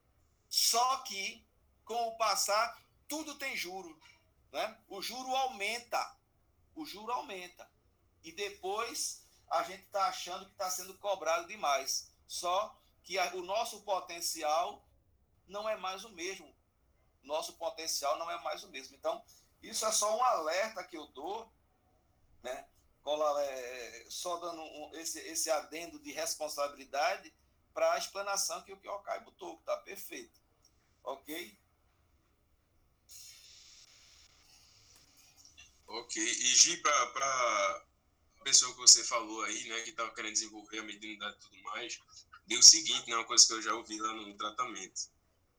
Só 0.50 0.98
que, 1.04 1.46
com 1.86 2.08
o 2.08 2.18
passar, 2.18 2.82
tudo 3.08 3.36
tem 3.36 3.56
juro. 3.56 4.00
Né? 4.52 4.78
O 4.88 5.02
juro 5.02 5.36
aumenta. 5.36 6.16
O 6.76 6.86
juro 6.86 7.12
aumenta. 7.12 7.70
E 8.24 8.32
depois 8.32 9.26
a 9.50 9.64
gente 9.64 9.84
está 9.84 10.08
achando 10.08 10.46
que 10.46 10.52
está 10.52 10.70
sendo 10.70 10.98
cobrado 10.98 11.48
demais. 11.48 12.12
Só 12.28 12.78
que 13.04 13.18
a, 13.18 13.34
o 13.36 13.42
nosso 13.42 13.82
potencial 13.84 14.86
não 15.48 15.68
é 15.68 15.78
mais 15.78 16.04
o 16.04 16.10
mesmo. 16.10 16.54
Nosso 17.24 17.54
potencial 17.54 18.18
não 18.18 18.30
é 18.30 18.42
mais 18.42 18.64
o 18.64 18.70
mesmo. 18.70 18.96
Então, 18.96 19.24
isso 19.62 19.86
é 19.86 19.92
só 19.92 20.18
um 20.18 20.24
alerta 20.24 20.84
que 20.84 20.98
eu 20.98 21.08
dou, 21.08 21.52
né? 22.44 22.68
É, 23.40 24.06
só 24.10 24.36
dando 24.38 24.62
um, 24.62 24.92
esse, 24.96 25.20
esse 25.20 25.50
adendo 25.50 25.98
de 26.00 26.12
responsabilidade 26.12 27.34
para 27.74 27.94
a 27.94 27.98
explanação 27.98 28.62
que 28.64 28.74
o 28.74 28.78
Kyokai 28.78 29.22
botou, 29.22 29.56
que 29.56 29.62
está 29.62 29.78
perfeito. 29.78 30.42
Ok? 31.04 31.58
Ok. 35.88 36.22
E 36.22 36.56
Gi, 36.56 36.78
para 36.78 36.92
a 36.92 38.44
pessoa 38.44 38.74
que 38.74 38.80
você 38.80 39.04
falou 39.04 39.44
aí, 39.44 39.68
né, 39.70 39.82
que 39.82 39.92
estava 39.92 40.14
querendo 40.14 40.34
desenvolver 40.34 40.80
a 40.80 40.84
mediunidade 40.84 41.36
e 41.38 41.40
tudo 41.40 41.62
mais, 41.64 42.00
deu 42.46 42.60
o 42.60 42.64
seguinte, 42.64 43.10
né, 43.10 43.16
uma 43.16 43.26
coisa 43.26 43.46
que 43.46 43.54
eu 43.54 43.62
já 43.62 43.74
ouvi 43.74 43.98
lá 44.00 44.14
no 44.14 44.38
tratamento 44.38 45.18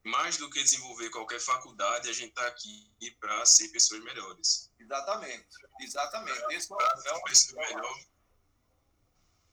mais 0.09 0.37
do 0.39 0.49
que 0.51 0.63
desenvolver 0.63 1.11
qualquer 1.11 1.41
faculdade, 1.41 2.09
a 2.09 2.13
gente 2.13 2.31
está 2.31 2.47
aqui 2.47 2.91
para 3.21 3.45
ser 3.45 3.69
pessoas 3.69 4.03
melhores. 4.03 4.71
Exatamente, 4.79 5.49
exatamente. 5.81 6.39
É, 6.39 6.55
Esse 6.55 6.73
é 6.73 7.13
uma 7.13 7.25
pessoa 7.25 7.69
melhor. 7.69 8.01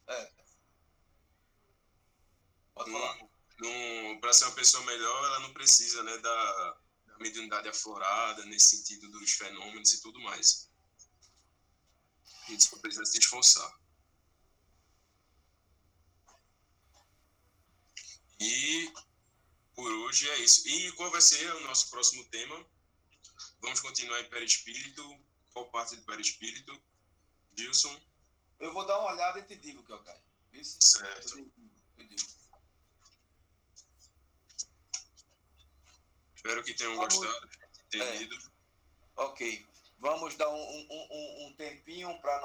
É. 0.08 0.32
Pode 2.74 2.92
falar. 2.92 3.18
Para 4.22 4.34
ser 4.34 4.46
uma 4.46 4.56
pessoa 4.56 4.84
melhor, 4.86 5.26
ela 5.26 5.40
não 5.40 5.54
precisa 5.54 6.04
né, 6.04 6.18
da, 6.18 6.78
da 7.16 7.24
mediunidade 7.24 7.70
aflorada, 7.70 8.46
nesse 8.46 8.78
sentido 8.78 9.10
dos 9.10 9.32
fenômenos 9.32 9.94
e 9.94 10.02
tudo 10.02 10.20
mais. 10.20 10.70
A 12.48 12.52
gente 12.52 12.64
só 12.64 12.78
precisa 12.78 13.06
se 13.06 13.18
esforçar. 13.18 13.80
E 18.40 18.94
por 19.74 19.92
hoje 19.92 20.30
é 20.30 20.40
isso. 20.40 20.68
E 20.68 20.92
qual 20.94 21.10
vai 21.10 21.22
ser 21.22 21.50
o 21.56 21.62
nosso 21.62 21.90
próximo 21.90 22.24
tema? 22.26 22.66
Vamos 23.62 23.80
continuar 23.80 24.20
em 24.22 24.30
perispírito. 24.30 25.04
Qual 25.54 25.70
parte 25.72 25.96
do 25.96 26.04
perispírito? 26.04 26.80
Wilson? 27.58 28.00
Eu 28.60 28.74
vou 28.74 28.86
dar 28.86 29.00
uma 29.00 29.14
olhada 29.14 29.40
e 29.40 29.44
te 29.44 29.56
digo, 29.56 29.84
que 29.84 29.92
eu 29.92 30.04
caio. 30.04 30.22
Certo. 30.64 31.40
Eu 31.40 32.08
digo. 32.08 32.36
Espero 36.46 36.64
que 36.64 36.76
tenham 36.76 36.96
Vamos... 36.96 37.16
gostado, 37.16 37.50
entendido. 37.92 38.36
É. 38.36 39.22
Ok. 39.24 39.66
Vamos 39.98 40.36
dar 40.36 40.48
um, 40.48 40.54
um, 40.54 41.48
um 41.48 41.54
tempinho 41.58 42.16
para 42.22 42.34
nós. 42.34 42.44